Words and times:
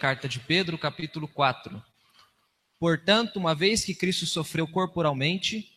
Carta 0.00 0.26
de 0.26 0.40
Pedro, 0.40 0.78
capítulo 0.78 1.28
4. 1.28 1.84
Portanto, 2.78 3.36
uma 3.36 3.54
vez 3.54 3.84
que 3.84 3.94
Cristo 3.94 4.24
sofreu 4.24 4.66
corporalmente, 4.66 5.70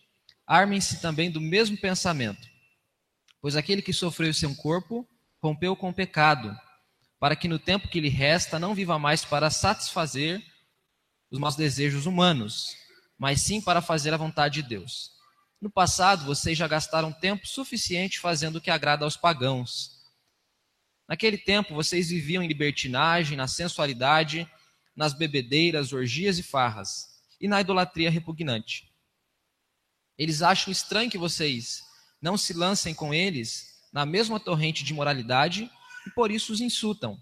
armem-se 0.47 1.01
também 1.01 1.29
do 1.29 1.41
mesmo 1.41 1.75
pensamento. 1.75 2.47
Pois 3.41 3.57
aquele 3.57 3.81
que 3.81 3.91
sofreu 3.91 4.33
sem 4.33 4.55
corpo 4.55 5.05
rompeu 5.41 5.75
com 5.75 5.89
o 5.89 5.93
pecado, 5.93 6.57
para 7.19 7.35
que 7.35 7.49
no 7.49 7.59
tempo 7.59 7.89
que 7.89 7.99
lhe 7.99 8.07
resta 8.07 8.57
não 8.57 8.73
viva 8.73 8.97
mais 8.97 9.25
para 9.25 9.49
satisfazer 9.49 10.41
os 11.29 11.37
maus 11.37 11.57
desejos 11.57 12.05
humanos, 12.05 12.77
mas 13.17 13.41
sim 13.41 13.59
para 13.59 13.81
fazer 13.81 14.13
a 14.13 14.17
vontade 14.17 14.61
de 14.61 14.69
Deus. 14.69 15.11
No 15.59 15.69
passado, 15.69 16.23
vocês 16.23 16.57
já 16.57 16.65
gastaram 16.65 17.11
tempo 17.11 17.45
suficiente 17.45 18.21
fazendo 18.21 18.55
o 18.55 18.61
que 18.61 18.71
agrada 18.71 19.03
aos 19.03 19.17
pagãos. 19.17 19.92
Naquele 21.07 21.37
tempo, 21.37 21.73
vocês 21.75 22.09
viviam 22.09 22.41
em 22.41 22.47
libertinagem, 22.47 23.37
na 23.37 23.47
sensualidade, 23.47 24.49
nas 24.95 25.13
bebedeiras, 25.13 25.91
orgias 25.91 26.37
e 26.37 26.43
farras, 26.43 27.07
e 27.39 27.47
na 27.47 27.59
idolatria 27.59 28.09
repugnante. 28.09 28.91
Eles 30.17 30.41
acham 30.41 30.71
estranho 30.71 31.09
que 31.09 31.17
vocês 31.17 31.83
não 32.21 32.37
se 32.37 32.53
lancem 32.53 32.93
com 32.93 33.13
eles 33.13 33.73
na 33.91 34.05
mesma 34.05 34.39
torrente 34.39 34.83
de 34.83 34.93
moralidade 34.93 35.69
e 36.07 36.09
por 36.11 36.31
isso 36.31 36.53
os 36.53 36.61
insultam. 36.61 37.19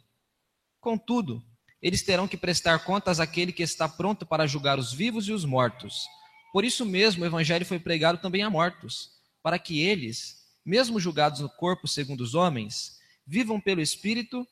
Contudo, 0.79 1.43
eles 1.82 2.04
terão 2.04 2.27
que 2.27 2.38
prestar 2.38 2.79
contas 2.79 3.20
àquele 3.20 3.52
que 3.52 3.63
está 3.63 3.90
pronto 3.90 4.26
para 4.26 4.45
julgar 4.45 4.77
os 4.77 4.93
vivos 4.93 5.27
e 5.27 5.32
os 5.32 5.43
mortos. 5.43 6.05
Por 6.54 6.63
isso 6.63 6.85
mesmo 6.85 7.23
o 7.23 7.26
evangelho 7.26 7.66
foi 7.66 7.79
pregado 7.79 8.20
também 8.20 8.43
a 8.43 8.49
mortos, 8.49 9.09
para 9.41 9.57
que 9.57 9.82
eles, 9.82 10.45
mesmo 10.66 10.99
julgados 10.99 11.40
no 11.40 11.49
corpo 11.49 11.88
segundo 11.88 12.21
os 12.21 12.35
homens, 12.35 13.01
vivam 13.31 13.62
pelo 13.62 13.80
espírito 13.80 14.45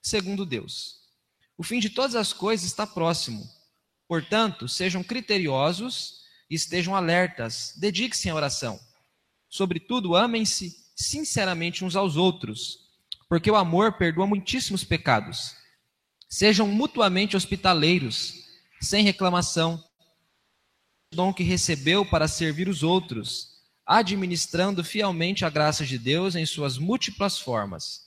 segundo 0.00 0.46
Deus. 0.46 1.02
O 1.54 1.62
fim 1.62 1.78
de 1.78 1.90
todas 1.90 2.16
as 2.16 2.32
coisas 2.32 2.66
está 2.66 2.86
próximo. 2.86 3.46
Portanto, 4.08 4.66
sejam 4.66 5.04
criteriosos 5.04 6.22
e 6.48 6.54
estejam 6.54 6.96
alertas. 6.96 7.74
Dediquem-se 7.76 8.30
à 8.30 8.34
oração. 8.34 8.80
Sobretudo, 9.50 10.16
amem-se 10.16 10.74
sinceramente 10.96 11.84
uns 11.84 11.94
aos 11.94 12.16
outros, 12.16 12.88
porque 13.28 13.50
o 13.50 13.56
amor 13.56 13.98
perdoa 13.98 14.26
muitíssimos 14.26 14.82
pecados. 14.82 15.54
Sejam 16.26 16.66
mutuamente 16.66 17.36
hospitaleiros, 17.36 18.46
sem 18.80 19.04
reclamação. 19.04 19.84
O 21.12 21.16
dom 21.16 21.34
que 21.34 21.42
recebeu 21.42 22.06
para 22.06 22.28
servir 22.28 22.66
os 22.66 22.82
outros, 22.82 23.57
administrando 23.88 24.84
fielmente 24.84 25.46
a 25.46 25.50
graça 25.50 25.86
de 25.86 25.98
Deus 25.98 26.34
em 26.36 26.44
suas 26.44 26.76
múltiplas 26.76 27.38
formas. 27.38 28.06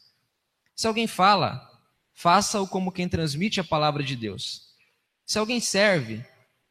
Se 0.75 0.85
alguém 0.85 1.07
fala, 1.07 1.67
faça-o 2.13 2.67
como 2.67 2.91
quem 2.91 3.09
transmite 3.09 3.59
a 3.59 3.63
palavra 3.63 4.03
de 4.03 4.15
Deus. 4.15 4.75
Se 5.25 5.39
alguém 5.39 5.59
serve, 5.59 6.23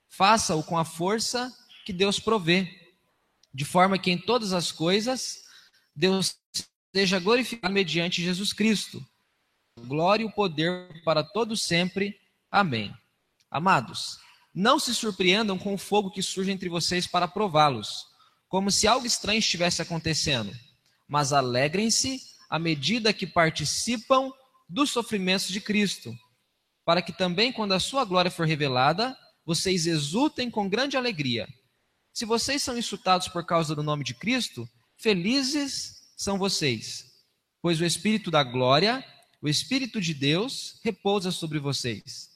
faça-o 0.09 0.63
com 0.63 0.79
a 0.79 0.85
força 0.85 1.53
que 1.85 1.93
Deus 1.93 2.21
provê, 2.21 2.69
de 3.53 3.65
forma 3.65 3.99
que 3.99 4.13
em 4.13 4.19
todas 4.19 4.53
as 4.53 4.71
coisas 4.71 5.43
Deus 5.95 6.37
seja 6.95 7.19
glorificado 7.19 7.75
mediante 7.75 8.23
Jesus 8.23 8.53
Cristo. 8.53 9.05
Glória 9.87 10.23
e 10.23 10.27
o 10.27 10.33
poder 10.33 11.03
para 11.05 11.25
todos 11.25 11.63
sempre. 11.63 12.17
Amém. 12.49 12.95
Amados, 13.51 14.21
não 14.55 14.79
se 14.79 14.95
surpreendam 14.95 15.59
com 15.59 15.75
o 15.75 15.79
fogo 15.79 16.13
que 16.13 16.23
surge 16.23 16.53
entre 16.53 16.69
vocês 16.69 17.09
para 17.09 17.27
prová-los, 17.27 18.10
como 18.51 18.69
se 18.69 18.89
algo 18.89 19.07
estranho 19.07 19.39
estivesse 19.39 19.81
acontecendo, 19.81 20.53
mas 21.09 21.33
alegrem-se 21.33 22.21
à 22.51 22.59
medida 22.59 23.13
que 23.13 23.25
participam 23.25 24.33
dos 24.69 24.91
sofrimentos 24.91 25.47
de 25.47 25.61
Cristo, 25.61 26.13
para 26.85 27.01
que 27.01 27.13
também, 27.13 27.53
quando 27.53 27.73
a 27.73 27.81
sua 27.81 28.05
glória 28.05 28.31
for 28.31 28.45
revelada, 28.45 29.17
vocês 29.47 29.87
exultem 29.87 30.51
com 30.51 30.69
grande 30.69 30.97
alegria. 30.97 31.49
Se 32.13 32.25
vocês 32.25 32.61
são 32.61 32.77
insultados 32.77 33.29
por 33.29 33.47
causa 33.47 33.73
do 33.73 33.85
nome 33.85 34.03
de 34.03 34.15
Cristo, 34.15 34.69
felizes 34.99 36.13
são 36.17 36.37
vocês, 36.37 37.05
pois 37.63 37.81
o 37.81 37.85
Espírito 37.85 38.33
da 38.33 38.43
glória, 38.43 39.05
o 39.41 39.49
Espírito 39.49 40.01
de 40.01 40.13
Deus, 40.13 40.81
repousa 40.83 41.31
sobre 41.31 41.61
vocês. 41.61 42.31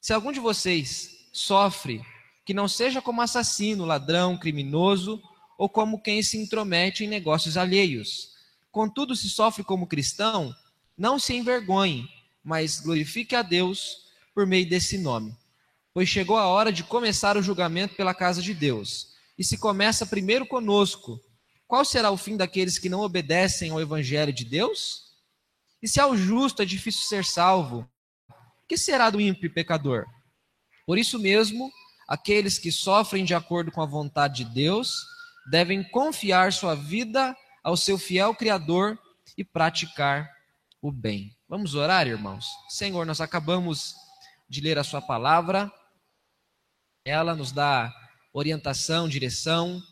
Se 0.00 0.14
algum 0.14 0.32
de 0.32 0.40
vocês 0.40 1.28
sofre, 1.30 2.02
que 2.46 2.54
não 2.54 2.66
seja 2.66 3.02
como 3.02 3.20
assassino, 3.20 3.84
ladrão, 3.84 4.38
criminoso, 4.38 5.22
ou 5.58 5.68
como 5.68 6.00
quem 6.00 6.22
se 6.22 6.38
intromete 6.38 7.04
em 7.04 7.08
negócios 7.08 7.56
alheios. 7.56 8.28
Contudo, 8.70 9.16
se 9.16 9.28
sofre 9.28 9.64
como 9.64 9.88
cristão, 9.88 10.54
não 10.96 11.18
se 11.18 11.34
envergonhe, 11.34 12.08
mas 12.44 12.78
glorifique 12.78 13.34
a 13.34 13.42
Deus 13.42 14.06
por 14.32 14.46
meio 14.46 14.68
desse 14.68 14.96
nome. 14.96 15.36
Pois 15.92 16.08
chegou 16.08 16.36
a 16.36 16.46
hora 16.46 16.72
de 16.72 16.84
começar 16.84 17.36
o 17.36 17.42
julgamento 17.42 17.96
pela 17.96 18.14
casa 18.14 18.40
de 18.40 18.54
Deus. 18.54 19.08
E 19.36 19.42
se 19.42 19.58
começa 19.58 20.06
primeiro 20.06 20.46
conosco, 20.46 21.20
qual 21.66 21.84
será 21.84 22.10
o 22.12 22.16
fim 22.16 22.36
daqueles 22.36 22.78
que 22.78 22.88
não 22.88 23.00
obedecem 23.00 23.72
ao 23.72 23.80
evangelho 23.80 24.32
de 24.32 24.44
Deus? 24.44 25.08
E 25.82 25.88
se 25.88 26.00
ao 26.00 26.16
justo 26.16 26.62
é 26.62 26.64
difícil 26.64 27.02
ser 27.02 27.24
salvo, 27.24 27.88
que 28.68 28.76
será 28.76 29.10
do 29.10 29.20
ímpio 29.20 29.52
pecador? 29.52 30.06
Por 30.86 30.98
isso 30.98 31.18
mesmo, 31.18 31.70
aqueles 32.06 32.58
que 32.58 32.70
sofrem 32.70 33.24
de 33.24 33.34
acordo 33.34 33.72
com 33.72 33.82
a 33.82 33.86
vontade 33.86 34.44
de 34.44 34.54
Deus 34.54 35.17
devem 35.50 35.82
confiar 35.82 36.52
sua 36.52 36.74
vida 36.74 37.36
ao 37.62 37.76
seu 37.76 37.98
fiel 37.98 38.34
Criador 38.34 38.98
e 39.36 39.44
praticar 39.44 40.28
o 40.80 40.92
bem. 40.92 41.36
Vamos 41.48 41.74
orar, 41.74 42.06
irmãos? 42.06 42.46
Senhor, 42.68 43.04
nós 43.06 43.20
acabamos 43.20 43.94
de 44.48 44.60
ler 44.60 44.78
a 44.78 44.84
Sua 44.84 45.00
palavra, 45.00 45.72
ela 47.04 47.34
nos 47.34 47.52
dá 47.52 47.92
orientação, 48.32 49.08
direção, 49.08 49.82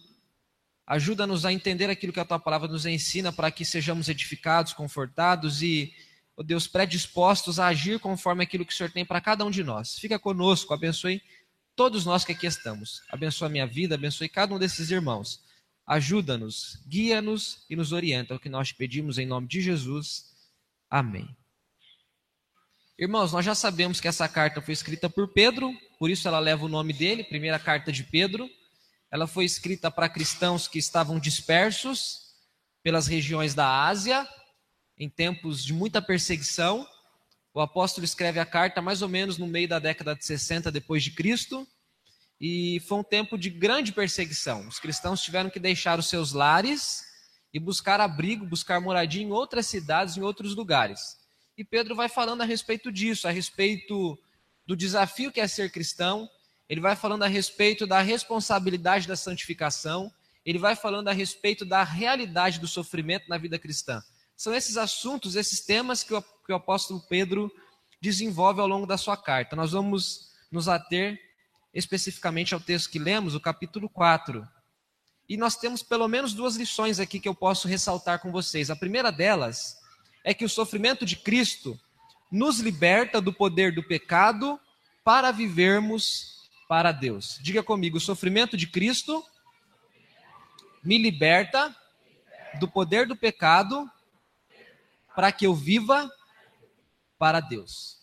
ajuda-nos 0.87 1.45
a 1.45 1.53
entender 1.53 1.91
aquilo 1.91 2.12
que 2.12 2.21
a 2.21 2.25
Tua 2.25 2.39
palavra 2.39 2.69
nos 2.69 2.87
ensina 2.87 3.33
para 3.33 3.50
que 3.50 3.65
sejamos 3.65 4.09
edificados, 4.09 4.72
confortados 4.72 5.62
e, 5.62 5.93
oh 6.37 6.43
Deus, 6.43 6.66
predispostos 6.66 7.59
a 7.59 7.69
agir 7.69 7.99
conforme 7.99 8.45
aquilo 8.45 8.65
que 8.65 8.72
o 8.72 8.77
Senhor 8.77 8.91
tem 8.93 9.05
para 9.05 9.21
cada 9.21 9.45
um 9.45 9.50
de 9.50 9.65
nós. 9.65 9.99
Fica 9.99 10.19
conosco, 10.19 10.72
abençoe 10.75 11.22
todos 11.75 12.05
nós 12.05 12.25
que 12.25 12.33
aqui 12.33 12.47
estamos. 12.47 13.03
Abençoe 13.11 13.47
a 13.47 13.50
minha 13.50 13.66
vida, 13.66 13.95
abençoe 13.95 14.28
cada 14.28 14.55
um 14.55 14.59
desses 14.59 14.91
irmãos. 14.91 15.46
Ajuda-nos, 15.86 16.82
guia-nos 16.88 17.64
e 17.70 17.76
nos 17.76 17.92
orienta. 17.92 18.34
É 18.34 18.36
o 18.36 18.41
que 18.41 18.48
nós 18.48 18.72
pedimos 18.72 19.19
em 19.19 19.26
nome 19.26 19.47
de 19.47 19.60
Jesus. 19.60 20.34
Amém. 20.91 21.28
Irmãos, 22.98 23.32
nós 23.32 23.44
já 23.44 23.54
sabemos 23.54 24.00
que 24.00 24.08
essa 24.08 24.28
carta 24.28 24.60
foi 24.60 24.72
escrita 24.72 25.08
por 25.08 25.28
Pedro, 25.28 25.70
por 25.98 26.10
isso 26.10 26.26
ela 26.26 26.38
leva 26.38 26.64
o 26.64 26.69
nome 26.69 26.92
dele, 26.92 27.22
primeira 27.22 27.58
carta 27.58 27.92
de 27.92 28.02
Pedro. 28.02 28.48
Ela 29.10 29.26
foi 29.26 29.44
escrita 29.44 29.91
para 29.91 30.08
cristãos 30.08 30.66
que 30.66 30.78
estavam 30.78 31.20
dispersos 31.20 32.32
pelas 32.82 33.06
regiões 33.06 33.54
da 33.54 33.86
Ásia, 33.86 34.26
em 34.98 35.08
tempos 35.08 35.62
de 35.62 35.72
muita 35.72 36.00
perseguição. 36.00 36.88
O 37.53 37.60
apóstolo 37.60 38.04
escreve 38.04 38.41
a 38.41 38.47
carta 38.47 38.82
mais 38.82 39.03
ou 39.03 39.08
menos 39.08 39.38
no 39.38 39.47
meio 39.47 39.68
da 39.68 39.78
década 39.78 40.14
de 40.16 40.24
60 40.24 40.72
depois 40.72 41.04
de 41.04 41.10
Cristo, 41.10 41.68
e 42.41 42.80
foi 42.80 42.98
um 42.98 43.02
tempo 43.02 43.38
de 43.38 43.48
grande 43.48 43.92
perseguição. 43.92 44.66
Os 44.69 44.78
cristãos 44.78 45.22
tiveram 45.22 45.50
que 45.50 45.58
deixar 45.58 45.98
os 45.98 46.08
seus 46.08 46.32
lares 46.32 47.04
e 47.52 47.58
buscar 47.58 48.00
abrigo, 48.00 48.47
buscar 48.47 48.80
moradia 48.80 49.22
em 49.22 49.32
outras 49.32 49.66
cidades, 49.66 50.16
em 50.16 50.20
outros 50.20 50.54
lugares. 50.54 51.16
E 51.56 51.64
Pedro 51.64 51.94
vai 51.94 52.08
falando 52.08 52.42
a 52.42 52.44
respeito 52.44 52.92
disso, 52.92 53.26
a 53.26 53.30
respeito 53.30 54.19
do 54.66 54.76
desafio 54.76 55.32
que 55.32 55.41
é 55.41 55.48
ser 55.48 55.70
cristão, 55.70 56.28
ele 56.69 56.80
vai 56.80 56.97
falando 56.97 57.22
a 57.22 57.28
respeito 57.28 57.86
da 57.86 58.00
responsabilidade 58.00 59.08
da 59.08 59.16
santificação, 59.16 60.12
ele 60.44 60.58
vai 60.58 60.76
falando 60.76 61.08
a 61.08 61.12
respeito 61.12 61.64
da 61.64 61.82
realidade 61.82 62.60
do 62.60 62.68
sofrimento 62.68 63.28
na 63.28 63.38
vida 63.38 63.58
cristã. 63.58 64.03
São 64.36 64.54
esses 64.54 64.76
assuntos, 64.76 65.34
esses 65.34 65.60
temas 65.60 66.03
que 66.03 66.12
o, 66.12 66.22
que 66.22 66.53
o 66.53 66.56
apóstolo 66.56 67.00
Pedro 67.08 67.50
desenvolve 68.00 68.60
ao 68.60 68.68
longo 68.68 68.86
da 68.86 68.98
sua 68.98 69.16
carta. 69.16 69.56
Nós 69.56 69.72
vamos 69.72 70.30
nos 70.50 70.68
ater 70.68 71.18
especificamente 71.77 72.55
ao 72.55 72.61
texto 72.61 72.89
que 72.89 72.99
lemos, 72.99 73.34
o 73.34 73.41
capítulo 73.41 73.87
4, 73.87 74.49
e 75.28 75.37
nós 75.37 75.57
temos 75.57 75.83
pelo 75.83 76.09
menos 76.09 76.33
duas 76.33 76.57
lições 76.57 76.99
aqui 76.99 77.21
que 77.21 77.28
eu 77.28 77.34
posso 77.34 77.69
ressaltar 77.69 78.19
com 78.21 78.33
vocês. 78.33 78.71
A 78.71 78.77
primeira 78.77 79.13
delas 79.13 79.77
é 80.25 80.33
que 80.33 80.45
o 80.45 80.49
sofrimento 80.49 81.05
de 81.05 81.17
Cristo 81.17 81.78
nos 82.33 82.61
liberta 82.61 83.21
do 83.21 83.33
poder 83.33 83.75
do 83.75 83.83
pecado 83.83 84.59
para 85.05 85.31
vivermos 85.31 86.49
para 86.67 86.93
Deus. 86.93 87.39
Diga 87.43 87.63
comigo: 87.63 87.99
o 87.99 88.01
sofrimento 88.01 88.57
de 88.57 88.67
Cristo 88.67 89.23
me 90.83 90.97
liberta 90.97 91.77
do 92.59 92.67
poder 92.67 93.07
do 93.07 93.17
pecado 93.17 93.91
para 95.15 95.31
que 95.31 95.47
eu 95.47 95.55
viva 95.55 96.11
para 97.19 97.41
Deus. 97.41 97.99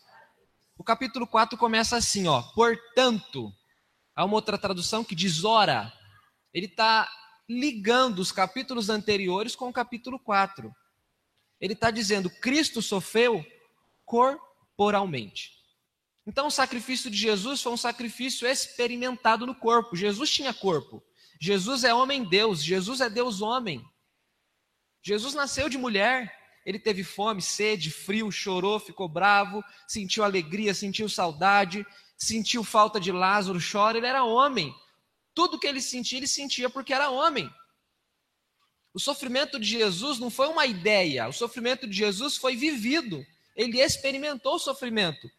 O 0.77 0.83
capítulo 0.83 1.25
4 1.25 1.57
começa 1.57 1.95
assim, 1.97 2.27
ó. 2.27 2.41
Portanto, 2.41 3.53
há 4.15 4.25
uma 4.25 4.35
outra 4.35 4.57
tradução 4.57 5.03
que 5.03 5.15
diz 5.15 5.43
ora 5.43 5.91
ele 6.53 6.67
está 6.67 7.09
ligando 7.49 8.19
os 8.19 8.31
capítulos 8.31 8.89
anteriores 8.89 9.55
com 9.55 9.69
o 9.69 9.73
capítulo 9.73 10.19
4. 10.19 10.73
Ele 11.59 11.73
está 11.73 11.89
dizendo: 11.89 12.29
Cristo 12.29 12.81
sofreu 12.81 13.43
corporalmente. 14.05 15.51
Então, 16.25 16.47
o 16.47 16.51
sacrifício 16.51 17.09
de 17.09 17.17
Jesus 17.17 17.61
foi 17.61 17.71
um 17.71 17.77
sacrifício 17.77 18.47
experimentado 18.47 19.45
no 19.45 19.55
corpo. 19.55 19.95
Jesus 19.95 20.29
tinha 20.29 20.53
corpo. 20.53 21.03
Jesus 21.41 21.83
é 21.83 21.93
homem-deus. 21.93 22.63
Jesus 22.63 23.01
é 23.01 23.09
Deus-homem. 23.09 23.83
Jesus 25.01 25.33
nasceu 25.33 25.67
de 25.67 25.77
mulher. 25.77 26.33
Ele 26.65 26.79
teve 26.79 27.03
fome, 27.03 27.41
sede, 27.41 27.91
frio, 27.91 28.31
chorou, 28.31 28.79
ficou 28.79 29.09
bravo, 29.09 29.61
sentiu 29.85 30.23
alegria, 30.23 30.73
sentiu 30.73 31.09
saudade, 31.09 31.85
sentiu 32.17 32.63
falta 32.63 32.99
de 32.99 33.11
Lázaro, 33.11 33.59
chora. 33.59 33.97
Ele 33.97 34.07
era 34.07 34.23
homem. 34.23 34.73
Tudo 35.33 35.59
que 35.59 35.67
ele 35.67 35.81
sentia, 35.81 36.19
ele 36.19 36.27
sentia 36.27 36.69
porque 36.69 36.93
era 36.93 37.09
homem. 37.09 37.49
O 38.93 38.99
sofrimento 38.99 39.59
de 39.59 39.67
Jesus 39.67 40.19
não 40.19 40.29
foi 40.29 40.47
uma 40.47 40.67
ideia, 40.67 41.27
o 41.27 41.33
sofrimento 41.33 41.87
de 41.87 41.97
Jesus 41.97 42.37
foi 42.37 42.55
vivido. 42.55 43.25
Ele 43.55 43.81
experimentou 43.81 44.55
o 44.55 44.59
sofrimento. 44.59 45.29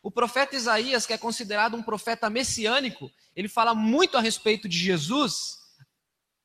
O 0.00 0.10
profeta 0.10 0.54
Isaías, 0.54 1.04
que 1.04 1.12
é 1.12 1.18
considerado 1.18 1.76
um 1.76 1.82
profeta 1.82 2.30
messiânico, 2.30 3.10
ele 3.34 3.48
fala 3.48 3.74
muito 3.74 4.16
a 4.16 4.20
respeito 4.20 4.68
de 4.68 4.78
Jesus. 4.78 5.58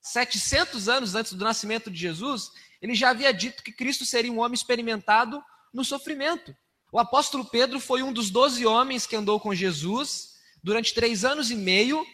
700 0.02 0.90
anos 0.90 1.14
antes 1.14 1.34
do 1.34 1.46
nascimento 1.46 1.92
de 1.92 2.00
Jesus, 2.00 2.52
ele 2.82 2.96
já 2.96 3.12
havia 3.12 3.32
dito 3.32 3.62
que 3.62 3.72
Cristo 3.72 4.04
seria 4.04 4.32
um 4.32 4.40
homem 4.40 4.56
experimentado 4.56 5.44
no 5.72 5.86
sofrimento. 5.86 6.56
O 6.92 7.00
apóstolo 7.00 7.46
Pedro 7.46 7.80
foi 7.80 8.04
um 8.04 8.12
dos 8.12 8.30
doze 8.30 8.66
homens 8.66 9.08
que 9.08 9.16
andou 9.16 9.40
com 9.40 9.56
Jesus 9.56 10.34
durante 10.62 10.94
três 10.94 11.24
anos 11.24 11.50
e 11.50 11.56
meio. 11.56 12.06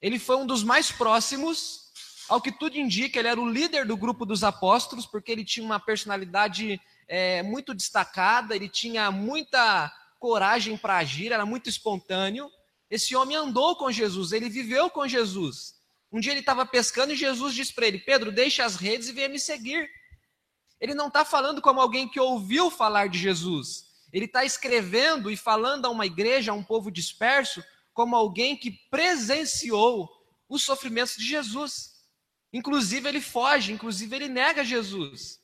Ele 0.00 0.18
foi 0.18 0.36
um 0.36 0.46
dos 0.46 0.62
mais 0.62 0.90
próximos. 0.90 1.92
Ao 2.26 2.40
que 2.40 2.50
tudo 2.50 2.78
indica, 2.78 3.18
ele 3.18 3.28
era 3.28 3.38
o 3.38 3.48
líder 3.48 3.84
do 3.84 3.94
grupo 3.94 4.24
dos 4.24 4.42
apóstolos, 4.42 5.04
porque 5.04 5.30
ele 5.30 5.44
tinha 5.44 5.66
uma 5.66 5.78
personalidade 5.78 6.80
é, 7.06 7.42
muito 7.42 7.74
destacada, 7.74 8.56
ele 8.56 8.70
tinha 8.70 9.10
muita 9.10 9.92
coragem 10.18 10.78
para 10.78 10.96
agir, 10.96 11.32
era 11.32 11.44
muito 11.44 11.68
espontâneo. 11.68 12.50
Esse 12.90 13.14
homem 13.14 13.36
andou 13.36 13.76
com 13.76 13.92
Jesus, 13.92 14.32
ele 14.32 14.48
viveu 14.48 14.88
com 14.88 15.06
Jesus. 15.06 15.74
Um 16.10 16.20
dia 16.20 16.32
ele 16.32 16.40
estava 16.40 16.64
pescando 16.64 17.12
e 17.12 17.16
Jesus 17.16 17.54
disse 17.54 17.74
para 17.74 17.86
ele: 17.86 17.98
Pedro, 17.98 18.32
deixe 18.32 18.62
as 18.62 18.76
redes 18.76 19.08
e 19.08 19.12
venha 19.12 19.28
me 19.28 19.38
seguir. 19.38 19.90
Ele 20.84 20.92
não 20.92 21.08
está 21.08 21.24
falando 21.24 21.62
como 21.62 21.80
alguém 21.80 22.06
que 22.06 22.20
ouviu 22.20 22.70
falar 22.70 23.08
de 23.08 23.18
Jesus. 23.18 23.86
Ele 24.12 24.26
está 24.26 24.44
escrevendo 24.44 25.30
e 25.30 25.36
falando 25.36 25.86
a 25.86 25.88
uma 25.88 26.04
igreja, 26.04 26.52
a 26.52 26.54
um 26.54 26.62
povo 26.62 26.90
disperso, 26.90 27.64
como 27.94 28.14
alguém 28.14 28.54
que 28.54 28.70
presenciou 28.90 30.10
os 30.46 30.62
sofrimentos 30.62 31.16
de 31.16 31.24
Jesus. 31.24 31.94
Inclusive 32.52 33.08
ele 33.08 33.22
foge, 33.22 33.72
inclusive 33.72 34.14
ele 34.14 34.28
nega 34.28 34.62
Jesus. 34.62 35.40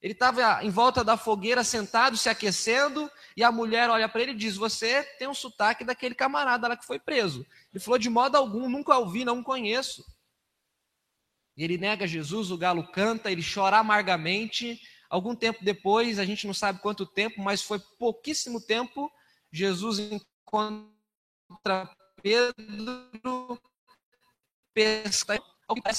Ele 0.00 0.14
estava 0.14 0.64
em 0.64 0.70
volta 0.70 1.04
da 1.04 1.18
fogueira 1.18 1.62
sentado, 1.62 2.16
se 2.16 2.30
aquecendo, 2.30 3.10
e 3.36 3.44
a 3.44 3.52
mulher 3.52 3.90
olha 3.90 4.08
para 4.08 4.22
ele 4.22 4.32
e 4.32 4.36
diz: 4.36 4.56
Você 4.56 5.02
tem 5.18 5.28
um 5.28 5.34
sotaque 5.34 5.84
daquele 5.84 6.14
camarada 6.14 6.66
lá 6.66 6.78
que 6.78 6.86
foi 6.86 6.98
preso. 6.98 7.46
Ele 7.74 7.84
falou: 7.84 7.98
De 7.98 8.08
modo 8.08 8.36
algum, 8.36 8.70
nunca 8.70 8.96
ouvi, 8.96 9.22
não 9.22 9.42
conheço. 9.42 10.02
Ele 11.56 11.78
nega 11.78 12.06
Jesus, 12.06 12.50
o 12.50 12.58
galo 12.58 12.86
canta, 12.92 13.30
ele 13.30 13.42
chora 13.42 13.78
amargamente. 13.78 14.80
Algum 15.08 15.34
tempo 15.34 15.64
depois, 15.64 16.18
a 16.18 16.24
gente 16.24 16.46
não 16.46 16.54
sabe 16.54 16.80
quanto 16.80 17.06
tempo, 17.06 17.40
mas 17.40 17.62
foi 17.62 17.78
pouquíssimo 17.98 18.60
tempo, 18.60 19.10
Jesus 19.52 19.98
encontra 19.98 20.86
Pedro, 22.22 23.60
pesca. 24.74 25.40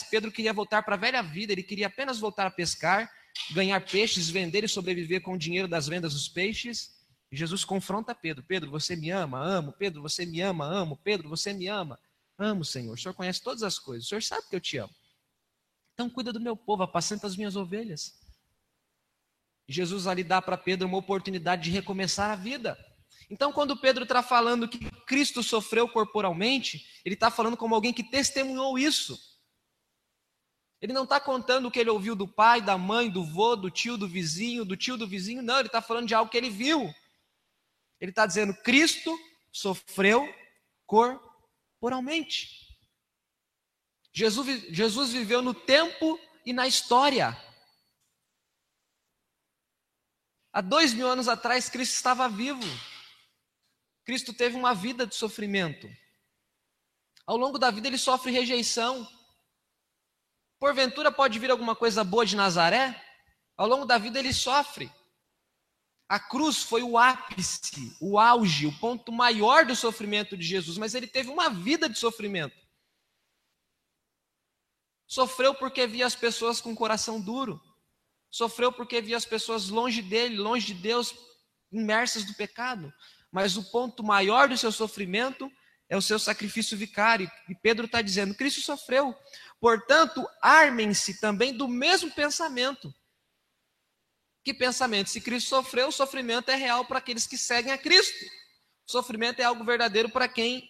Pedro 0.10 0.32
queria 0.32 0.54
voltar 0.54 0.84
para 0.84 0.96
a 0.96 1.00
velha 1.00 1.22
vida, 1.22 1.52
ele 1.52 1.64
queria 1.64 1.88
apenas 1.88 2.20
voltar 2.20 2.46
a 2.48 2.52
pescar 2.52 3.12
ganhar 3.52 3.80
peixes, 3.82 4.30
vender 4.30 4.64
e 4.64 4.70
sobreviver 4.70 5.22
com 5.22 5.34
o 5.34 5.38
dinheiro 5.38 5.68
das 5.68 5.88
vendas 5.88 6.14
dos 6.14 6.28
peixes. 6.28 6.96
Jesus 7.32 7.64
confronta 7.64 8.16
Pedro: 8.16 8.44
Pedro, 8.44 8.70
você 8.70 8.96
me 8.96 9.10
ama? 9.12 9.40
Amo. 9.40 9.74
Pedro, 9.74 10.02
você 10.02 10.26
me 10.26 10.42
ama? 10.42 10.66
Amo. 10.66 10.98
Pedro, 10.98 11.30
você 11.30 11.54
me 11.54 11.68
ama? 11.68 12.00
Amo, 12.38 12.64
Senhor. 12.64 12.94
O 12.94 12.98
Senhor 12.98 13.14
conhece 13.14 13.42
todas 13.42 13.64
as 13.64 13.78
coisas. 13.78 14.06
O 14.06 14.10
Senhor 14.10 14.24
sabe 14.24 14.48
que 14.50 14.56
eu 14.56 14.62
te 14.62 14.78
amo. 14.78 14.94
Então 15.98 16.12
cuida 16.12 16.32
do 16.32 16.40
meu 16.40 16.56
povo, 16.56 16.84
apacenta 16.84 17.26
as 17.26 17.36
minhas 17.36 17.56
ovelhas. 17.56 18.22
Jesus 19.68 20.06
ali 20.06 20.24
dá 20.24 20.40
para 20.40 20.56
Pedro 20.56 20.88
uma 20.88 21.00
oportunidade 21.00 21.64
de 21.64 21.72
recomeçar 21.72 22.30
a 22.30 22.36
vida. 22.36 22.78
Então, 23.32 23.52
quando 23.52 23.76
Pedro 23.76 24.04
está 24.04 24.22
falando 24.22 24.70
que 24.70 24.92
Cristo 25.08 25.42
sofreu 25.42 25.90
corporalmente, 25.90 26.88
ele 27.04 27.16
está 27.16 27.32
falando 27.32 27.58
como 27.58 27.74
alguém 27.74 27.92
que 27.92 28.04
testemunhou 28.04 28.78
isso. 28.78 29.20
Ele 30.80 30.94
não 30.94 31.04
está 31.04 31.20
contando 31.20 31.68
o 31.68 31.72
que 31.72 31.80
ele 31.80 31.90
ouviu 31.90 32.16
do 32.16 32.28
pai, 32.28 32.62
da 32.62 32.78
mãe, 32.78 33.10
do 33.10 33.24
vô, 33.24 33.56
do 33.56 33.72
tio, 33.72 33.98
do 33.98 34.08
vizinho, 34.08 34.64
do 34.64 34.78
tio 34.78 34.98
do 34.98 35.08
vizinho. 35.08 35.42
Não, 35.42 35.58
ele 35.58 35.68
está 35.68 35.82
falando 35.82 36.08
de 36.08 36.14
algo 36.14 36.30
que 36.30 36.38
ele 36.38 36.52
viu. 36.52 36.94
Ele 38.00 38.12
está 38.12 38.28
dizendo: 38.28 38.54
Cristo 38.54 39.18
sofreu 39.52 40.32
corporalmente. 40.86 42.67
Jesus, 44.18 44.64
Jesus 44.70 45.12
viveu 45.12 45.44
no 45.44 45.54
tempo 45.54 46.20
e 46.44 46.52
na 46.52 46.68
história. 46.68 47.40
Há 50.52 50.60
dois 50.60 50.92
mil 50.92 51.08
anos 51.08 51.28
atrás, 51.28 51.70
Cristo 51.70 51.94
estava 51.94 52.28
vivo. 52.28 52.64
Cristo 54.04 54.34
teve 54.34 54.56
uma 54.56 54.74
vida 54.74 55.06
de 55.06 55.14
sofrimento. 55.14 55.88
Ao 57.28 57.38
longo 57.38 57.60
da 57.60 57.70
vida, 57.70 57.88
ele 57.88 57.98
sofre 58.00 58.32
rejeição. 58.32 59.08
Porventura 60.60 61.12
pode 61.12 61.38
vir 61.38 61.52
alguma 61.52 61.76
coisa 61.76 62.04
boa 62.04 62.26
de 62.26 62.36
Nazaré? 62.36 63.00
Ao 63.56 63.68
longo 63.68 63.86
da 63.86 64.00
vida 64.00 64.18
ele 64.18 64.34
sofre. 64.34 64.92
A 66.10 66.20
cruz 66.20 66.64
foi 66.64 66.82
o 66.82 66.98
ápice, 66.98 67.96
o 68.02 68.18
auge, 68.18 68.66
o 68.66 68.80
ponto 68.80 69.12
maior 69.12 69.64
do 69.64 69.76
sofrimento 69.76 70.36
de 70.36 70.44
Jesus, 70.44 70.76
mas 70.76 70.96
ele 70.96 71.06
teve 71.06 71.30
uma 71.30 71.52
vida 71.52 71.88
de 71.88 72.00
sofrimento. 72.00 72.67
Sofreu 75.08 75.56
porque 75.56 75.88
via 75.88 76.06
as 76.06 76.16
pessoas 76.16 76.60
com 76.60 76.76
coração 76.76 77.22
duro. 77.22 77.62
Sofreu 78.30 78.74
porque 78.74 79.02
via 79.02 79.16
as 79.16 79.26
pessoas 79.26 79.70
longe 79.70 80.02
dele, 80.02 80.36
longe 80.36 80.68
de 80.68 80.74
Deus, 80.74 81.16
imersas 81.72 82.26
do 82.26 82.34
pecado. 82.34 82.94
Mas 83.32 83.56
o 83.56 83.72
ponto 83.72 84.04
maior 84.04 84.50
do 84.50 84.58
seu 84.58 84.72
sofrimento 84.72 85.50
é 85.90 85.96
o 85.96 86.02
seu 86.02 86.20
sacrifício 86.20 86.78
vicário. 86.78 87.32
E 87.48 87.56
Pedro 87.56 87.86
está 87.86 88.02
dizendo: 88.02 88.36
Cristo 88.36 88.62
sofreu. 88.62 89.16
Portanto, 89.60 90.28
armem-se 90.42 91.20
também 91.20 91.54
do 91.54 91.68
mesmo 91.68 92.12
pensamento. 92.12 92.94
Que 94.44 94.54
pensamento? 94.54 95.10
Se 95.10 95.22
Cristo 95.22 95.50
sofreu, 95.50 95.88
o 95.88 95.92
sofrimento 95.92 96.50
é 96.50 96.56
real 96.56 96.86
para 96.86 97.00
aqueles 97.00 97.26
que 97.26 97.38
seguem 97.38 97.72
a 97.72 97.78
Cristo. 97.78 98.26
O 98.88 98.92
sofrimento 98.92 99.40
é 99.40 99.44
algo 99.44 99.64
verdadeiro 99.64 100.10
para 100.10 100.28
quem 100.28 100.70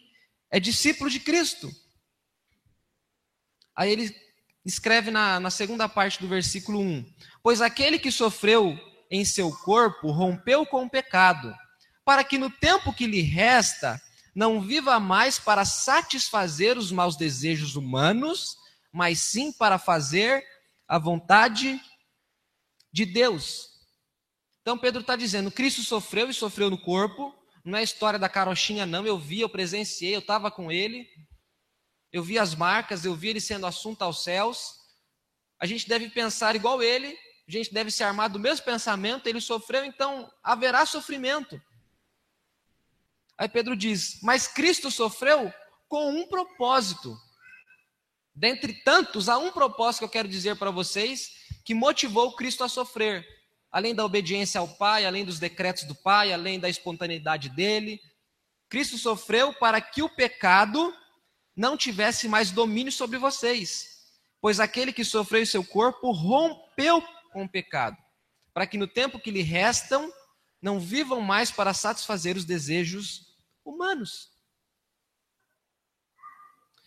é 0.52 0.60
discípulo 0.60 1.10
de 1.10 1.20
Cristo. 1.20 1.70
Aí 3.76 3.92
ele 3.92 4.27
escreve 4.68 5.10
na, 5.10 5.40
na 5.40 5.50
segunda 5.50 5.88
parte 5.88 6.20
do 6.20 6.28
versículo 6.28 6.80
1: 6.80 7.06
Pois 7.42 7.62
aquele 7.62 7.98
que 7.98 8.12
sofreu 8.12 8.78
em 9.10 9.24
seu 9.24 9.50
corpo 9.50 10.12
rompeu 10.12 10.66
com 10.66 10.84
o 10.84 10.90
pecado, 10.90 11.56
para 12.04 12.24
que 12.24 12.38
no 12.38 12.50
tempo 12.50 12.94
que 12.94 13.08
lhe 13.08 13.22
resta 13.22 14.00
não 14.36 14.62
viva 14.62 15.00
mais 15.00 15.40
para 15.40 15.64
satisfazer 15.64 16.78
os 16.78 16.92
maus 16.92 17.16
desejos 17.16 17.76
humanos, 17.76 18.58
mas 18.92 19.20
sim 19.20 19.54
para 19.54 19.80
fazer 19.80 20.44
a 20.86 21.00
vontade 21.00 21.82
de 22.92 23.06
Deus. 23.06 23.70
Então 24.62 24.78
Pedro 24.78 25.00
está 25.00 25.16
dizendo: 25.16 25.50
Cristo 25.50 25.82
sofreu 25.82 26.30
e 26.30 26.34
sofreu 26.34 26.70
no 26.70 26.78
corpo, 26.78 27.34
não 27.64 27.80
é 27.80 27.84
história 27.84 28.20
da 28.20 28.28
carochinha, 28.28 28.86
não. 28.86 29.08
Eu 29.08 29.18
vi, 29.18 29.40
eu 29.40 29.50
presenciei, 29.50 30.14
eu 30.14 30.20
estava 30.20 30.52
com 30.52 30.70
ele, 30.70 31.08
eu 32.18 32.24
vi 32.24 32.40
as 32.40 32.56
marcas, 32.56 33.06
eu 33.06 33.16
vi 33.16 33.30
ele 33.30 33.42
sendo 33.42 33.66
assunto 33.66 34.02
aos 34.02 34.24
céus. 34.24 34.76
A 35.60 35.66
gente 35.66 35.88
deve 35.88 36.10
pensar 36.10 36.56
igual 36.56 36.82
ele, 36.82 37.18
a 37.48 37.52
gente 37.52 37.74
deve 37.74 37.92
se 37.92 38.04
armar 38.04 38.30
do 38.30 38.40
mesmo 38.40 38.66
pensamento. 38.66 39.28
Ele 39.28 39.40
sofreu, 39.40 39.86
então 39.86 40.32
haverá 40.44 40.86
sofrimento. 40.86 41.62
Aí 43.38 43.48
Pedro 43.48 43.76
diz: 43.76 44.20
Mas 44.22 44.48
Cristo 44.48 44.90
sofreu 44.90 45.54
com 45.88 46.10
um 46.12 46.28
propósito. 46.28 47.18
Dentre 48.36 48.74
tantos, 48.84 49.30
há 49.30 49.38
um 49.38 49.52
propósito 49.52 50.00
que 50.00 50.06
eu 50.06 50.10
quero 50.10 50.28
dizer 50.28 50.56
para 50.58 50.70
vocês 50.70 51.32
que 51.64 51.74
motivou 51.74 52.36
Cristo 52.36 52.64
a 52.64 52.70
sofrer. 52.70 53.26
Além 53.72 53.94
da 53.94 54.06
obediência 54.06 54.60
ao 54.60 54.68
Pai, 54.68 55.06
além 55.06 55.26
dos 55.26 55.40
decretos 55.40 55.84
do 55.84 55.96
Pai, 55.96 56.32
além 56.32 56.60
da 56.60 56.70
espontaneidade 56.70 57.50
dele. 57.50 58.00
Cristo 58.70 58.98
sofreu 58.98 59.54
para 59.54 59.80
que 59.80 60.02
o 60.02 60.10
pecado 60.10 60.94
não 61.58 61.76
tivesse 61.76 62.28
mais 62.28 62.52
domínio 62.52 62.92
sobre 62.92 63.18
vocês. 63.18 64.06
Pois 64.40 64.60
aquele 64.60 64.94
que 64.94 65.04
sofreu 65.04 65.44
seu 65.46 65.66
corpo 65.66 66.12
rompeu 66.12 67.02
com 67.34 67.44
o 67.44 67.50
pecado, 67.50 67.98
para 68.54 68.68
que 68.68 68.78
no 68.78 68.88
tempo 68.88 69.20
que 69.20 69.32
lhe 69.32 69.42
restam 69.42 70.14
não 70.62 70.80
vivam 70.80 71.20
mais 71.20 71.50
para 71.50 71.74
satisfazer 71.74 72.38
os 72.38 72.46
desejos 72.46 73.36
humanos. 73.66 74.32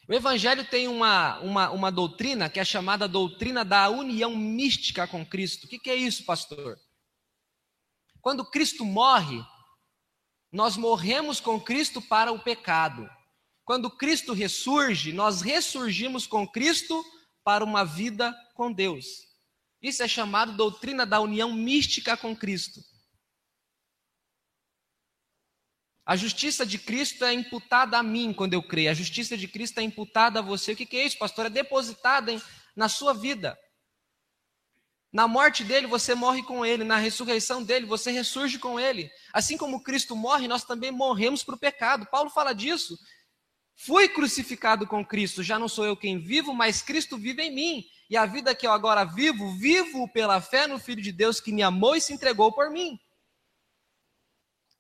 O 0.09 0.13
Evangelho 0.13 0.65
tem 0.69 0.89
uma, 0.89 1.39
uma, 1.41 1.71
uma 1.71 1.93
doutrina 1.93 2.49
que 2.49 2.59
é 2.59 2.65
chamada 2.65 3.07
doutrina 3.07 3.65
da 3.65 3.89
união 3.91 4.35
mística 4.37 5.07
com 5.07 5.27
Cristo. 5.27 5.65
O 5.65 5.69
que, 5.69 5.79
que 5.79 5.91
é 5.91 5.95
isso, 5.95 6.25
pastor? 6.25 6.81
Quando 8.21 8.45
Cristo 8.45 8.85
morre, 8.85 9.41
Nós 10.53 10.77
morremos 10.77 11.39
com 11.41 11.61
Cristo 11.61 12.03
para 12.03 12.33
o 12.33 12.41
pecado. 12.41 13.09
Quando 13.71 13.89
Cristo 13.89 14.33
ressurge, 14.33 15.13
nós 15.13 15.43
ressurgimos 15.43 16.27
com 16.27 16.45
Cristo 16.45 17.05
para 17.45 17.65
uma 17.65 17.85
vida 17.85 18.37
com 18.53 18.73
Deus. 18.73 19.29
Isso 19.81 20.03
é 20.03 20.09
chamado 20.09 20.57
doutrina 20.57 21.07
da 21.07 21.21
união 21.21 21.53
mística 21.53 22.17
com 22.17 22.35
Cristo. 22.35 22.81
A 26.05 26.17
justiça 26.17 26.67
de 26.67 26.79
Cristo 26.79 27.25
é 27.25 27.33
imputada 27.33 27.97
a 27.97 28.03
mim 28.03 28.33
quando 28.33 28.55
eu 28.55 28.63
creio. 28.65 28.91
A 28.91 28.95
justiça 28.95 29.39
de 29.39 29.47
Cristo 29.47 29.79
é 29.79 29.85
imputada 29.85 30.41
a 30.41 30.43
você. 30.43 30.73
O 30.73 30.77
que 30.77 30.97
é 30.97 31.07
isso, 31.07 31.17
pastor? 31.17 31.47
É 31.47 31.51
depositada 31.51 32.33
em, 32.33 32.43
na 32.75 32.89
sua 32.89 33.15
vida. 33.15 33.57
Na 35.13 35.29
morte 35.29 35.63
dele, 35.63 35.87
você 35.87 36.13
morre 36.13 36.43
com 36.43 36.67
ele. 36.67 36.83
Na 36.83 36.97
ressurreição 36.97 37.63
dele, 37.63 37.87
você 37.87 38.11
ressurge 38.11 38.59
com 38.59 38.81
ele. 38.81 39.09
Assim 39.33 39.57
como 39.57 39.85
Cristo 39.85 40.17
morre, 40.17 40.49
nós 40.49 40.65
também 40.65 40.91
morremos 40.91 41.45
para 41.45 41.55
o 41.55 41.59
pecado. 41.59 42.05
Paulo 42.07 42.31
fala 42.31 42.53
disso. 42.53 42.99
Fui 43.83 44.11
crucificado 44.11 44.87
com 44.87 45.03
Cristo, 45.03 45.43
já 45.43 45.59
não 45.59 45.67
sou 45.67 45.87
eu 45.87 45.97
quem 45.97 46.19
vivo, 46.19 46.53
mas 46.53 46.83
Cristo 46.83 47.17
vive 47.17 47.45
em 47.45 47.51
mim. 47.51 47.87
E 48.11 48.17
a 48.17 48.27
vida 48.27 48.55
que 48.55 48.67
eu 48.67 48.73
agora 48.73 49.05
vivo, 49.05 49.57
vivo 49.57 50.07
pela 50.13 50.39
fé 50.39 50.67
no 50.67 50.79
Filho 50.79 51.01
de 51.01 51.11
Deus 51.11 51.41
que 51.41 51.51
me 51.51 51.63
amou 51.63 51.97
e 51.97 52.01
se 52.01 52.13
entregou 52.13 52.53
por 52.53 52.69
mim. 52.69 53.01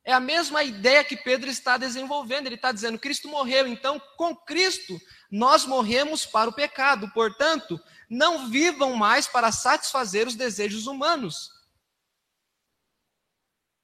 É 0.05 0.13
a 0.13 0.21
mesma 0.21 0.63
ideia 0.63 1.03
que 1.03 1.17
Pedro 1.17 1.49
está 1.49 1.79
desenvolvendo. 1.79 2.47
Ele 2.47 2.57
está 2.57 2.73
dizendo: 2.73 2.99
Cristo 2.99 3.27
morreu, 3.27 3.67
então 3.67 3.99
com 4.19 4.37
Cristo 4.37 5.01
nós 5.31 5.65
morremos 5.65 6.27
para 6.27 6.51
o 6.51 6.55
pecado. 6.55 7.11
Portanto, 7.13 7.81
não 8.11 8.51
vivam 8.51 8.97
mais 8.97 9.27
para 9.27 9.51
satisfazer 9.51 10.27
os 10.27 10.35
desejos 10.35 10.87
humanos. 10.87 11.51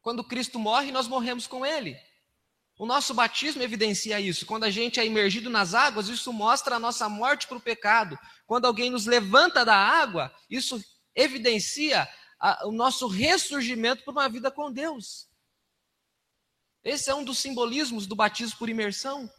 Quando 0.02 0.22
Cristo 0.22 0.58
morre, 0.58 0.92
nós 0.92 1.08
morremos 1.08 1.46
com 1.46 1.64
Ele. 1.64 1.96
O 2.78 2.84
nosso 2.84 3.14
batismo 3.14 3.62
evidencia 3.62 4.20
isso. 4.20 4.44
Quando 4.44 4.64
a 4.64 4.70
gente 4.70 5.00
é 5.00 5.06
imergido 5.06 5.48
nas 5.48 5.72
águas, 5.72 6.08
isso 6.08 6.30
mostra 6.32 6.76
a 6.76 6.78
nossa 6.78 7.08
morte 7.08 7.46
para 7.46 7.56
o 7.56 7.60
pecado. 7.60 8.18
Quando 8.46 8.66
alguém 8.66 8.90
nos 8.90 9.06
levanta 9.06 9.64
da 9.64 9.74
água, 9.74 10.34
isso 10.50 10.82
evidencia 11.14 12.06
a, 12.38 12.66
o 12.66 12.72
nosso 12.72 13.06
ressurgimento 13.06 14.04
para 14.04 14.12
uma 14.12 14.28
vida 14.28 14.50
com 14.50 14.70
Deus. 14.70 15.26
Esse 16.84 17.08
é 17.08 17.14
um 17.14 17.24
dos 17.24 17.38
simbolismos 17.38 18.06
do 18.06 18.14
batismo 18.14 18.58
por 18.58 18.68
imersão. 18.68 19.30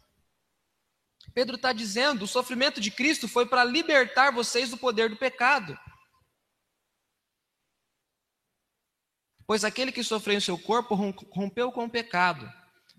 Pedro 1.32 1.54
está 1.54 1.72
dizendo: 1.72 2.24
o 2.24 2.28
sofrimento 2.28 2.80
de 2.80 2.90
Cristo 2.90 3.28
foi 3.28 3.46
para 3.46 3.62
libertar 3.62 4.32
vocês 4.32 4.68
do 4.68 4.76
poder 4.76 5.10
do 5.10 5.16
pecado. 5.16 5.78
Pois 9.46 9.62
aquele 9.62 9.92
que 9.92 10.02
sofreu 10.02 10.36
em 10.36 10.40
seu 10.40 10.58
corpo 10.58 10.96
rompeu 10.96 11.70
com 11.70 11.84
o 11.84 11.90
pecado 11.90 12.52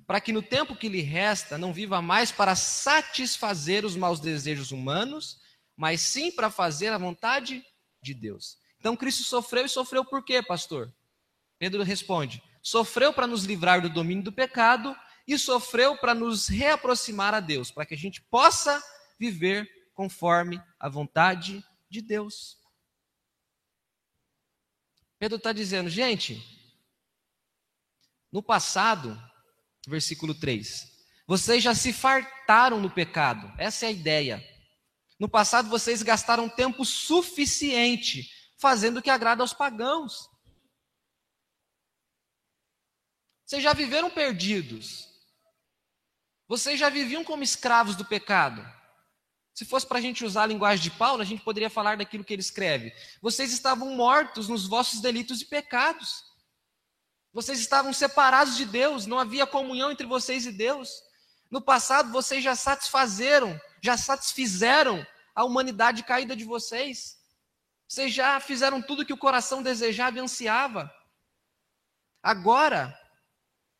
para 0.10 0.20
que 0.20 0.34
no 0.34 0.42
tempo 0.42 0.76
que 0.76 0.90
lhe 0.90 1.02
resta 1.02 1.56
não 1.56 1.72
viva 1.72 2.02
mais 2.02 2.32
para 2.32 2.56
satisfazer 2.56 3.86
os 3.86 3.96
maus 3.96 4.20
desejos 4.20 4.72
humanos, 4.72 5.40
mas 5.78 6.02
sim 6.02 6.32
para 6.32 6.50
fazer 6.50 6.88
a 6.88 6.98
vontade 6.98 7.64
de 8.02 8.16
Deus. 8.16 8.58
Então 8.80 8.98
Cristo 8.98 9.22
sofreu 9.22 9.66
e 9.66 9.70
sofreu 9.70 10.04
por 10.04 10.26
quê, 10.26 10.42
pastor? 10.42 10.92
Pedro 11.60 11.84
responde: 11.84 12.42
sofreu 12.60 13.14
para 13.14 13.28
nos 13.28 13.44
livrar 13.44 13.84
do 13.84 13.88
domínio 13.88 14.24
do 14.24 14.32
pecado 14.32 14.98
e 15.28 15.38
sofreu 15.38 15.96
para 15.96 16.16
nos 16.16 16.48
reaproximar 16.48 17.36
a 17.36 17.40
Deus, 17.40 17.70
para 17.70 17.86
que 17.86 17.94
a 17.94 17.98
gente 17.98 18.20
possa 18.20 18.82
viver 19.20 19.70
conforme 19.94 20.60
a 20.80 20.90
vontade 20.90 21.64
de 21.88 22.02
Deus. 22.02 22.58
Pedro 25.20 25.38
está 25.38 25.54
dizendo, 25.54 25.88
gente, 25.88 26.44
no 28.32 28.42
passado, 28.42 29.16
versículo 29.90 30.34
3. 30.34 30.88
Vocês 31.28 31.64
já 31.64 31.76
se 31.76 31.92
fartaram 31.92 32.80
no 32.80 32.90
pecado, 32.90 33.52
essa 33.58 33.86
é 33.86 33.90
a 33.90 33.92
ideia. 33.92 34.44
No 35.20 35.28
passado 35.28 35.70
vocês 35.70 36.02
gastaram 36.02 36.48
tempo 36.48 36.86
suficiente 36.86 38.32
fazendo 38.58 38.98
o 38.98 39.02
que 39.02 39.10
agrada 39.10 39.44
aos 39.44 39.54
pagãos. 39.54 40.30
Vocês 43.46 43.64
já 43.64 43.74
viveram 43.74 44.10
perdidos. 44.10 45.10
Vocês 46.48 46.80
já 46.80 46.90
viviam 46.90 47.24
como 47.24 47.44
escravos 47.44 47.96
do 47.96 48.06
pecado. 48.06 48.66
Se 49.54 49.66
fosse 49.66 49.86
para 49.86 49.98
a 49.98 50.02
gente 50.02 50.24
usar 50.24 50.44
a 50.44 50.48
linguagem 50.48 50.84
de 50.84 50.92
Paulo, 50.92 51.22
a 51.22 51.26
gente 51.26 51.44
poderia 51.44 51.70
falar 51.70 51.98
daquilo 51.98 52.24
que 52.24 52.34
ele 52.34 52.42
escreve. 52.42 52.94
Vocês 53.22 53.52
estavam 53.52 53.94
mortos 53.96 54.48
nos 54.48 54.66
vossos 54.66 55.02
delitos 55.02 55.42
e 55.42 55.46
pecados. 55.46 56.24
Vocês 57.32 57.60
estavam 57.60 57.94
separados 57.94 58.58
de 58.58 58.66
Deus, 58.66 59.06
não 59.06 59.20
havia 59.20 59.46
comunhão 59.46 59.92
entre 59.92 60.08
vocês 60.08 60.46
e 60.46 60.52
Deus. 60.52 60.90
No 61.50 61.62
passado, 61.62 62.12
vocês 62.12 62.44
já 62.44 62.56
satisfazeram, 62.56 63.60
já 63.82 63.98
satisfizeram 63.98 65.06
a 65.36 65.44
humanidade 65.44 66.04
caída 66.04 66.36
de 66.36 66.44
vocês. 66.44 67.20
Vocês 67.88 68.14
já 68.14 68.40
fizeram 68.40 68.82
tudo 68.82 69.06
que 69.06 69.14
o 69.14 69.18
coração 69.18 69.64
desejava 69.64 70.18
e 70.18 70.22
ansiava. 70.22 70.94
Agora, 72.22 72.98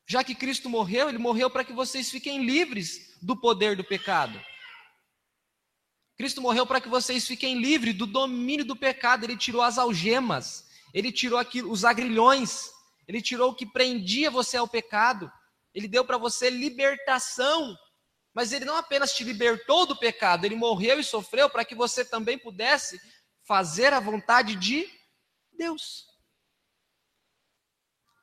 já 0.06 0.24
que 0.24 0.34
Cristo 0.34 0.68
morreu, 0.68 1.08
ele 1.08 1.18
morreu 1.18 1.50
para 1.50 1.64
que 1.64 1.72
vocês 1.72 2.10
fiquem 2.10 2.44
livres 2.44 3.16
do 3.22 3.36
poder 3.36 3.76
do 3.76 3.84
pecado. 3.84 4.40
Cristo 6.16 6.40
morreu 6.40 6.66
para 6.66 6.80
que 6.80 6.88
vocês 6.88 7.26
fiquem 7.26 7.60
livres 7.60 7.94
do 7.94 8.06
domínio 8.06 8.64
do 8.64 8.76
pecado. 8.76 9.24
Ele 9.24 9.36
tirou 9.36 9.62
as 9.62 9.78
algemas, 9.78 10.68
ele 10.92 11.12
tirou 11.12 11.38
aqui 11.38 11.62
os 11.62 11.84
agrilhões 11.84 12.70
ele 13.10 13.20
tirou 13.20 13.50
o 13.50 13.54
que 13.56 13.66
prendia 13.66 14.30
você 14.30 14.56
ao 14.56 14.68
pecado. 14.68 15.28
Ele 15.74 15.88
deu 15.88 16.04
para 16.04 16.16
você 16.16 16.48
libertação. 16.48 17.76
Mas 18.32 18.52
ele 18.52 18.64
não 18.64 18.76
apenas 18.76 19.12
te 19.12 19.24
libertou 19.24 19.84
do 19.84 19.98
pecado, 19.98 20.44
ele 20.44 20.54
morreu 20.54 21.00
e 21.00 21.02
sofreu 21.02 21.50
para 21.50 21.64
que 21.64 21.74
você 21.74 22.04
também 22.04 22.38
pudesse 22.38 23.00
fazer 23.44 23.92
a 23.92 23.98
vontade 23.98 24.54
de 24.54 24.88
Deus. 25.52 26.06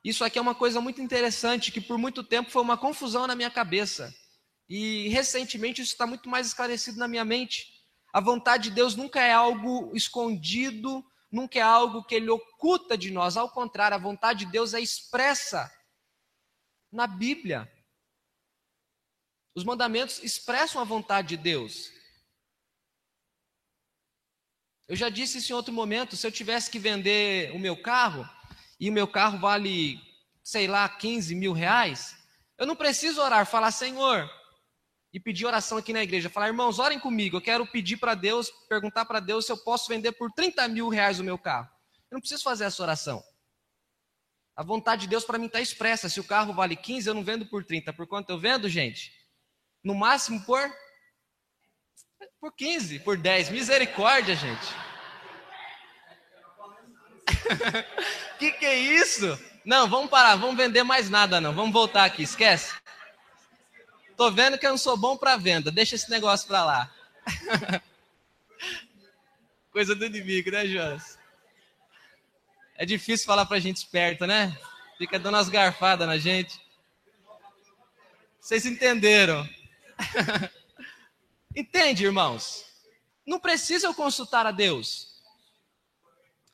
Isso 0.06 0.24
aqui 0.24 0.40
é 0.40 0.42
uma 0.42 0.56
coisa 0.56 0.80
muito 0.80 1.02
interessante 1.02 1.70
que 1.70 1.82
por 1.82 1.98
muito 1.98 2.24
tempo 2.24 2.50
foi 2.50 2.62
uma 2.62 2.78
confusão 2.78 3.28
na 3.28 3.36
minha 3.36 3.52
cabeça. 3.52 4.10
E 4.70 5.10
recentemente 5.10 5.82
isso 5.82 5.92
está 5.92 6.08
muito 6.08 6.30
mais 6.30 6.48
esclarecido 6.48 6.98
na 6.98 7.10
minha 7.10 7.26
mente. 7.26 7.68
A 8.14 8.22
vontade 8.22 8.70
de 8.70 8.76
Deus 8.76 8.96
nunca 8.96 9.20
é 9.20 9.34
algo 9.34 9.92
escondido, 9.94 11.04
nunca 11.32 11.60
é 11.60 11.62
algo 11.62 12.04
que 12.04 12.16
ele 12.16 12.30
oculta 12.30 12.98
de 12.98 13.12
nós, 13.12 13.38
ao 13.38 13.50
contrário, 13.50 13.96
a 13.96 14.00
vontade 14.00 14.46
de 14.46 14.52
Deus 14.52 14.74
é 14.74 14.80
expressa 14.80 15.72
na 16.92 17.08
Bíblia. 17.08 17.72
Os 19.56 19.64
mandamentos 19.64 20.24
expressam 20.24 20.82
a 20.82 20.86
vontade 20.86 21.30
de 21.30 21.38
Deus. 21.38 21.92
Eu 24.88 24.96
já 24.96 25.10
disse 25.10 25.40
isso 25.40 25.52
em 25.52 25.56
outro 25.56 25.74
momento: 25.74 26.16
se 26.16 26.26
eu 26.26 26.32
tivesse 26.32 26.72
que 26.72 26.80
vender 26.80 27.52
o 27.54 27.60
meu 27.60 27.82
carro, 27.82 28.28
e 28.80 28.90
o 28.90 28.94
meu 28.94 29.08
carro 29.08 29.40
vale, 29.40 30.00
sei 30.44 30.68
lá, 30.68 30.88
15 30.88 31.36
mil 31.36 31.52
reais, 31.52 32.16
eu 32.58 32.66
não 32.66 32.76
preciso 32.76 33.22
orar, 33.22 33.46
falar, 33.46 33.72
Senhor, 33.72 34.30
e 35.14 35.20
pedir 35.20 35.46
oração 35.46 35.78
aqui 35.78 35.94
na 35.94 36.04
igreja. 36.04 36.30
Falar, 36.30 36.48
irmãos, 36.48 36.80
orem 36.80 37.00
comigo. 37.00 37.38
Eu 37.38 37.42
quero 37.42 37.66
pedir 37.66 37.98
para 37.98 38.14
Deus, 38.14 38.50
perguntar 38.68 39.06
para 39.06 39.20
Deus 39.20 39.46
se 39.46 39.52
eu 39.52 39.58
posso 39.58 39.88
vender 39.88 40.12
por 40.14 40.32
30 40.32 40.68
mil 40.68 40.90
reais 40.90 41.20
o 41.20 41.24
meu 41.24 41.38
carro. 41.38 41.70
Eu 42.10 42.16
não 42.16 42.20
preciso 42.20 42.44
fazer 42.44 42.66
essa 42.66 42.82
oração. 42.82 43.24
A 44.56 44.64
vontade 44.64 45.02
de 45.02 45.08
Deus 45.08 45.24
para 45.24 45.38
mim 45.38 45.46
está 45.46 45.62
expressa. 45.62 46.10
Se 46.10 46.20
o 46.20 46.24
carro 46.24 46.54
vale 46.54 46.76
15, 46.76 47.08
eu 47.08 47.14
não 47.14 47.24
vendo 47.24 47.46
por 47.46 47.64
30. 47.64 47.94
Por 47.94 48.08
quanto 48.08 48.32
eu 48.32 48.40
vendo, 48.40 48.68
gente? 48.68 49.14
No 49.84 49.94
máximo 49.94 50.44
por 50.44 50.60
por 52.40 52.56
15, 52.56 53.00
por 53.00 53.18
10. 53.18 53.50
Misericórdia, 53.50 54.36
gente. 54.36 54.68
que 58.40 58.52
que 58.52 58.66
é 58.66 58.78
isso? 58.78 59.38
Não, 59.64 59.88
vamos 59.88 60.10
parar, 60.10 60.36
vamos 60.36 60.58
vender 60.58 60.84
mais 60.84 61.10
nada 61.10 61.42
não. 61.42 61.54
Vamos 61.54 61.74
voltar 61.74 62.06
aqui, 62.06 62.24
esquece. 62.24 62.74
Tô 64.18 64.32
vendo 64.32 64.58
que 64.58 64.66
eu 64.66 64.72
não 64.72 64.80
sou 64.80 64.98
bom 64.98 65.16
para 65.16 65.38
venda. 65.38 65.70
Deixa 65.70 65.96
esse 65.96 66.10
negócio 66.10 66.48
para 66.48 66.66
lá. 66.66 66.92
Coisa 69.72 69.94
do 69.94 70.04
inimigo, 70.04 70.50
né, 70.50 70.66
Jonas? 70.66 71.20
É 72.76 72.84
difícil 72.84 73.28
falar 73.28 73.46
pra 73.46 73.60
gente 73.60 73.78
esperta, 73.78 74.26
né? 74.26 74.58
Fica 74.98 75.20
dando 75.20 75.36
umas 75.36 75.50
garfadas 75.50 76.08
na 76.08 76.18
gente. 76.18 76.60
Vocês 78.40 78.66
entenderam? 78.66 79.48
Entende, 81.56 82.06
irmãos? 82.06 82.66
Não 83.24 83.40
precisa 83.40 83.86
eu 83.86 83.94
consultar 83.94 84.48
a 84.48 84.52
Deus. 84.52 85.22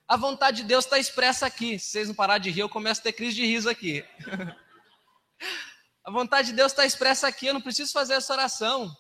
A 0.05 0.17
vontade 0.17 0.57
de 0.57 0.67
Deus 0.67 0.83
está 0.83 0.99
expressa 0.99 1.45
aqui. 1.45 1.79
Se 1.79 1.91
vocês 1.91 2.09
não 2.09 2.15
parar 2.15 2.39
de 2.39 2.49
rir, 2.49 2.59
eu 2.59 2.69
começo 2.69 2.99
a 2.99 3.03
ter 3.05 3.13
crise 3.13 3.37
de 3.37 3.45
riso 3.45 3.69
aqui. 3.69 4.03
A 6.03 6.11
vontade 6.11 6.49
de 6.49 6.53
Deus 6.53 6.71
está 6.71 6.85
expressa 6.85 7.27
aqui, 7.27 7.47
eu 7.47 7.53
não 7.53 7.61
preciso 7.61 7.93
fazer 7.93 8.15
essa 8.15 8.33
oração. 8.33 8.93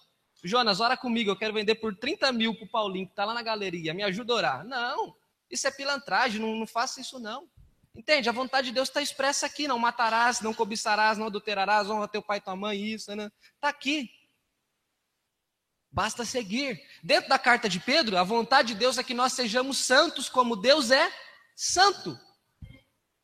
Jonas, 0.43 0.79
ora 0.79 0.95
comigo, 0.95 1.29
eu 1.29 1.35
quero 1.35 1.53
vender 1.53 1.75
por 1.75 1.95
30 1.95 2.31
mil 2.31 2.55
para 2.55 2.65
o 2.65 2.69
Paulinho, 2.69 3.05
que 3.05 3.11
está 3.11 3.25
lá 3.25 3.33
na 3.33 3.41
galeria, 3.41 3.93
me 3.93 4.03
ajuda 4.03 4.33
a 4.33 4.35
orar. 4.35 4.65
Não, 4.65 5.15
isso 5.49 5.67
é 5.67 5.71
pilantragem, 5.71 6.39
não, 6.39 6.55
não 6.55 6.67
faça 6.67 7.01
isso 7.01 7.19
não. 7.19 7.49
Entende? 7.95 8.27
A 8.27 8.31
vontade 8.31 8.67
de 8.67 8.73
Deus 8.73 8.89
está 8.89 9.01
expressa 9.01 9.45
aqui: 9.45 9.67
não 9.67 9.77
matarás, 9.77 10.41
não 10.41 10.53
cobiçarás, 10.53 11.17
não 11.17 11.27
adulterarás, 11.27 11.89
honra 11.89 12.07
teu 12.07 12.23
pai 12.23 12.39
e 12.39 12.41
tua 12.41 12.55
mãe, 12.55 12.81
isso, 12.81 13.15
né? 13.15 13.29
Está 13.55 13.69
aqui. 13.69 14.09
Basta 15.91 16.25
seguir. 16.25 16.81
Dentro 17.03 17.29
da 17.29 17.37
carta 17.37 17.69
de 17.69 17.79
Pedro, 17.79 18.17
a 18.17 18.23
vontade 18.23 18.69
de 18.69 18.79
Deus 18.79 18.97
é 18.97 19.03
que 19.03 19.13
nós 19.13 19.33
sejamos 19.33 19.77
santos 19.77 20.27
como 20.27 20.55
Deus 20.55 20.89
é 20.89 21.11
santo. 21.55 22.17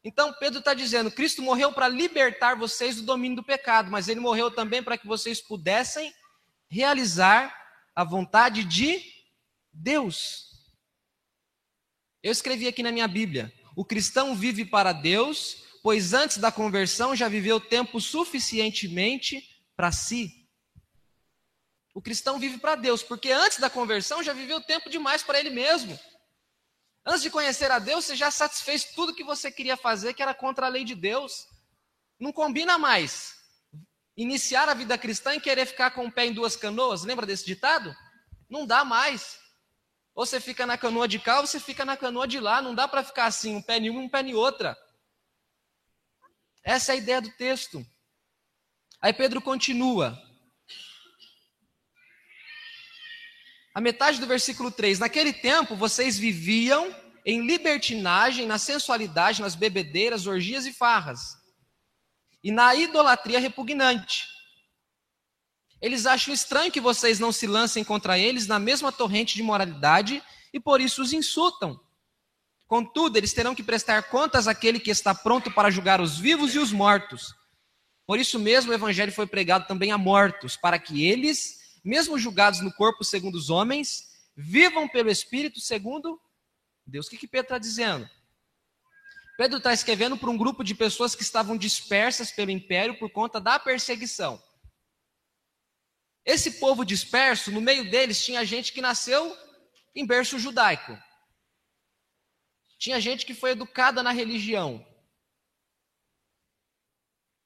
Então 0.03 0.33
Pedro 0.39 0.59
está 0.59 0.73
dizendo: 0.73 1.11
Cristo 1.11 1.41
morreu 1.41 1.73
para 1.73 1.87
libertar 1.87 2.55
vocês 2.55 2.95
do 2.95 3.03
domínio 3.03 3.37
do 3.37 3.43
pecado, 3.43 3.91
mas 3.91 4.07
ele 4.07 4.19
morreu 4.19 4.49
também 4.49 4.81
para 4.81 4.97
que 4.97 5.07
vocês 5.07 5.41
pudessem 5.41 6.13
realizar 6.69 7.55
a 7.95 8.03
vontade 8.03 8.63
de 8.63 9.03
Deus. 9.73 10.49
Eu 12.23 12.31
escrevi 12.31 12.67
aqui 12.67 12.83
na 12.83 12.91
minha 12.91 13.07
Bíblia: 13.07 13.53
o 13.75 13.83
cristão 13.83 14.35
vive 14.35 14.65
para 14.65 14.93
Deus, 14.93 15.63
pois 15.83 16.13
antes 16.13 16.37
da 16.37 16.51
conversão 16.51 17.15
já 17.15 17.27
viveu 17.27 17.59
tempo 17.59 17.99
suficientemente 17.99 19.43
para 19.75 19.91
si. 19.91 20.47
O 21.93 22.01
cristão 22.01 22.39
vive 22.39 22.57
para 22.57 22.75
Deus, 22.75 23.03
porque 23.03 23.31
antes 23.31 23.59
da 23.59 23.69
conversão 23.69 24.23
já 24.23 24.31
viveu 24.31 24.61
tempo 24.61 24.89
demais 24.89 25.23
para 25.23 25.39
ele 25.39 25.49
mesmo. 25.49 25.99
Antes 27.09 27.23
de 27.23 27.31
conhecer 27.31 27.71
a 27.71 27.79
Deus, 27.79 28.05
você 28.05 28.15
já 28.15 28.29
satisfez 28.29 28.83
tudo 28.83 29.15
que 29.15 29.23
você 29.23 29.51
queria 29.51 29.75
fazer, 29.75 30.13
que 30.13 30.21
era 30.21 30.31
contra 30.31 30.67
a 30.67 30.69
lei 30.69 30.83
de 30.83 30.93
Deus. 30.93 31.47
Não 32.19 32.31
combina 32.31 32.77
mais 32.77 33.33
iniciar 34.15 34.69
a 34.69 34.75
vida 34.75 34.95
cristã 34.95 35.33
e 35.33 35.41
querer 35.41 35.65
ficar 35.65 35.89
com 35.89 36.05
o 36.05 36.11
pé 36.11 36.27
em 36.27 36.33
duas 36.33 36.55
canoas. 36.55 37.03
Lembra 37.03 37.25
desse 37.25 37.43
ditado? 37.43 37.95
Não 38.47 38.63
dá 38.63 38.85
mais. 38.85 39.39
Ou 40.13 40.23
você 40.23 40.39
fica 40.39 40.67
na 40.67 40.77
canoa 40.77 41.07
de 41.07 41.17
cá, 41.17 41.39
ou 41.39 41.47
você 41.47 41.59
fica 41.59 41.83
na 41.83 41.97
canoa 41.97 42.27
de 42.27 42.39
lá. 42.39 42.61
Não 42.61 42.75
dá 42.75 42.87
para 42.87 43.03
ficar 43.03 43.25
assim, 43.25 43.55
um 43.55 43.61
pé 43.61 43.77
em 43.77 43.89
uma, 43.89 44.01
um 44.01 44.09
pé 44.09 44.21
em 44.21 44.35
outra. 44.35 44.77
Essa 46.63 46.91
é 46.91 46.93
a 46.93 46.97
ideia 46.99 47.19
do 47.19 47.31
texto. 47.31 47.83
Aí 49.01 49.13
Pedro 49.13 49.41
continua. 49.41 50.15
A 53.73 53.81
metade 53.81 54.19
do 54.19 54.27
versículo 54.27 54.71
3: 54.71 54.99
Naquele 54.99 55.33
tempo 55.33 55.75
vocês 55.75 56.17
viviam 56.17 56.93
em 57.25 57.45
libertinagem, 57.45 58.45
na 58.45 58.57
sensualidade, 58.57 59.41
nas 59.41 59.55
bebedeiras, 59.55 60.25
orgias 60.25 60.65
e 60.65 60.73
farras, 60.73 61.37
e 62.43 62.51
na 62.51 62.73
idolatria 62.75 63.39
repugnante. 63.39 64.25
Eles 65.81 66.05
acham 66.05 66.33
estranho 66.33 66.71
que 66.71 66.81
vocês 66.81 67.19
não 67.19 67.31
se 67.31 67.47
lancem 67.47 67.83
contra 67.83 68.17
eles 68.17 68.47
na 68.47 68.59
mesma 68.59 68.91
torrente 68.91 69.35
de 69.35 69.43
moralidade 69.43 70.21
e 70.53 70.59
por 70.59 70.81
isso 70.81 71.01
os 71.01 71.13
insultam. 71.13 71.79
Contudo, 72.67 73.17
eles 73.17 73.33
terão 73.33 73.55
que 73.55 73.63
prestar 73.63 74.03
contas 74.03 74.47
àquele 74.47 74.79
que 74.79 74.91
está 74.91 75.15
pronto 75.15 75.49
para 75.51 75.71
julgar 75.71 76.01
os 76.01 76.17
vivos 76.17 76.53
e 76.53 76.59
os 76.59 76.71
mortos. 76.71 77.33
Por 78.05 78.19
isso 78.19 78.37
mesmo 78.37 78.71
o 78.71 78.73
evangelho 78.73 79.11
foi 79.11 79.25
pregado 79.25 79.67
também 79.67 79.91
a 79.91 79.97
mortos, 79.97 80.57
para 80.57 80.77
que 80.77 81.05
eles 81.05 81.58
mesmo 81.83 82.17
julgados 82.17 82.61
no 82.61 82.73
corpo 82.73 83.03
segundo 83.03 83.35
os 83.35 83.49
homens, 83.49 84.09
vivam 84.35 84.87
pelo 84.87 85.09
Espírito 85.09 85.59
segundo 85.59 86.19
Deus. 86.85 87.07
O 87.07 87.09
que, 87.09 87.17
que 87.17 87.27
Pedro 87.27 87.45
está 87.45 87.57
dizendo? 87.57 88.09
Pedro 89.37 89.57
está 89.57 89.71
escrevendo 89.71 90.17
para 90.17 90.29
um 90.29 90.37
grupo 90.37 90.63
de 90.63 90.75
pessoas 90.75 91.15
que 91.15 91.23
estavam 91.23 91.57
dispersas 91.57 92.31
pelo 92.31 92.51
império 92.51 92.99
por 92.99 93.09
conta 93.09 93.39
da 93.39 93.57
perseguição. 93.57 94.41
Esse 96.25 96.59
povo 96.59 96.83
disperso, 96.83 97.51
no 97.51 97.61
meio 97.61 97.89
deles 97.89 98.23
tinha 98.23 98.43
gente 98.43 98.73
que 98.73 98.81
nasceu 98.81 99.35
em 99.95 100.05
berço 100.05 100.37
judaico. 100.37 100.97
Tinha 102.77 102.99
gente 102.99 103.25
que 103.25 103.33
foi 103.33 103.51
educada 103.51 104.03
na 104.03 104.11
religião. 104.11 104.85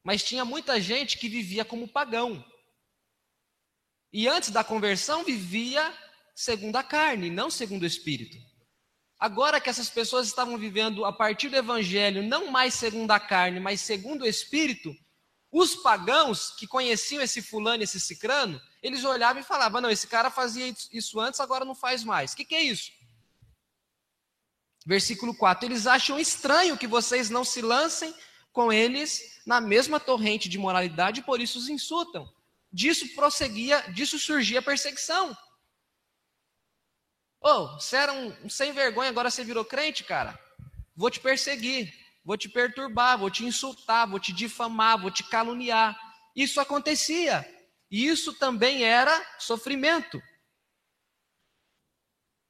Mas 0.03 0.23
tinha 0.23 0.43
muita 0.43 0.81
gente 0.81 1.17
que 1.17 1.29
vivia 1.29 1.63
como 1.63 1.87
pagão. 1.87 2.43
E 4.13 4.27
antes 4.27 4.51
da 4.51 4.63
conversão 4.63 5.23
vivia 5.23 5.91
segundo 6.35 6.75
a 6.75 6.83
carne, 6.83 7.31
não 7.31 7.49
segundo 7.49 7.81
o 7.81 7.87
espírito. 7.87 8.37
Agora 9.19 9.59
que 9.59 9.69
essas 9.69 9.89
pessoas 9.89 10.27
estavam 10.27 10.55
vivendo 10.55 11.03
a 11.03 11.11
partir 11.11 11.49
do 11.49 11.55
evangelho, 11.55 12.21
não 12.21 12.51
mais 12.51 12.75
segundo 12.75 13.09
a 13.09 13.19
carne, 13.19 13.59
mas 13.59 13.81
segundo 13.81 14.21
o 14.21 14.27
espírito, 14.27 14.93
os 15.51 15.75
pagãos 15.75 16.51
que 16.51 16.67
conheciam 16.67 17.23
esse 17.23 17.41
fulano 17.41 17.81
esse 17.81 17.99
cicrano, 17.99 18.61
eles 18.83 19.03
olhavam 19.03 19.41
e 19.41 19.45
falavam: 19.45 19.81
não, 19.81 19.89
esse 19.89 20.05
cara 20.05 20.29
fazia 20.29 20.71
isso 20.91 21.19
antes, 21.19 21.39
agora 21.39 21.65
não 21.65 21.73
faz 21.73 22.03
mais. 22.03 22.33
O 22.33 22.35
que, 22.35 22.45
que 22.45 22.55
é 22.55 22.61
isso? 22.61 22.91
Versículo 24.85 25.35
4: 25.35 25.65
Eles 25.65 25.87
acham 25.87 26.19
estranho 26.19 26.77
que 26.77 26.85
vocês 26.85 27.31
não 27.31 27.43
se 27.43 27.61
lancem 27.61 28.13
com 28.51 28.71
eles 28.71 29.41
na 29.43 29.59
mesma 29.59 29.99
torrente 29.99 30.47
de 30.47 30.59
moralidade, 30.59 31.23
por 31.23 31.41
isso 31.41 31.57
os 31.57 31.67
insultam 31.67 32.31
disso 32.73 33.13
prosseguia, 33.13 33.81
disso 33.91 34.17
surgia 34.17 34.59
a 34.59 34.63
perseguição. 34.63 35.37
Oh, 37.39 37.79
você 37.79 37.97
era 37.97 38.11
um 38.11 38.49
sem 38.49 38.71
vergonha, 38.71 39.09
agora 39.09 39.29
você 39.29 39.43
virou 39.43 39.63
crente, 39.63 40.03
cara? 40.03 40.39
Vou 40.95 41.11
te 41.11 41.19
perseguir, 41.19 41.93
vou 42.23 42.37
te 42.37 42.49
perturbar, 42.49 43.17
vou 43.17 43.29
te 43.29 43.45
insultar, 43.45 44.09
vou 44.09 44.19
te 44.19 44.33
difamar, 44.33 44.99
vou 44.99 45.11
te 45.11 45.23
caluniar. 45.23 45.95
Isso 46.35 46.59
acontecia. 46.59 47.47
E 47.91 48.07
isso 48.07 48.33
também 48.33 48.83
era 48.83 49.23
sofrimento. 49.37 50.21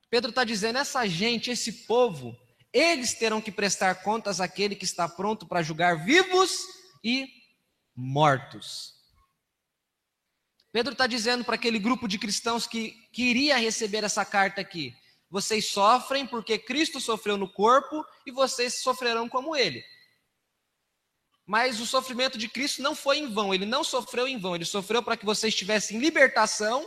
Pedro 0.10 0.30
está 0.30 0.44
dizendo: 0.44 0.78
essa 0.78 1.06
gente, 1.08 1.50
esse 1.50 1.86
povo, 1.86 2.38
eles 2.72 3.14
terão 3.14 3.42
que 3.42 3.52
prestar 3.52 4.04
contas 4.04 4.40
àquele 4.40 4.76
que 4.76 4.86
está 4.86 5.10
pronto 5.10 5.48
para 5.48 5.64
julgar 5.64 6.06
vivos 6.06 6.60
e 7.04 7.28
mortos. 7.96 9.03
Pedro 10.74 10.94
está 10.94 11.06
dizendo 11.06 11.46
para 11.46 11.54
aquele 11.54 11.78
grupo 11.78 12.08
de 12.08 12.18
cristãos 12.18 12.66
que 12.66 13.08
queria 13.14 13.58
receber 13.58 14.04
essa 14.04 14.26
carta 14.26 14.60
aqui: 14.60 14.92
vocês 15.30 15.68
sofrem 15.68 16.26
porque 16.26 16.58
Cristo 16.58 17.00
sofreu 17.00 17.38
no 17.38 17.48
corpo 17.48 18.04
e 18.26 18.32
vocês 18.32 18.82
sofrerão 18.82 19.30
como 19.30 19.56
ele. 19.56 19.86
Mas 21.46 21.80
o 21.80 21.86
sofrimento 21.86 22.40
de 22.40 22.50
Cristo 22.50 22.82
não 22.82 22.96
foi 22.96 23.20
em 23.20 23.32
vão, 23.32 23.54
ele 23.54 23.68
não 23.68 23.84
sofreu 23.84 24.28
em 24.28 24.40
vão, 24.40 24.56
ele 24.56 24.66
sofreu 24.66 25.04
para 25.04 25.16
que 25.16 25.26
vocês 25.26 25.54
tivessem 25.54 26.00
libertação 26.00 26.84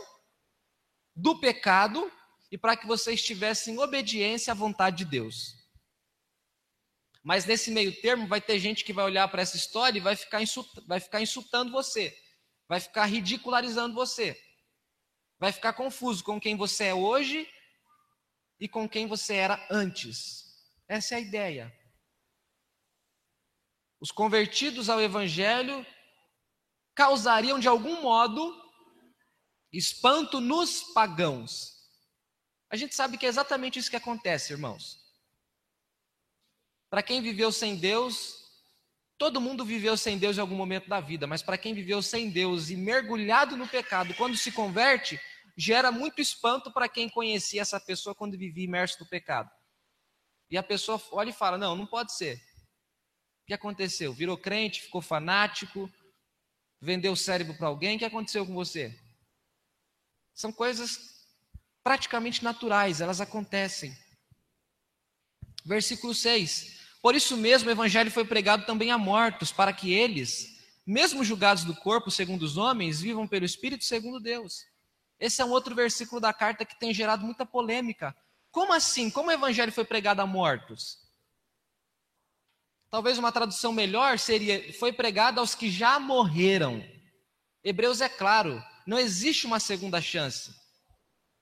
do 1.15 1.39
pecado 1.39 2.11
e 2.51 2.57
para 2.57 2.75
que 2.75 2.85
vocês 2.85 3.21
tivessem 3.21 3.79
obediência 3.79 4.51
à 4.51 4.55
vontade 4.55 4.97
de 4.97 5.05
Deus. 5.05 5.55
Mas 7.23 7.45
nesse 7.45 7.71
meio 7.71 7.95
termo 8.01 8.27
vai 8.27 8.41
ter 8.41 8.59
gente 8.59 8.83
que 8.83 8.91
vai 8.91 9.05
olhar 9.05 9.27
para 9.29 9.41
essa 9.41 9.55
história 9.55 9.97
e 9.97 10.01
vai 10.01 10.15
ficar, 10.15 10.41
vai 10.85 10.99
ficar 10.99 11.21
insultando 11.21 11.71
você 11.71 12.13
vai 12.67 12.79
ficar 12.79 13.05
ridicularizando 13.05 13.95
você. 13.95 14.39
Vai 15.39 15.51
ficar 15.51 15.73
confuso 15.73 16.23
com 16.23 16.39
quem 16.39 16.55
você 16.55 16.85
é 16.85 16.93
hoje 16.93 17.47
e 18.59 18.67
com 18.67 18.87
quem 18.89 19.07
você 19.07 19.35
era 19.35 19.67
antes. 19.69 20.45
Essa 20.87 21.15
é 21.15 21.17
a 21.17 21.21
ideia. 21.21 21.77
Os 23.99 24.11
convertidos 24.11 24.89
ao 24.89 25.01
evangelho 25.01 25.85
causariam 26.95 27.59
de 27.59 27.67
algum 27.67 28.01
modo 28.01 28.55
espanto 29.71 30.39
nos 30.39 30.83
pagãos. 30.93 31.77
A 32.69 32.75
gente 32.75 32.95
sabe 32.95 33.17
que 33.17 33.25
é 33.25 33.29
exatamente 33.29 33.79
isso 33.79 33.89
que 33.89 33.95
acontece, 33.95 34.53
irmãos. 34.53 34.99
Para 36.89 37.03
quem 37.03 37.21
viveu 37.21 37.51
sem 37.51 37.75
Deus, 37.75 38.46
Todo 39.17 39.41
mundo 39.41 39.65
viveu 39.65 39.97
sem 39.97 40.17
Deus 40.17 40.37
em 40.37 40.41
algum 40.41 40.55
momento 40.55 40.87
da 40.87 40.99
vida, 40.99 41.25
mas 41.25 41.41
para 41.41 41.57
quem 41.57 41.73
viveu 41.73 42.01
sem 42.01 42.29
Deus 42.29 42.69
e 42.69 42.75
mergulhado 42.75 43.57
no 43.57 43.67
pecado, 43.67 44.13
quando 44.13 44.37
se 44.37 44.51
converte, 44.51 45.19
gera 45.57 45.91
muito 45.91 46.21
espanto 46.21 46.71
para 46.71 46.87
quem 46.87 47.09
conhecia 47.09 47.61
essa 47.61 47.79
pessoa 47.79 48.13
quando 48.13 48.37
vivia 48.37 48.65
imerso 48.65 48.97
no 48.99 49.09
pecado. 49.09 49.49
E 50.51 50.57
a 50.57 50.61
pessoa 50.61 51.01
olha 51.11 51.31
e 51.31 51.33
fala: 51.33 51.57
Não, 51.57 51.75
não 51.75 51.87
pode 51.87 52.13
ser. 52.13 52.35
O 53.43 53.47
que 53.47 53.53
aconteceu? 53.53 54.13
Virou 54.13 54.37
crente, 54.37 54.81
ficou 54.81 55.01
fanático, 55.01 55.91
vendeu 56.79 57.13
o 57.13 57.17
cérebro 57.17 57.55
para 57.55 57.67
alguém, 57.67 57.95
o 57.95 57.99
que 57.99 58.05
aconteceu 58.05 58.45
com 58.45 58.53
você? 58.53 58.97
São 60.33 60.51
coisas 60.51 61.25
praticamente 61.83 62.43
naturais, 62.43 63.01
elas 63.01 63.19
acontecem. 63.19 63.97
Versículo 65.65 66.13
6. 66.13 66.76
Por 67.01 67.15
isso 67.15 67.37
mesmo 67.37 67.69
o 67.69 67.71
evangelho 67.71 68.11
foi 68.11 68.25
pregado 68.25 68.65
também 68.65 68.91
a 68.91 68.97
mortos, 68.97 69.51
para 69.51 69.71
que 69.71 69.93
eles, 69.93 70.57
mesmo 70.85 71.23
julgados 71.23 71.63
do 71.63 71.75
corpo 71.75 72.09
segundo 72.09 72.43
os 72.43 72.57
homens, 72.57 73.01
vivam 73.01 73.27
pelo 73.27 73.45
Espírito 73.45 73.83
segundo 73.83 74.19
Deus. 74.19 74.65
Esse 75.19 75.41
é 75.41 75.45
um 75.45 75.51
outro 75.51 75.73
versículo 75.73 76.21
da 76.21 76.33
carta 76.33 76.65
que 76.65 76.79
tem 76.79 76.93
gerado 76.93 77.25
muita 77.25 77.45
polêmica. 77.45 78.15
Como 78.51 78.73
assim? 78.73 79.09
Como 79.09 79.29
o 79.29 79.33
evangelho 79.33 79.71
foi 79.71 79.85
pregado 79.85 80.21
a 80.21 80.27
mortos? 80.27 80.99
Talvez 82.89 83.17
uma 83.17 83.31
tradução 83.31 83.73
melhor 83.73 84.17
seria: 84.17 84.73
foi 84.73 84.93
pregado 84.93 85.39
aos 85.39 85.53
que 85.53 85.69
já 85.69 85.99
morreram. 85.99 86.83
Hebreus 87.63 87.99
é 87.99 88.07
claro, 88.07 88.63
não 88.85 88.97
existe 88.97 89.45
uma 89.45 89.59
segunda 89.59 89.99
chance. 90.01 90.55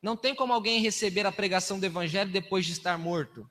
Não 0.02 0.16
tem 0.16 0.34
como 0.36 0.54
alguém 0.54 0.82
receber 0.82 1.26
a 1.26 1.32
pregação 1.32 1.80
do 1.80 1.86
evangelho 1.86 2.32
depois 2.32 2.66
de 2.66 2.72
estar 2.72 2.98
morto. 2.98 3.50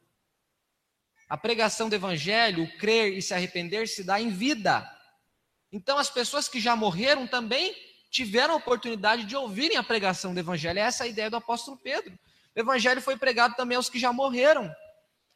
A 1.34 1.36
pregação 1.36 1.88
do 1.88 1.96
evangelho, 1.96 2.62
o 2.62 2.78
crer 2.78 3.12
e 3.18 3.20
se 3.20 3.34
arrepender, 3.34 3.88
se 3.88 4.04
dá 4.04 4.20
em 4.20 4.30
vida. 4.30 4.88
Então, 5.72 5.98
as 5.98 6.08
pessoas 6.08 6.46
que 6.46 6.60
já 6.60 6.76
morreram 6.76 7.26
também 7.26 7.74
tiveram 8.08 8.54
a 8.54 8.56
oportunidade 8.56 9.24
de 9.24 9.34
ouvirem 9.34 9.76
a 9.76 9.82
pregação 9.82 10.32
do 10.32 10.38
evangelho. 10.38 10.78
Essa 10.78 11.02
é 11.02 11.06
a 11.06 11.10
ideia 11.10 11.28
do 11.28 11.36
apóstolo 11.36 11.76
Pedro. 11.76 12.16
O 12.54 12.60
evangelho 12.60 13.02
foi 13.02 13.16
pregado 13.16 13.56
também 13.56 13.76
aos 13.76 13.90
que 13.90 13.98
já 13.98 14.12
morreram, 14.12 14.72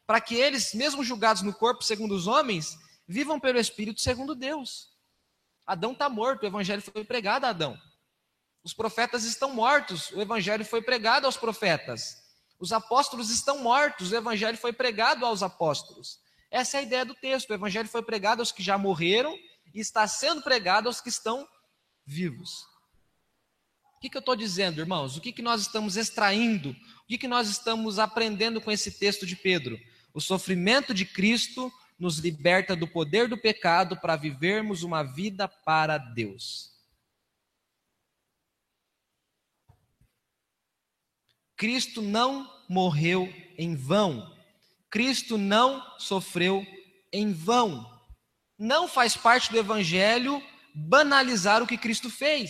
para 0.07 0.21
que 0.21 0.35
eles, 0.35 0.73
mesmo 0.73 1.03
julgados 1.03 1.41
no 1.41 1.53
corpo 1.53 1.83
segundo 1.83 2.15
os 2.15 2.27
homens, 2.27 2.77
vivam 3.05 3.37
pelo 3.37 3.59
Espírito 3.59 3.99
segundo 3.99 4.33
Deus. 4.33 4.93
Adão 5.67 5.91
está 5.91 6.07
morto, 6.07 6.43
o 6.43 6.47
evangelho 6.47 6.81
foi 6.81 7.03
pregado 7.03 7.45
a 7.45 7.49
Adão. 7.49 7.77
Os 8.63 8.73
profetas 8.73 9.25
estão 9.25 9.53
mortos, 9.53 10.11
o 10.11 10.21
evangelho 10.21 10.63
foi 10.63 10.81
pregado 10.81 11.25
aos 11.25 11.35
profetas. 11.35 12.28
Os 12.59 12.73
apóstolos 12.73 13.29
estão 13.29 13.59
mortos, 13.59 14.11
o 14.11 14.15
evangelho 14.15 14.57
foi 14.57 14.73
pregado 14.73 15.25
aos 15.25 15.41
apóstolos. 15.41 16.19
Essa 16.51 16.77
é 16.77 16.79
a 16.79 16.83
ideia 16.83 17.05
do 17.05 17.15
texto. 17.15 17.49
O 17.49 17.53
evangelho 17.53 17.87
foi 17.87 18.03
pregado 18.03 18.41
aos 18.41 18.51
que 18.51 18.61
já 18.61 18.77
morreram 18.77 19.35
e 19.73 19.79
está 19.79 20.07
sendo 20.07 20.41
pregado 20.41 20.87
aos 20.87 20.99
que 20.99 21.09
estão 21.09 21.47
vivos. 22.05 22.63
O 23.95 23.99
que, 24.01 24.09
que 24.09 24.17
eu 24.17 24.21
estou 24.21 24.35
dizendo, 24.35 24.79
irmãos? 24.79 25.15
O 25.15 25.21
que, 25.21 25.31
que 25.31 25.41
nós 25.41 25.61
estamos 25.61 25.95
extraindo? 25.95 26.71
O 26.71 27.07
que, 27.07 27.17
que 27.17 27.27
nós 27.27 27.49
estamos 27.49 27.99
aprendendo 27.99 28.61
com 28.61 28.71
esse 28.71 28.91
texto 28.91 29.25
de 29.25 29.35
Pedro? 29.35 29.77
O 30.13 30.21
sofrimento 30.21 30.93
de 30.93 31.05
Cristo 31.05 31.71
nos 31.99 32.17
liberta 32.17 32.75
do 32.75 32.87
poder 32.87 33.27
do 33.27 33.37
pecado 33.37 33.97
para 33.97 34.15
vivermos 34.15 34.83
uma 34.83 35.03
vida 35.03 35.47
para 35.47 35.97
Deus. 35.97 36.68
Cristo 41.59 42.01
não 42.01 42.49
morreu 42.69 43.27
em 43.57 43.75
vão. 43.75 44.33
Cristo 44.89 45.37
não 45.37 45.99
sofreu 45.99 46.65
em 47.11 47.33
vão. 47.33 47.85
Não 48.57 48.87
faz 48.87 49.17
parte 49.17 49.51
do 49.51 49.57
evangelho 49.57 50.41
banalizar 50.73 51.61
o 51.61 51.67
que 51.67 51.77
Cristo 51.77 52.09
fez. 52.09 52.49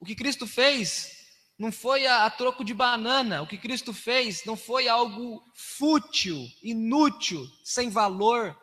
O 0.00 0.04
que 0.04 0.16
Cristo 0.16 0.44
fez 0.44 1.08
não 1.56 1.70
foi 1.70 2.08
a, 2.08 2.26
a, 2.26 2.30
troco 2.30 2.64
de 2.64 2.74
banana. 2.74 3.42
O 3.42 3.46
que 3.46 3.58
Cristo 3.58 3.94
fez 3.94 4.44
não 4.44 4.56
foi 4.56 4.88
algo 4.88 5.40
fútil, 5.54 6.44
inútil, 6.64 7.46
sem 7.62 7.90
valor. 7.90 8.58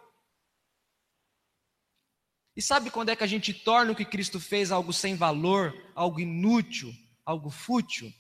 E 2.55 2.61
sabe 2.61 2.89
quando 2.89 3.09
é 3.09 3.15
que 3.15 3.23
a 3.23 3.27
gente 3.27 3.53
torna 3.53 3.91
o 3.91 3.95
que 3.95 4.05
Cristo 4.05 4.39
fez 4.39 4.71
algo 4.71 4.93
sem 4.93 5.15
valor, 5.15 5.73
algo 5.93 6.21
inútil, 6.21 6.93
algo 7.25 7.49
fútil? 7.49 8.13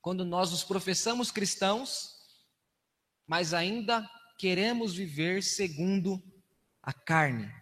Quando 0.00 0.24
nós 0.24 0.52
nos 0.52 0.62
professamos 0.62 1.30
cristãos, 1.30 2.12
mas 3.26 3.52
ainda 3.52 4.08
queremos 4.38 4.94
viver 4.94 5.42
segundo 5.42 6.22
a 6.80 6.92
carne. 6.92 7.52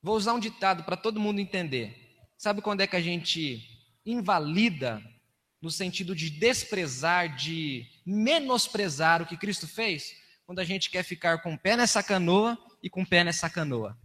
Vou 0.00 0.16
usar 0.16 0.32
um 0.32 0.40
ditado 0.40 0.84
para 0.84 0.96
todo 0.96 1.20
mundo 1.20 1.40
entender. 1.40 2.16
Sabe 2.36 2.60
quando 2.60 2.80
é 2.80 2.86
que 2.86 2.96
a 2.96 3.00
gente 3.00 3.68
invalida 4.04 5.02
no 5.60 5.70
sentido 5.70 6.14
de 6.14 6.28
desprezar, 6.28 7.36
de 7.36 7.86
menosprezar 8.04 9.22
o 9.22 9.26
que 9.26 9.36
Cristo 9.36 9.66
fez? 9.68 10.21
Quando 10.44 10.58
a 10.58 10.64
gente 10.64 10.90
quer 10.90 11.02
ficar 11.02 11.42
com 11.42 11.54
o 11.54 11.58
pé 11.58 11.76
nessa 11.76 12.02
canoa 12.02 12.58
e 12.82 12.90
com 12.90 13.02
o 13.02 13.06
pé 13.06 13.24
nessa 13.24 13.48
canoa. 13.48 13.98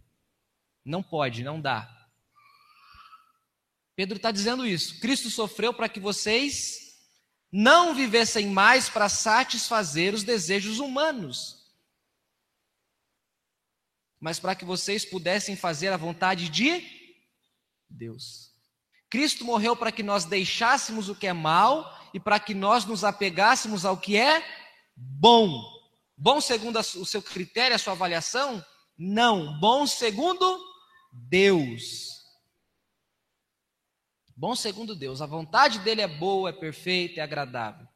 Não 0.84 1.02
pode, 1.02 1.42
não 1.42 1.60
dá. 1.60 1.88
Pedro 3.94 4.16
está 4.16 4.30
dizendo 4.30 4.66
isso. 4.66 5.00
Cristo 5.00 5.28
sofreu 5.28 5.74
para 5.74 5.88
que 5.88 5.98
vocês 5.98 6.88
não 7.50 7.94
vivessem 7.94 8.46
mais 8.46 8.88
para 8.88 9.08
satisfazer 9.08 10.14
os 10.14 10.22
desejos 10.22 10.78
humanos, 10.78 11.56
mas 14.20 14.38
para 14.38 14.54
que 14.54 14.64
vocês 14.64 15.04
pudessem 15.04 15.56
fazer 15.56 15.88
a 15.88 15.96
vontade 15.96 16.48
de 16.48 16.86
Deus. 17.88 18.52
Cristo 19.10 19.44
morreu 19.44 19.74
para 19.74 19.90
que 19.90 20.02
nós 20.02 20.24
deixássemos 20.24 21.08
o 21.08 21.14
que 21.14 21.26
é 21.26 21.32
mal 21.32 22.10
e 22.12 22.20
para 22.20 22.38
que 22.38 22.52
nós 22.52 22.84
nos 22.84 23.04
apegássemos 23.04 23.84
ao 23.84 23.96
que 23.96 24.16
é 24.16 24.44
bom. 24.94 25.77
Bom 26.20 26.40
segundo 26.40 26.80
o 26.80 27.06
seu 27.06 27.22
critério, 27.22 27.76
a 27.76 27.78
sua 27.78 27.92
avaliação? 27.92 28.64
Não. 28.98 29.56
Bom 29.60 29.86
segundo 29.86 30.60
Deus. 31.12 32.18
Bom 34.36 34.56
segundo 34.56 34.96
Deus. 34.96 35.22
A 35.22 35.26
vontade 35.26 35.78
dele 35.78 36.00
é 36.00 36.08
boa, 36.08 36.50
é 36.50 36.52
perfeita, 36.52 37.20
é 37.20 37.22
agradável. 37.22 37.86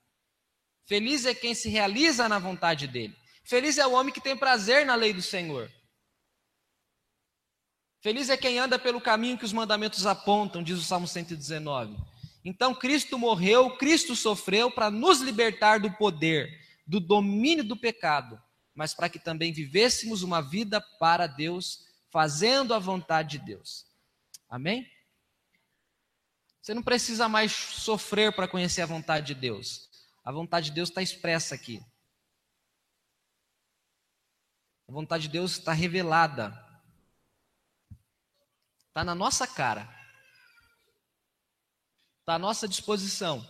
Feliz 0.87 1.26
é 1.26 1.35
quem 1.35 1.52
se 1.52 1.68
realiza 1.68 2.28
na 2.28 2.38
vontade 2.38 2.87
dele. 2.87 3.16
Feliz 3.44 3.76
é 3.76 3.85
o 3.85 3.92
homem 3.92 4.14
que 4.14 4.20
tem 4.20 4.37
prazer 4.37 4.87
na 4.87 4.94
lei 4.94 5.12
do 5.12 5.22
Senhor. 5.22 5.68
Feliz 8.00 8.30
é 8.30 8.37
quem 8.37 8.56
anda 8.56 8.78
pelo 8.78 9.00
caminho 9.00 9.37
que 9.37 9.44
os 9.44 9.52
mandamentos 9.52 10.06
apontam, 10.06 10.62
diz 10.62 10.78
o 10.78 10.85
Salmo 10.85 11.08
119. 11.08 11.96
Então 12.44 12.72
Cristo 12.72 13.18
morreu, 13.18 13.76
Cristo 13.76 14.14
sofreu 14.14 14.70
para 14.70 14.92
nos 14.92 15.20
libertar 15.20 15.80
do 15.80 15.90
poder 15.94 16.62
do 16.86 17.00
domínio 17.00 17.64
do 17.64 17.76
pecado, 17.76 18.40
mas 18.74 18.94
para 18.94 19.08
que 19.08 19.18
também 19.18 19.52
vivêssemos 19.52 20.22
uma 20.22 20.40
vida 20.40 20.80
para 20.98 21.26
Deus, 21.26 21.86
fazendo 22.10 22.74
a 22.74 22.78
vontade 22.78 23.38
de 23.38 23.44
Deus. 23.44 23.86
Amém? 24.48 24.90
Você 26.60 26.74
não 26.74 26.82
precisa 26.82 27.28
mais 27.28 27.52
sofrer 27.52 28.34
para 28.34 28.46
conhecer 28.46 28.82
a 28.82 28.86
vontade 28.86 29.26
de 29.26 29.34
Deus. 29.34 29.90
A 30.24 30.30
vontade 30.30 30.66
de 30.66 30.72
Deus 30.72 30.88
está 30.88 31.02
expressa 31.02 31.54
aqui. 31.54 31.84
A 34.88 34.92
vontade 34.92 35.24
de 35.24 35.30
Deus 35.30 35.52
está 35.52 35.72
revelada. 35.72 36.56
Está 38.86 39.02
na 39.02 39.14
nossa 39.14 39.46
cara. 39.46 39.88
Está 42.20 42.34
à 42.34 42.38
nossa 42.38 42.68
disposição. 42.68 43.44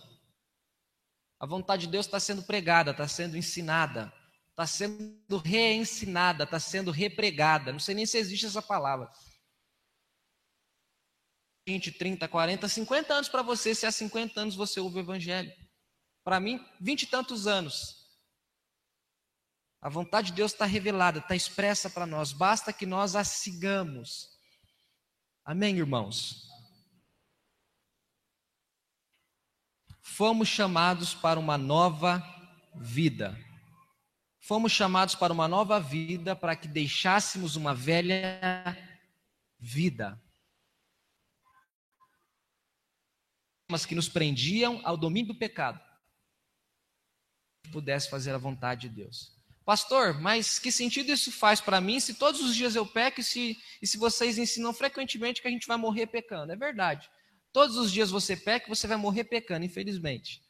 A 1.43 1.45
vontade 1.45 1.87
de 1.87 1.91
Deus 1.91 2.05
está 2.05 2.21
sendo 2.21 2.41
pregada, 2.41 2.91
está 2.91 3.05
sendo 3.05 3.35
ensinada, 3.35 4.13
está 4.51 4.65
sendo 4.65 5.37
reensinada, 5.39 6.45
está 6.45 6.57
sendo 6.57 6.89
repregada. 6.89 7.73
Não 7.73 7.79
sei 7.81 7.95
nem 7.95 8.05
se 8.05 8.17
existe 8.17 8.45
essa 8.45 8.61
palavra. 8.61 9.11
20, 11.67 11.91
30, 11.91 12.29
40, 12.29 12.69
50 12.69 13.13
anos 13.13 13.27
para 13.27 13.41
você, 13.41 13.75
se 13.75 13.85
há 13.85 13.91
50 13.91 14.39
anos 14.39 14.55
você 14.55 14.79
ouve 14.79 14.95
o 14.95 14.99
Evangelho. 15.01 15.51
Para 16.23 16.39
mim, 16.39 16.65
20 16.79 17.01
e 17.01 17.07
tantos 17.07 17.45
anos. 17.45 18.07
A 19.81 19.89
vontade 19.89 20.27
de 20.27 20.37
Deus 20.37 20.53
está 20.53 20.63
revelada, 20.63 21.19
está 21.19 21.35
expressa 21.35 21.89
para 21.89 22.07
nós, 22.07 22.31
basta 22.31 22.71
que 22.71 22.85
nós 22.85 23.17
a 23.17 23.25
sigamos. 23.25 24.29
Amém, 25.43 25.75
irmãos? 25.75 26.52
Fomos 30.03 30.49
chamados 30.49 31.15
para 31.15 31.39
uma 31.39 31.57
nova 31.57 32.21
vida. 32.75 33.35
Fomos 34.41 34.73
chamados 34.73 35.15
para 35.15 35.31
uma 35.31 35.47
nova 35.47 35.79
vida 35.79 36.35
para 36.35 36.55
que 36.55 36.67
deixássemos 36.67 37.55
uma 37.55 37.73
velha 37.73 38.77
vida. 39.57 40.21
Mas 43.71 43.85
que 43.85 43.95
nos 43.95 44.09
prendiam 44.09 44.81
ao 44.83 44.97
domínio 44.97 45.33
do 45.33 45.39
pecado. 45.39 45.79
Pudesse 47.71 48.09
fazer 48.09 48.35
a 48.35 48.37
vontade 48.37 48.89
de 48.89 48.95
Deus. 48.95 49.31
Pastor, 49.65 50.19
mas 50.19 50.59
que 50.59 50.73
sentido 50.73 51.13
isso 51.13 51.31
faz 51.31 51.61
para 51.61 51.79
mim 51.79 51.97
se 52.01 52.15
todos 52.15 52.41
os 52.41 52.53
dias 52.53 52.75
eu 52.75 52.85
peco 52.85 53.21
e 53.21 53.23
se, 53.23 53.57
e 53.81 53.87
se 53.87 53.97
vocês 53.97 54.37
ensinam 54.37 54.73
frequentemente 54.73 55.41
que 55.41 55.47
a 55.47 55.51
gente 55.51 55.65
vai 55.65 55.77
morrer 55.77 56.07
pecando? 56.07 56.51
É 56.51 56.55
verdade. 56.57 57.09
Todos 57.53 57.77
os 57.77 57.91
dias 57.91 58.09
você 58.09 58.35
peca, 58.35 58.67
você 58.67 58.87
vai 58.87 58.97
morrer 58.97 59.25
pecando, 59.25 59.63
infelizmente. 59.63 60.43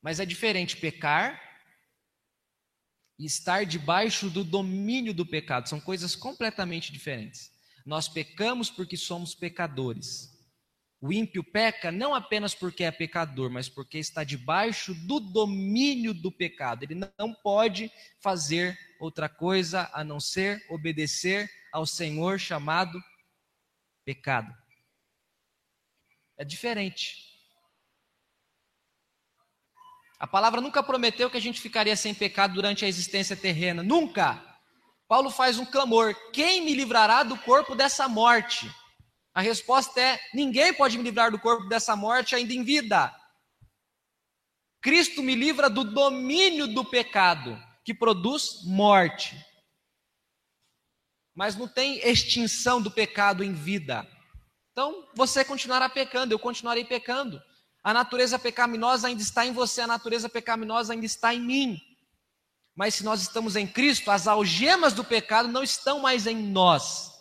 Mas 0.00 0.20
é 0.20 0.24
diferente 0.24 0.76
pecar 0.76 1.42
e 3.18 3.26
estar 3.26 3.66
debaixo 3.66 4.30
do 4.30 4.44
domínio 4.44 5.12
do 5.12 5.26
pecado. 5.26 5.68
São 5.68 5.80
coisas 5.80 6.14
completamente 6.14 6.92
diferentes. 6.92 7.50
Nós 7.84 8.08
pecamos 8.08 8.70
porque 8.70 8.96
somos 8.96 9.34
pecadores. 9.34 10.38
O 11.00 11.12
ímpio 11.12 11.42
peca 11.42 11.90
não 11.90 12.14
apenas 12.14 12.54
porque 12.54 12.84
é 12.84 12.92
pecador, 12.92 13.50
mas 13.50 13.68
porque 13.68 13.98
está 13.98 14.22
debaixo 14.22 14.94
do 14.94 15.18
domínio 15.18 16.14
do 16.14 16.30
pecado. 16.30 16.84
Ele 16.84 16.94
não 16.94 17.34
pode 17.34 17.90
fazer 18.20 18.78
outra 19.00 19.28
coisa 19.28 19.90
a 19.92 20.04
não 20.04 20.20
ser 20.20 20.64
obedecer 20.68 21.50
ao 21.72 21.86
Senhor 21.86 22.38
chamado 22.38 23.00
pecado. 24.08 24.50
É 26.38 26.42
diferente. 26.42 27.28
A 30.18 30.26
palavra 30.26 30.62
nunca 30.62 30.82
prometeu 30.82 31.28
que 31.28 31.36
a 31.36 31.40
gente 31.40 31.60
ficaria 31.60 31.94
sem 31.94 32.14
pecado 32.14 32.54
durante 32.54 32.86
a 32.86 32.88
existência 32.88 33.36
terrena. 33.36 33.82
Nunca. 33.82 34.42
Paulo 35.06 35.30
faz 35.30 35.58
um 35.58 35.66
clamor: 35.66 36.14
quem 36.32 36.62
me 36.62 36.72
livrará 36.72 37.22
do 37.22 37.36
corpo 37.36 37.74
dessa 37.74 38.08
morte? 38.08 38.74
A 39.34 39.42
resposta 39.42 40.00
é: 40.00 40.18
ninguém 40.32 40.72
pode 40.72 40.96
me 40.96 41.04
livrar 41.04 41.30
do 41.30 41.38
corpo 41.38 41.68
dessa 41.68 41.94
morte 41.94 42.34
ainda 42.34 42.54
em 42.54 42.64
vida. 42.64 43.14
Cristo 44.80 45.22
me 45.22 45.34
livra 45.34 45.68
do 45.68 45.84
domínio 45.84 46.66
do 46.66 46.82
pecado, 46.82 47.62
que 47.84 47.92
produz 47.92 48.64
morte. 48.64 49.36
Mas 51.38 51.54
não 51.54 51.68
tem 51.68 52.00
extinção 52.00 52.82
do 52.82 52.90
pecado 52.90 53.44
em 53.44 53.52
vida. 53.52 54.04
Então, 54.72 55.08
você 55.14 55.44
continuará 55.44 55.88
pecando, 55.88 56.34
eu 56.34 56.38
continuarei 56.38 56.84
pecando. 56.84 57.40
A 57.80 57.94
natureza 57.94 58.40
pecaminosa 58.40 59.06
ainda 59.06 59.22
está 59.22 59.46
em 59.46 59.52
você, 59.52 59.82
a 59.82 59.86
natureza 59.86 60.28
pecaminosa 60.28 60.92
ainda 60.92 61.06
está 61.06 61.32
em 61.32 61.40
mim. 61.40 61.80
Mas 62.74 62.96
se 62.96 63.04
nós 63.04 63.22
estamos 63.22 63.54
em 63.54 63.68
Cristo, 63.68 64.10
as 64.10 64.26
algemas 64.26 64.92
do 64.92 65.04
pecado 65.04 65.46
não 65.46 65.62
estão 65.62 66.00
mais 66.00 66.26
em 66.26 66.34
nós. 66.36 67.12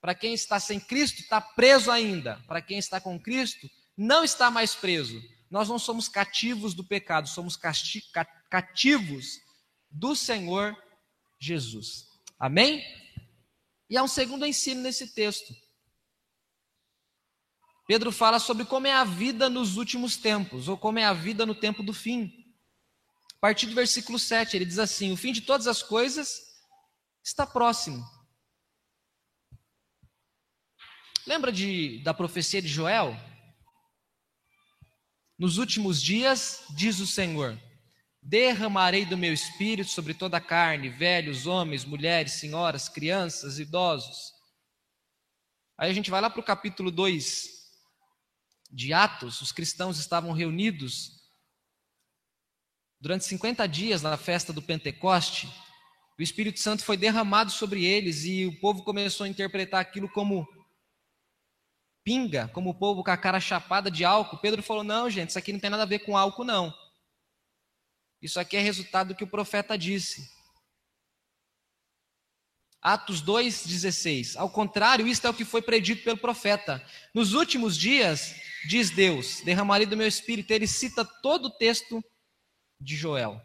Para 0.00 0.14
quem 0.14 0.32
está 0.32 0.58
sem 0.58 0.80
Cristo, 0.80 1.20
está 1.20 1.38
preso 1.38 1.90
ainda. 1.90 2.42
Para 2.48 2.62
quem 2.62 2.78
está 2.78 2.98
com 2.98 3.20
Cristo, 3.20 3.68
não 3.94 4.24
está 4.24 4.50
mais 4.50 4.74
preso. 4.74 5.22
Nós 5.50 5.68
não 5.68 5.78
somos 5.78 6.08
cativos 6.08 6.72
do 6.72 6.82
pecado, 6.82 7.28
somos 7.28 7.58
cativos 8.48 9.38
do 9.90 10.16
Senhor 10.16 10.74
Jesus. 11.38 12.10
Amém? 12.42 12.84
E 13.88 13.96
há 13.96 14.02
um 14.02 14.08
segundo 14.08 14.44
ensino 14.44 14.82
nesse 14.82 15.14
texto. 15.14 15.54
Pedro 17.86 18.10
fala 18.10 18.40
sobre 18.40 18.64
como 18.64 18.88
é 18.88 18.92
a 18.92 19.04
vida 19.04 19.48
nos 19.48 19.76
últimos 19.76 20.16
tempos, 20.16 20.66
ou 20.66 20.76
como 20.76 20.98
é 20.98 21.04
a 21.04 21.12
vida 21.12 21.46
no 21.46 21.54
tempo 21.54 21.84
do 21.84 21.94
fim. 21.94 22.52
A 23.36 23.38
partir 23.42 23.66
do 23.66 23.76
versículo 23.76 24.18
7, 24.18 24.56
ele 24.56 24.64
diz 24.64 24.80
assim: 24.80 25.12
O 25.12 25.16
fim 25.16 25.32
de 25.32 25.42
todas 25.42 25.68
as 25.68 25.84
coisas 25.84 26.40
está 27.22 27.46
próximo. 27.46 28.04
Lembra 31.24 31.52
de, 31.52 32.02
da 32.02 32.12
profecia 32.12 32.60
de 32.60 32.66
Joel? 32.66 33.16
Nos 35.38 35.58
últimos 35.58 36.02
dias, 36.02 36.64
diz 36.70 36.98
o 36.98 37.06
Senhor, 37.06 37.56
derramarei 38.22 39.04
do 39.04 39.18
meu 39.18 39.32
espírito 39.32 39.90
sobre 39.90 40.14
toda 40.14 40.36
a 40.36 40.40
carne, 40.40 40.88
velhos, 40.88 41.46
homens, 41.46 41.84
mulheres, 41.84 42.34
senhoras, 42.34 42.88
crianças, 42.88 43.58
idosos. 43.58 44.32
Aí 45.76 45.90
a 45.90 45.94
gente 45.94 46.10
vai 46.10 46.20
lá 46.20 46.30
para 46.30 46.40
o 46.40 46.44
capítulo 46.44 46.92
2 46.92 47.48
de 48.70 48.92
Atos, 48.92 49.42
os 49.42 49.50
cristãos 49.50 49.98
estavam 49.98 50.30
reunidos 50.32 51.20
durante 53.00 53.24
50 53.24 53.66
dias 53.66 54.00
na 54.00 54.16
festa 54.16 54.52
do 54.52 54.62
Pentecoste. 54.62 55.52
O 56.16 56.22
Espírito 56.22 56.60
Santo 56.60 56.84
foi 56.84 56.96
derramado 56.96 57.50
sobre 57.50 57.84
eles 57.84 58.24
e 58.24 58.46
o 58.46 58.60
povo 58.60 58.84
começou 58.84 59.24
a 59.24 59.28
interpretar 59.28 59.80
aquilo 59.80 60.08
como 60.08 60.46
pinga, 62.04 62.48
como 62.48 62.70
o 62.70 62.74
povo 62.74 63.02
com 63.02 63.10
a 63.10 63.16
cara 63.16 63.40
chapada 63.40 63.90
de 63.90 64.04
álcool. 64.04 64.38
Pedro 64.38 64.62
falou: 64.62 64.84
Não, 64.84 65.10
gente, 65.10 65.30
isso 65.30 65.38
aqui 65.38 65.52
não 65.52 65.58
tem 65.58 65.70
nada 65.70 65.82
a 65.82 65.86
ver 65.86 66.00
com 66.00 66.16
álcool, 66.16 66.44
não. 66.44 66.72
Isso 68.22 68.38
aqui 68.38 68.56
é 68.56 68.60
resultado 68.60 69.08
do 69.08 69.14
que 69.14 69.24
o 69.24 69.28
profeta 69.28 69.76
disse. 69.76 70.30
Atos 72.80 73.22
2,16. 73.22 74.36
Ao 74.36 74.48
contrário, 74.48 75.06
isto 75.06 75.26
é 75.26 75.30
o 75.30 75.34
que 75.34 75.44
foi 75.44 75.60
predito 75.60 76.04
pelo 76.04 76.16
profeta. 76.16 76.84
Nos 77.12 77.32
últimos 77.32 77.76
dias, 77.76 78.34
diz 78.68 78.90
Deus, 78.90 79.40
derramarei 79.40 79.86
do 79.86 79.96
meu 79.96 80.06
espírito. 80.06 80.52
Ele 80.52 80.66
cita 80.66 81.04
todo 81.04 81.46
o 81.46 81.50
texto 81.50 82.02
de 82.80 82.96
Joel. 82.96 83.40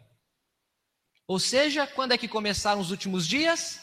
Ou 1.26 1.38
seja, 1.38 1.86
quando 1.86 2.12
é 2.12 2.18
que 2.18 2.28
começaram 2.28 2.80
os 2.80 2.90
últimos 2.90 3.26
dias? 3.26 3.80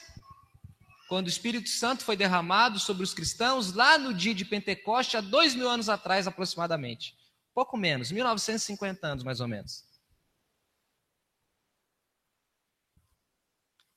quando 1.08 1.28
o 1.28 1.30
Espírito 1.30 1.70
Santo 1.70 2.04
foi 2.04 2.16
derramado 2.16 2.80
sobre 2.80 3.04
os 3.04 3.14
cristãos 3.14 3.74
lá 3.74 3.98
no 3.98 4.14
dia 4.14 4.34
de 4.34 4.44
Pentecoste, 4.44 5.18
há 5.18 5.22
dois 5.22 5.54
mil 5.54 5.70
anos 5.70 5.88
atrás 5.88 6.28
aproximadamente. 6.28 7.16
Pouco 7.54 7.78
menos, 7.78 8.12
1950 8.12 9.08
anos 9.08 9.24
mais 9.24 9.40
ou 9.40 9.48
menos. 9.48 9.84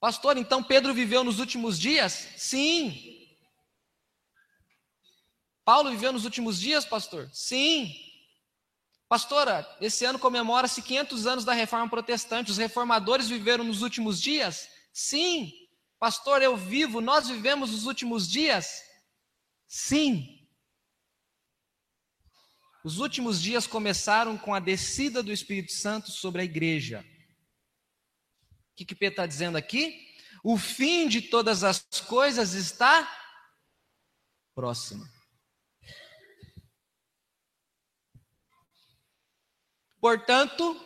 Pastor, 0.01 0.37
então 0.37 0.63
Pedro 0.63 0.95
viveu 0.95 1.25
nos 1.25 1.41
últimos 1.41 1.79
dias? 1.79 2.29
Sim. 2.37 3.19
Paulo 5.65 5.91
viveu 5.91 6.13
nos 6.13 6.25
últimos 6.25 6.61
dias, 6.61 6.85
pastor? 6.85 7.29
Sim. 7.33 7.95
Pastora, 9.09 9.67
esse 9.81 10.05
ano 10.05 10.19
comemora-se 10.19 10.83
500 10.83 11.27
anos 11.27 11.45
da 11.45 11.53
reforma 11.53 11.89
protestante. 11.91 12.51
Os 12.51 12.59
reformadores 12.59 13.29
viveram 13.29 13.65
nos 13.65 13.83
últimos 13.83 14.21
dias? 14.21 14.69
Sim. 14.93 15.53
Pastor, 15.99 16.43
eu 16.43 16.57
vivo, 16.57 17.01
nós 17.01 17.29
vivemos 17.29 17.75
os 17.75 17.85
últimos 17.85 18.31
dias? 18.31 18.83
Sim. 19.67 20.39
Os 22.85 22.99
últimos 22.99 23.43
dias 23.43 23.67
começaram 23.67 24.39
com 24.39 24.55
a 24.55 24.61
descida 24.61 25.23
do 25.23 25.33
Espírito 25.33 25.73
Santo 25.73 26.11
sobre 26.13 26.43
a 26.43 26.45
igreja. 26.45 27.05
Que, 28.79 28.85
que 28.85 28.95
Pedro 28.95 29.15
está 29.15 29.27
dizendo 29.27 29.59
aqui? 29.59 30.07
O 30.45 30.57
fim 30.57 31.09
de 31.09 31.21
todas 31.21 31.65
as 31.65 31.83
coisas 32.07 32.55
está 32.55 33.11
próximo. 34.55 35.05
Portanto, 40.01 40.81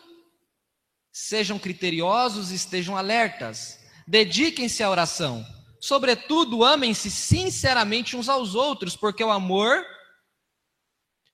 sejam 1.12 1.58
criteriosos, 1.58 2.50
estejam 2.50 2.96
alertas 2.96 3.82
Dediquem-se 4.06 4.82
à 4.82 4.90
oração. 4.90 5.46
Sobretudo, 5.80 6.64
amem-se 6.64 7.10
sinceramente 7.10 8.16
uns 8.16 8.28
aos 8.28 8.54
outros, 8.54 8.96
porque 8.96 9.22
o 9.22 9.30
amor 9.30 9.84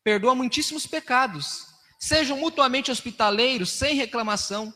perdoa 0.03 0.35
muitíssimos 0.35 0.87
pecados. 0.87 1.67
Sejam 1.99 2.39
mutuamente 2.39 2.91
hospitaleiros, 2.91 3.71
sem 3.71 3.95
reclamação. 3.97 4.73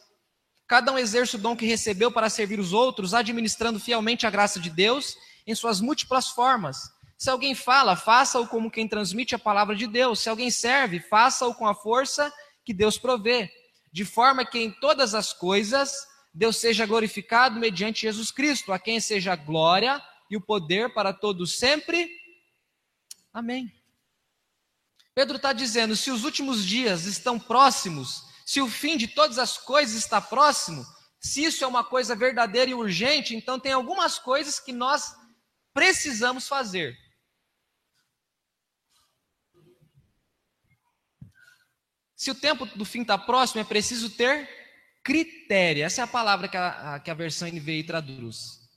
Cada 0.72 0.90
um 0.90 0.98
exerce 0.98 1.36
o 1.36 1.38
dom 1.38 1.54
que 1.54 1.66
recebeu 1.66 2.10
para 2.10 2.30
servir 2.30 2.58
os 2.58 2.72
outros, 2.72 3.12
administrando 3.12 3.78
fielmente 3.78 4.26
a 4.26 4.30
graça 4.30 4.58
de 4.58 4.70
Deus 4.70 5.18
em 5.46 5.54
suas 5.54 5.82
múltiplas 5.82 6.28
formas. 6.28 6.90
Se 7.18 7.28
alguém 7.28 7.54
fala, 7.54 7.94
faça-o 7.94 8.48
como 8.48 8.70
quem 8.70 8.88
transmite 8.88 9.34
a 9.34 9.38
palavra 9.38 9.76
de 9.76 9.86
Deus. 9.86 10.20
Se 10.20 10.30
alguém 10.30 10.50
serve, 10.50 10.98
faça-o 10.98 11.54
com 11.54 11.66
a 11.66 11.74
força 11.74 12.32
que 12.64 12.72
Deus 12.72 12.96
provê, 12.96 13.52
de 13.92 14.06
forma 14.06 14.46
que 14.46 14.58
em 14.60 14.70
todas 14.70 15.14
as 15.14 15.34
coisas 15.34 15.92
Deus 16.32 16.56
seja 16.56 16.86
glorificado 16.86 17.60
mediante 17.60 18.06
Jesus 18.06 18.30
Cristo, 18.30 18.72
a 18.72 18.78
quem 18.78 18.98
seja 18.98 19.34
a 19.34 19.36
glória 19.36 20.02
e 20.30 20.38
o 20.38 20.40
poder 20.40 20.94
para 20.94 21.12
todos 21.12 21.58
sempre. 21.58 22.10
Amém. 23.30 23.70
Pedro 25.14 25.36
está 25.36 25.52
dizendo: 25.52 25.94
se 25.94 26.10
os 26.10 26.24
últimos 26.24 26.64
dias 26.64 27.04
estão 27.04 27.38
próximos, 27.38 28.31
se 28.52 28.60
o 28.60 28.68
fim 28.68 28.98
de 28.98 29.08
todas 29.08 29.38
as 29.38 29.56
coisas 29.56 29.96
está 29.96 30.20
próximo, 30.20 30.84
se 31.18 31.42
isso 31.42 31.64
é 31.64 31.66
uma 31.66 31.82
coisa 31.82 32.14
verdadeira 32.14 32.70
e 32.70 32.74
urgente, 32.74 33.34
então 33.34 33.58
tem 33.58 33.72
algumas 33.72 34.18
coisas 34.18 34.60
que 34.60 34.74
nós 34.74 35.16
precisamos 35.72 36.46
fazer. 36.46 36.94
Se 42.14 42.30
o 42.30 42.34
tempo 42.34 42.66
do 42.66 42.84
fim 42.84 43.00
está 43.00 43.16
próximo, 43.16 43.62
é 43.62 43.64
preciso 43.64 44.10
ter 44.10 44.46
critério. 45.02 45.82
Essa 45.82 46.02
é 46.02 46.04
a 46.04 46.06
palavra 46.06 46.46
que 46.46 46.56
a, 46.58 47.00
que 47.00 47.10
a 47.10 47.14
versão 47.14 47.48
NVI 47.48 47.84
traduz. 47.84 48.68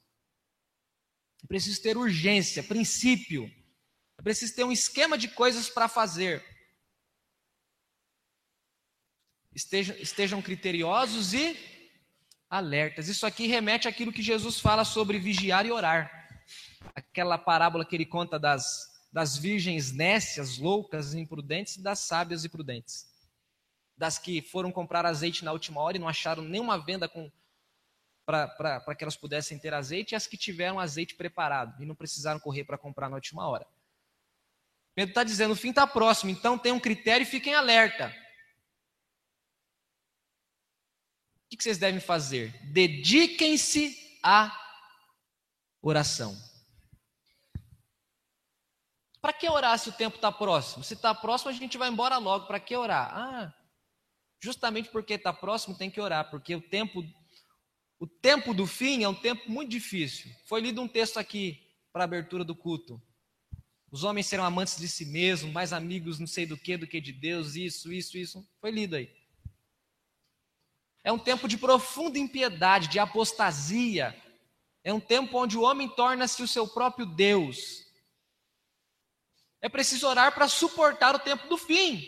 É 1.43 1.47
preciso 1.47 1.81
ter 1.81 1.97
urgência, 1.97 2.63
princípio. 2.63 3.51
É 4.17 4.21
preciso 4.21 4.55
ter 4.55 4.63
um 4.63 4.71
esquema 4.71 5.17
de 5.17 5.27
coisas 5.27 5.69
para 5.69 5.89
fazer. 5.89 6.54
Estejam, 9.55 9.95
estejam 9.97 10.41
criteriosos 10.41 11.33
e 11.33 11.57
alertas. 12.49 13.07
Isso 13.07 13.25
aqui 13.25 13.47
remete 13.47 13.87
àquilo 13.87 14.11
que 14.11 14.21
Jesus 14.21 14.59
fala 14.59 14.83
sobre 14.83 15.17
vigiar 15.17 15.65
e 15.65 15.71
orar. 15.71 16.11
Aquela 16.93 17.37
parábola 17.37 17.85
que 17.85 17.95
ele 17.95 18.05
conta 18.05 18.37
das, 18.37 19.07
das 19.11 19.37
virgens 19.37 19.91
nécias, 19.91 20.57
loucas 20.57 21.13
imprudentes, 21.13 21.77
e 21.77 21.81
das 21.81 21.99
sábias 21.99 22.43
e 22.43 22.49
prudentes 22.49 23.15
das 23.97 24.17
que 24.17 24.41
foram 24.41 24.71
comprar 24.71 25.05
azeite 25.05 25.45
na 25.45 25.51
última 25.51 25.81
hora 25.81 25.97
e 25.97 25.99
não 25.99 26.07
acharam 26.07 26.43
nenhuma 26.43 26.77
venda 26.77 27.09
para 28.25 28.95
que 28.95 29.03
elas 29.03 29.15
pudessem 29.15 29.57
ter 29.57 29.73
azeite, 29.73 30.13
e 30.13 30.15
as 30.15 30.27
que 30.27 30.37
tiveram 30.37 30.79
azeite 30.79 31.15
preparado 31.15 31.81
e 31.81 31.85
não 31.85 31.95
precisaram 31.95 32.39
correr 32.39 32.63
para 32.63 32.77
comprar 32.77 33.09
na 33.09 33.15
última 33.15 33.47
hora. 33.47 33.65
Pedro 34.93 35.11
está 35.11 35.23
dizendo: 35.23 35.51
o 35.51 35.55
fim 35.55 35.69
está 35.69 35.85
próximo, 35.85 36.31
então 36.31 36.57
tem 36.57 36.71
um 36.71 36.79
critério 36.79 37.23
e 37.23 37.29
fiquem 37.29 37.53
alerta. 37.53 38.13
O 41.45 41.58
que 41.58 41.63
vocês 41.63 41.77
devem 41.77 42.01
fazer? 42.01 42.51
Dediquem-se 42.71 43.95
à 44.23 44.51
oração. 45.81 46.36
Para 49.21 49.34
que 49.34 49.49
orar 49.49 49.77
se 49.79 49.89
o 49.89 49.93
tempo 49.93 50.17
está 50.17 50.31
próximo? 50.31 50.84
Se 50.84 50.93
está 50.93 51.13
próximo, 51.13 51.49
a 51.49 51.53
gente 51.53 51.77
vai 51.77 51.89
embora 51.89 52.17
logo. 52.17 52.45
Para 52.45 52.60
que 52.60 52.75
orar? 52.75 53.12
Ah, 53.12 53.53
Justamente 54.45 54.89
porque 54.89 55.13
está 55.13 55.34
próximo 55.34 55.75
tem 55.75 55.89
que 55.89 55.99
orar, 55.99 56.29
porque 56.29 56.55
o 56.55 56.62
tempo 56.62 57.03
o 57.97 58.05
tempo 58.05 58.53
do 58.53 58.67
fim 58.67 59.03
é 59.03 59.10
um 59.10 59.15
tempo 59.15 59.49
muito 59.49 59.71
difícil. 59.71 60.29
Foi 60.45 60.62
lido 60.62 60.81
um 60.81 60.88
texto 60.88 61.17
aqui 61.17 61.60
para 61.91 62.03
a 62.03 62.05
abertura 62.05 62.43
do 62.43 62.53
culto. 62.53 63.01
Os 63.89 64.03
homens 64.03 64.27
serão 64.27 64.43
amantes 64.43 64.77
de 64.77 64.88
si 64.88 65.05
mesmos, 65.05 65.51
mais 65.51 65.73
amigos 65.73 66.19
não 66.19 66.27
sei 66.27 66.45
do 66.45 66.55
que 66.55 66.77
do 66.77 66.86
que 66.86 67.01
de 67.01 67.12
Deus, 67.12 67.55
isso, 67.55 67.91
isso, 67.91 68.17
isso. 68.19 68.47
Foi 68.62 68.69
lido 68.69 68.97
aí. 68.97 69.10
É 71.05 71.11
um 71.11 71.19
tempo 71.19 71.47
de 71.47 71.55
profunda 71.55 72.17
impiedade, 72.17 72.87
de 72.87 72.97
apostasia. 72.97 74.19
É 74.83 74.91
um 74.91 74.99
tempo 74.99 75.37
onde 75.37 75.55
o 75.55 75.61
homem 75.61 75.87
torna-se 75.87 76.41
o 76.41 76.47
seu 76.47 76.67
próprio 76.67 77.05
Deus. 77.05 77.85
É 79.61 79.69
preciso 79.69 80.07
orar 80.07 80.33
para 80.33 80.47
suportar 80.47 81.13
o 81.13 81.19
tempo 81.19 81.47
do 81.47 81.59
fim. 81.59 82.03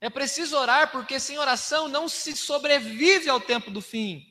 É 0.00 0.10
preciso 0.10 0.56
orar 0.56 0.90
porque 0.90 1.20
sem 1.20 1.38
oração 1.38 1.86
não 1.86 2.08
se 2.08 2.36
sobrevive 2.36 3.30
ao 3.30 3.40
tempo 3.40 3.70
do 3.70 3.80
fim. 3.80 4.26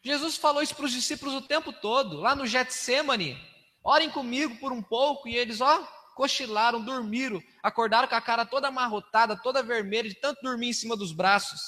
Jesus 0.00 0.36
falou 0.36 0.62
isso 0.62 0.76
para 0.76 0.86
os 0.86 0.92
discípulos 0.92 1.34
o 1.34 1.42
tempo 1.42 1.72
todo, 1.72 2.20
lá 2.20 2.36
no 2.36 2.46
Getsemane. 2.46 3.36
Orem 3.82 4.08
comigo 4.08 4.56
por 4.60 4.70
um 4.70 4.80
pouco, 4.80 5.26
e 5.26 5.36
eles, 5.36 5.60
ó, 5.60 5.84
cochilaram, 6.16 6.82
dormiram, 6.82 7.42
acordaram 7.62 8.08
com 8.08 8.14
a 8.14 8.22
cara 8.22 8.46
toda 8.46 8.68
amarrotada, 8.68 9.36
toda 9.36 9.62
vermelha, 9.62 10.08
de 10.08 10.14
tanto 10.14 10.40
dormir 10.40 10.70
em 10.70 10.72
cima 10.72 10.96
dos 10.96 11.12
braços. 11.12 11.60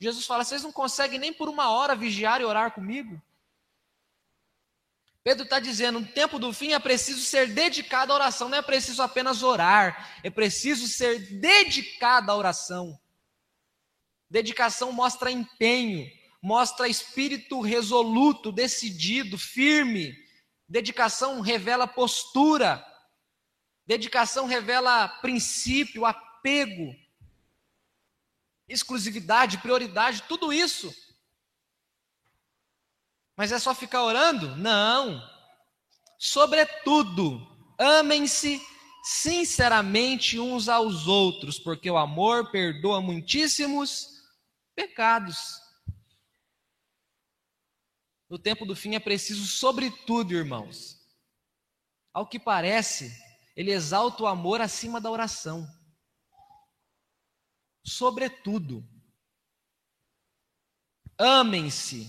Jesus 0.00 0.26
fala: 0.26 0.44
vocês 0.44 0.64
não 0.64 0.72
conseguem 0.72 1.20
nem 1.20 1.32
por 1.32 1.48
uma 1.48 1.70
hora 1.70 1.94
vigiar 1.94 2.40
e 2.40 2.44
orar 2.44 2.72
comigo? 2.72 3.22
Pedro 5.22 5.44
está 5.44 5.60
dizendo: 5.60 6.00
no 6.00 6.06
tempo 6.06 6.36
do 6.36 6.52
fim 6.52 6.72
é 6.72 6.80
preciso 6.80 7.20
ser 7.20 7.46
dedicado 7.46 8.12
à 8.12 8.16
oração, 8.16 8.48
não 8.48 8.58
é 8.58 8.62
preciso 8.62 9.00
apenas 9.00 9.40
orar, 9.44 10.20
é 10.24 10.28
preciso 10.28 10.88
ser 10.88 11.38
dedicado 11.38 12.28
à 12.28 12.36
oração. 12.36 12.98
Dedicação 14.28 14.90
mostra 14.90 15.30
empenho, 15.30 16.10
mostra 16.42 16.88
espírito 16.88 17.60
resoluto, 17.60 18.50
decidido, 18.50 19.38
firme. 19.38 20.12
Dedicação 20.68 21.40
revela 21.40 21.86
postura. 21.86 22.84
Dedicação 23.86 24.46
revela 24.46 25.08
princípio, 25.08 26.06
apego, 26.06 26.94
exclusividade, 28.68 29.58
prioridade, 29.58 30.22
tudo 30.28 30.52
isso. 30.52 30.94
Mas 33.36 33.50
é 33.50 33.58
só 33.58 33.74
ficar 33.74 34.02
orando? 34.04 34.56
Não. 34.56 35.20
Sobretudo, 36.18 37.40
amem-se 37.78 38.60
sinceramente 39.02 40.38
uns 40.38 40.68
aos 40.68 41.08
outros, 41.08 41.58
porque 41.58 41.90
o 41.90 41.98
amor 41.98 42.52
perdoa 42.52 43.00
muitíssimos 43.00 44.22
pecados. 44.76 45.60
No 48.30 48.38
tempo 48.38 48.64
do 48.64 48.76
fim 48.76 48.94
é 48.94 49.00
preciso, 49.00 49.46
sobretudo, 49.46 50.32
irmãos. 50.32 50.98
Ao 52.14 52.26
que 52.26 52.38
parece, 52.38 53.12
ele 53.54 53.70
exalta 53.70 54.22
o 54.22 54.26
amor 54.26 54.60
acima 54.60 55.00
da 55.00 55.10
oração. 55.10 55.66
Sobretudo, 57.84 58.82
amem-se 61.18 62.06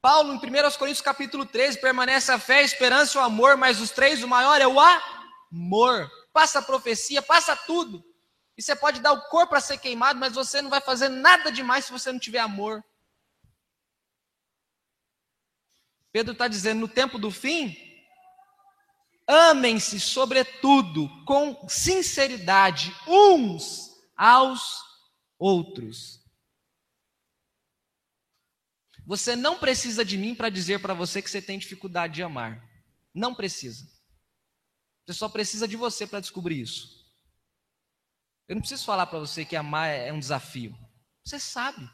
Paulo, 0.00 0.32
em 0.32 0.36
1 0.36 0.40
Coríntios 0.78 1.00
capítulo 1.00 1.44
13, 1.44 1.80
permanece 1.80 2.30
a 2.30 2.38
fé, 2.38 2.58
a 2.58 2.62
esperança 2.62 3.16
e 3.16 3.20
o 3.20 3.24
amor, 3.24 3.56
mas 3.56 3.80
os 3.80 3.90
três, 3.90 4.22
o 4.22 4.28
maior 4.28 4.60
é 4.60 4.66
o 4.66 4.76
amor. 4.78 6.10
Passa 6.32 6.60
a 6.60 6.62
profecia, 6.62 7.20
passa 7.20 7.56
tudo. 7.56 8.04
E 8.56 8.62
você 8.62 8.74
pode 8.74 9.00
dar 9.00 9.12
o 9.12 9.22
corpo 9.28 9.50
para 9.50 9.60
ser 9.60 9.78
queimado, 9.78 10.18
mas 10.18 10.34
você 10.34 10.62
não 10.62 10.70
vai 10.70 10.80
fazer 10.80 11.08
nada 11.08 11.52
demais 11.52 11.84
se 11.84 11.92
você 11.92 12.10
não 12.10 12.18
tiver 12.18 12.38
amor. 12.38 12.82
Pedro 16.10 16.32
está 16.32 16.48
dizendo: 16.48 16.80
no 16.80 16.88
tempo 16.88 17.18
do 17.18 17.30
fim, 17.30 17.76
Amem-se, 19.26 19.98
sobretudo, 19.98 21.08
com 21.24 21.68
sinceridade 21.68 22.94
uns 23.08 23.90
aos 24.16 24.80
outros. 25.38 26.24
Você 29.04 29.36
não 29.36 29.58
precisa 29.58 30.04
de 30.04 30.16
mim 30.16 30.34
para 30.34 30.48
dizer 30.48 30.80
para 30.80 30.94
você 30.94 31.22
que 31.22 31.30
você 31.30 31.40
tem 31.40 31.58
dificuldade 31.58 32.14
de 32.14 32.22
amar. 32.22 32.60
Não 33.14 33.34
precisa. 33.34 33.86
Você 35.06 35.14
só 35.14 35.28
precisa 35.28 35.68
de 35.68 35.76
você 35.76 36.06
para 36.06 36.20
descobrir 36.20 36.60
isso. 36.60 37.06
Eu 38.48 38.56
não 38.56 38.60
preciso 38.60 38.84
falar 38.84 39.06
para 39.06 39.18
você 39.18 39.44
que 39.44 39.56
amar 39.56 39.88
é 39.88 40.12
um 40.12 40.18
desafio. 40.18 40.76
Você 41.24 41.38
sabe. 41.38 41.88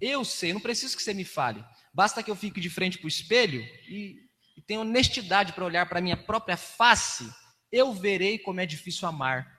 Eu 0.00 0.24
sei, 0.24 0.52
não 0.52 0.60
preciso 0.60 0.96
que 0.96 1.02
você 1.02 1.14
me 1.14 1.24
fale. 1.24 1.64
Basta 1.92 2.22
que 2.22 2.30
eu 2.30 2.36
fique 2.36 2.60
de 2.60 2.68
frente 2.68 2.98
para 2.98 3.06
o 3.06 3.08
espelho 3.08 3.62
e 3.88 4.23
tenho 4.66 4.80
honestidade 4.80 5.52
para 5.52 5.64
olhar 5.64 5.88
para 5.88 5.98
a 5.98 6.02
minha 6.02 6.16
própria 6.16 6.56
face, 6.56 7.30
eu 7.70 7.92
verei 7.92 8.38
como 8.38 8.60
é 8.60 8.66
difícil 8.66 9.08
amar. 9.08 9.52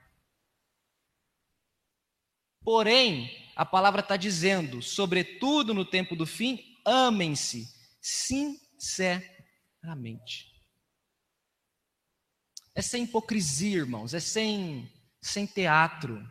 Porém, 2.62 3.30
a 3.54 3.64
palavra 3.64 4.00
está 4.00 4.16
dizendo, 4.16 4.82
sobretudo 4.82 5.72
no 5.72 5.84
tempo 5.84 6.16
do 6.16 6.26
fim, 6.26 6.58
amem-se 6.84 7.72
sinceramente. 8.00 10.52
É 12.74 12.82
sem 12.82 13.04
hipocrisia, 13.04 13.78
irmãos, 13.78 14.12
é 14.12 14.20
sem, 14.20 14.92
sem 15.22 15.46
teatro. 15.46 16.28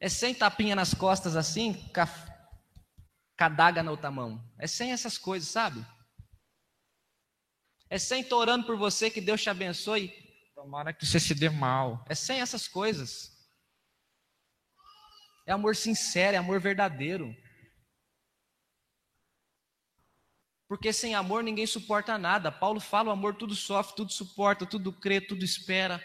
É 0.00 0.08
sem 0.08 0.34
tapinha 0.34 0.74
nas 0.74 0.92
costas 0.92 1.36
assim, 1.36 1.74
cadaga 3.36 3.82
na 3.82 3.90
outra 3.90 4.10
mão. 4.10 4.42
É 4.58 4.66
sem 4.66 4.92
essas 4.92 5.18
coisas, 5.18 5.48
sabe? 5.48 5.84
É 7.88 7.98
sem 7.98 8.22
estar 8.22 8.36
orando 8.36 8.66
por 8.66 8.76
você 8.76 9.10
que 9.10 9.20
Deus 9.20 9.42
te 9.42 9.50
abençoe. 9.50 10.12
Tomara 10.54 10.92
que 10.92 11.04
você 11.04 11.20
se 11.20 11.34
dê 11.34 11.48
mal. 11.48 12.04
É 12.08 12.14
sem 12.14 12.40
essas 12.40 12.66
coisas. 12.66 13.32
É 15.46 15.52
amor 15.52 15.76
sincero, 15.76 16.36
é 16.36 16.38
amor 16.38 16.60
verdadeiro. 16.60 17.34
Porque 20.66 20.92
sem 20.92 21.14
amor 21.14 21.42
ninguém 21.42 21.66
suporta 21.66 22.16
nada. 22.16 22.50
Paulo 22.50 22.80
fala: 22.80 23.10
o 23.10 23.12
amor 23.12 23.36
tudo 23.36 23.54
sofre, 23.54 23.94
tudo 23.94 24.12
suporta, 24.12 24.64
tudo 24.64 24.92
crê, 24.92 25.20
tudo 25.20 25.44
espera. 25.44 26.04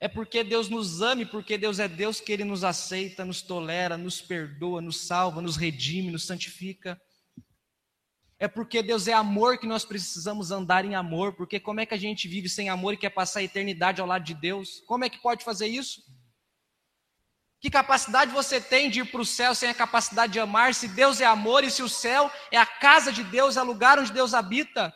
É 0.00 0.06
porque 0.06 0.44
Deus 0.44 0.68
nos 0.68 1.02
ama 1.02 1.22
e 1.22 1.26
porque 1.26 1.58
Deus 1.58 1.80
é 1.80 1.88
Deus 1.88 2.20
que 2.20 2.32
Ele 2.32 2.44
nos 2.44 2.62
aceita, 2.62 3.24
nos 3.24 3.42
tolera, 3.42 3.96
nos 3.96 4.20
perdoa, 4.20 4.80
nos 4.80 5.06
salva, 5.06 5.42
nos 5.42 5.56
redime, 5.56 6.12
nos 6.12 6.24
santifica. 6.24 7.00
É 8.38 8.46
porque 8.46 8.80
Deus 8.80 9.08
é 9.08 9.12
amor 9.12 9.58
que 9.58 9.66
nós 9.66 9.84
precisamos 9.84 10.52
andar 10.52 10.84
em 10.84 10.94
amor. 10.94 11.34
Porque 11.34 11.58
como 11.58 11.80
é 11.80 11.86
que 11.86 11.94
a 11.94 11.98
gente 11.98 12.28
vive 12.28 12.48
sem 12.48 12.68
amor 12.68 12.94
e 12.94 12.96
quer 12.96 13.10
passar 13.10 13.40
a 13.40 13.42
eternidade 13.42 14.00
ao 14.00 14.06
lado 14.06 14.24
de 14.24 14.34
Deus? 14.34 14.80
Como 14.86 15.04
é 15.04 15.10
que 15.10 15.18
pode 15.18 15.44
fazer 15.44 15.66
isso? 15.66 16.00
Que 17.60 17.68
capacidade 17.68 18.30
você 18.30 18.60
tem 18.60 18.88
de 18.88 19.00
ir 19.00 19.10
para 19.10 19.20
o 19.20 19.26
céu 19.26 19.52
sem 19.52 19.68
a 19.68 19.74
capacidade 19.74 20.32
de 20.32 20.38
amar? 20.38 20.72
Se 20.74 20.86
Deus 20.86 21.20
é 21.20 21.24
amor 21.24 21.64
e 21.64 21.70
se 21.72 21.82
o 21.82 21.88
céu 21.88 22.30
é 22.52 22.56
a 22.56 22.64
casa 22.64 23.10
de 23.10 23.24
Deus, 23.24 23.56
é 23.56 23.62
o 23.62 23.66
lugar 23.66 23.98
onde 23.98 24.12
Deus 24.12 24.32
habita? 24.32 24.94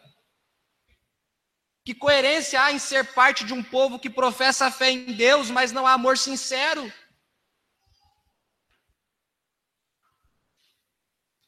Que 1.85 1.95
coerência 1.95 2.62
há 2.62 2.72
em 2.72 2.78
ser 2.78 3.12
parte 3.12 3.45
de 3.45 3.53
um 3.53 3.62
povo 3.62 3.99
que 3.99 4.09
professa 4.09 4.66
a 4.66 4.70
fé 4.70 4.91
em 4.91 5.12
Deus, 5.12 5.51
mas 5.51 5.72
não 5.72 5.87
há 5.87 5.95
amor 5.95 6.16
sincero? 6.16 6.93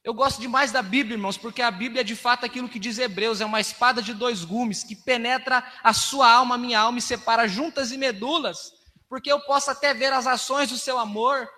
Eu 0.02 0.12
gosto 0.12 0.40
demais 0.40 0.70
da 0.70 0.82
Bíblia, 0.82 1.14
irmãos, 1.14 1.38
porque 1.38 1.62
a 1.62 1.70
Bíblia 1.70 2.02
é 2.02 2.04
de 2.04 2.16
fato 2.16 2.44
aquilo 2.44 2.68
que 2.68 2.78
diz 2.78 2.98
Hebreus, 2.98 3.40
é 3.40 3.44
uma 3.46 3.60
espada 3.60 4.02
de 4.02 4.12
dois 4.12 4.44
gumes 4.44 4.84
que 4.84 4.94
penetra 4.94 5.64
a 5.82 5.94
sua 5.94 6.30
alma, 6.30 6.56
a 6.56 6.58
minha 6.58 6.80
alma 6.80 6.98
e 6.98 7.02
separa 7.02 7.48
juntas 7.48 7.90
e 7.90 7.96
medulas, 7.96 8.72
porque 9.08 9.32
eu 9.32 9.40
posso 9.40 9.70
até 9.70 9.94
ver 9.94 10.12
as 10.12 10.26
ações 10.26 10.68
do 10.68 10.76
seu 10.76 10.98
amor, 10.98 11.48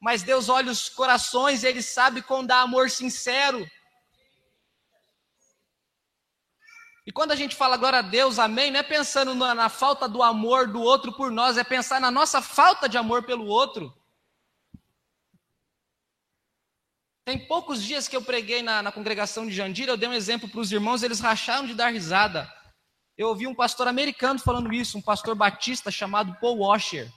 mas 0.00 0.22
Deus 0.22 0.48
olha 0.48 0.70
os 0.70 0.88
corações, 0.88 1.64
e 1.64 1.66
ele 1.66 1.82
sabe 1.82 2.22
quando 2.22 2.48
dá 2.48 2.60
amor 2.60 2.90
sincero. 2.90 3.66
E 7.06 7.12
quando 7.12 7.30
a 7.30 7.36
gente 7.36 7.54
fala 7.54 7.76
glória 7.76 8.00
a 8.00 8.02
Deus, 8.02 8.36
amém, 8.36 8.72
não 8.72 8.80
é 8.80 8.82
pensando 8.82 9.32
na, 9.32 9.54
na 9.54 9.68
falta 9.68 10.08
do 10.08 10.24
amor 10.24 10.66
do 10.66 10.82
outro 10.82 11.12
por 11.12 11.30
nós, 11.30 11.56
é 11.56 11.62
pensar 11.62 12.00
na 12.00 12.10
nossa 12.10 12.42
falta 12.42 12.88
de 12.88 12.98
amor 12.98 13.22
pelo 13.22 13.46
outro. 13.46 13.96
Tem 17.24 17.46
poucos 17.46 17.82
dias 17.82 18.08
que 18.08 18.16
eu 18.16 18.22
preguei 18.22 18.60
na, 18.60 18.82
na 18.82 18.90
congregação 18.90 19.46
de 19.46 19.52
Jandira, 19.54 19.92
eu 19.92 19.96
dei 19.96 20.08
um 20.08 20.12
exemplo 20.12 20.48
para 20.48 20.60
os 20.60 20.72
irmãos, 20.72 21.04
eles 21.04 21.20
racharam 21.20 21.66
de 21.66 21.74
dar 21.74 21.92
risada. 21.92 22.52
Eu 23.16 23.28
ouvi 23.28 23.46
um 23.46 23.54
pastor 23.54 23.86
americano 23.86 24.40
falando 24.40 24.72
isso, 24.72 24.98
um 24.98 25.02
pastor 25.02 25.36
batista 25.36 25.92
chamado 25.92 26.36
Paul 26.40 26.58
Washer. 26.58 27.08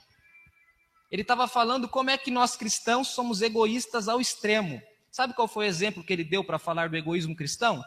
Ele 1.10 1.22
estava 1.22 1.48
falando 1.48 1.88
como 1.88 2.10
é 2.10 2.16
que 2.16 2.30
nós 2.30 2.56
cristãos 2.56 3.08
somos 3.08 3.42
egoístas 3.42 4.08
ao 4.08 4.20
extremo. 4.20 4.80
Sabe 5.10 5.34
qual 5.34 5.48
foi 5.48 5.66
o 5.66 5.68
exemplo 5.68 6.04
que 6.04 6.12
ele 6.12 6.22
deu 6.22 6.44
para 6.44 6.60
falar 6.60 6.88
do 6.88 6.96
egoísmo 6.96 7.34
cristão? 7.34 7.84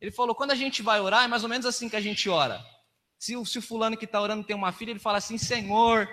Ele 0.00 0.10
falou: 0.10 0.34
quando 0.34 0.52
a 0.52 0.54
gente 0.54 0.82
vai 0.82 1.00
orar, 1.00 1.24
é 1.24 1.28
mais 1.28 1.42
ou 1.42 1.48
menos 1.48 1.66
assim 1.66 1.88
que 1.88 1.96
a 1.96 2.00
gente 2.00 2.28
ora. 2.28 2.64
Se 3.18 3.36
o, 3.36 3.44
se 3.44 3.58
o 3.58 3.62
fulano 3.62 3.96
que 3.96 4.06
está 4.06 4.20
orando 4.20 4.44
tem 4.44 4.56
uma 4.56 4.72
filha, 4.72 4.90
ele 4.90 4.98
fala 4.98 5.18
assim: 5.18 5.36
Senhor, 5.36 6.08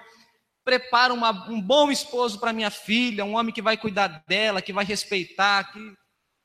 prepara 0.64 1.14
uma, 1.14 1.50
um 1.50 1.62
bom 1.62 1.90
esposo 1.90 2.40
para 2.40 2.52
minha 2.52 2.70
filha, 2.70 3.24
um 3.24 3.36
homem 3.36 3.54
que 3.54 3.62
vai 3.62 3.78
cuidar 3.78 4.24
dela, 4.28 4.62
que 4.62 4.74
vai 4.74 4.84
respeitar. 4.84 5.72
Que... 5.72 5.80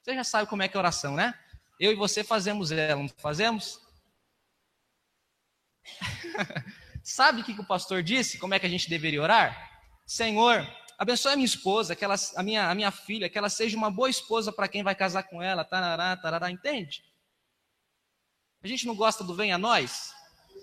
Você 0.03 0.15
já 0.15 0.23
sabe 0.23 0.49
como 0.49 0.63
é 0.63 0.69
que 0.69 0.77
é 0.77 0.81
oração, 0.81 1.15
né? 1.15 1.35
Eu 1.81 1.91
e 1.91 1.97
você 1.97 2.23
fazemos 2.23 2.71
ela, 2.71 3.03
não 3.03 3.09
fazemos? 3.09 3.81
sabe 7.03 7.41
o 7.41 7.45
que, 7.45 7.55
que 7.55 7.61
o 7.61 7.67
pastor 7.67 8.03
disse? 8.03 8.39
Como 8.39 8.55
é 8.55 8.61
que 8.61 8.67
a 8.67 8.69
gente 8.69 8.89
deveria 8.89 9.21
orar? 9.21 9.71
Senhor, 10.07 10.65
abençoe 10.97 11.33
a 11.33 11.37
minha 11.37 11.47
esposa, 11.47 11.97
que 11.97 12.05
ela, 12.05 12.15
a, 12.37 12.43
minha, 12.45 12.71
a 12.71 12.75
minha 12.77 12.93
filha, 12.93 13.29
que 13.29 13.37
ela 13.37 13.49
seja 13.49 13.77
uma 13.77 13.91
boa 13.91 14.09
esposa 14.09 14.53
para 14.53 14.69
quem 14.69 14.85
vai 14.85 14.95
casar 14.95 15.25
com 15.25 15.43
ela, 15.43 15.65
tarará, 15.65 16.17
tarará, 16.17 16.49
entende? 16.49 17.03
A 18.63 18.69
gente 18.69 18.87
não 18.87 18.95
gosta 18.95 19.25
do 19.25 19.35
vem 19.35 19.53
a 19.53 19.59
nós? 19.59 20.13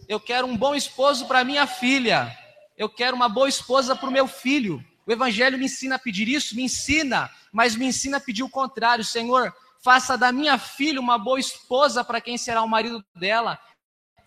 Eu 0.08 0.20
quero 0.20 0.48
um 0.48 0.56
bom 0.56 0.74
esposo 0.74 1.28
para 1.28 1.44
minha 1.44 1.68
filha 1.68 2.36
eu 2.80 2.88
quero 2.88 3.14
uma 3.14 3.28
boa 3.28 3.50
esposa 3.50 3.94
para 3.94 4.08
o 4.08 4.12
meu 4.12 4.26
filho. 4.26 4.82
O 5.06 5.12
Evangelho 5.12 5.58
me 5.58 5.66
ensina 5.66 5.96
a 5.96 6.00
pedir 6.00 6.30
isso, 6.30 6.56
me 6.56 6.64
ensina, 6.64 7.30
mas 7.52 7.76
me 7.76 7.86
ensina 7.86 8.16
a 8.16 8.22
pedir 8.22 8.42
o 8.42 8.50
contrário. 8.50 9.04
Senhor, 9.04 9.54
faça 9.84 10.18
da 10.18 10.32
minha 10.32 10.58
filha 10.58 11.02
uma 11.02 11.18
boa 11.18 11.38
esposa 11.38 12.06
para 12.06 12.22
quem 12.22 12.38
será 12.38 12.64
o 12.64 12.70
marido 12.70 13.04
dela. 13.14 13.60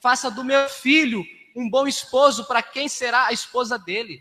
Faça 0.02 0.30
do 0.30 0.44
meu 0.44 0.68
filho 0.68 1.24
um 1.56 1.68
bom 1.68 1.86
esposo 1.86 2.44
para 2.44 2.62
quem 2.62 2.88
será 2.88 3.28
a 3.28 3.32
esposa 3.32 3.78
dele. 3.78 4.20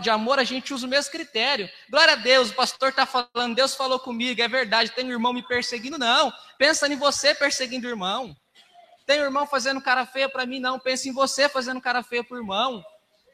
De 0.00 0.10
amor, 0.10 0.38
a 0.38 0.44
gente 0.44 0.74
usa 0.74 0.86
o 0.86 0.90
mesmo 0.90 1.10
critério. 1.10 1.70
Glória 1.88 2.12
a 2.12 2.16
Deus, 2.16 2.50
o 2.50 2.54
pastor 2.54 2.90
está 2.90 3.06
falando, 3.06 3.56
Deus 3.56 3.74
falou 3.74 3.98
comigo, 3.98 4.42
é 4.42 4.48
verdade, 4.48 4.90
tem 4.92 5.06
um 5.06 5.10
irmão 5.10 5.32
me 5.32 5.42
perseguindo. 5.42 5.98
Não, 5.98 6.32
pensa 6.58 6.86
em 6.86 6.96
você 6.96 7.34
perseguindo 7.34 7.86
o 7.86 7.90
irmão. 7.90 8.36
Tem 9.06 9.20
um 9.20 9.24
irmão 9.24 9.46
fazendo 9.46 9.80
cara 9.80 10.04
feia 10.04 10.28
para 10.28 10.44
mim? 10.44 10.58
Não. 10.58 10.80
Pensa 10.80 11.08
em 11.08 11.12
você 11.12 11.48
fazendo 11.48 11.80
cara 11.80 12.02
feia 12.02 12.24
para 12.24 12.34
o 12.34 12.40
irmão. 12.40 12.84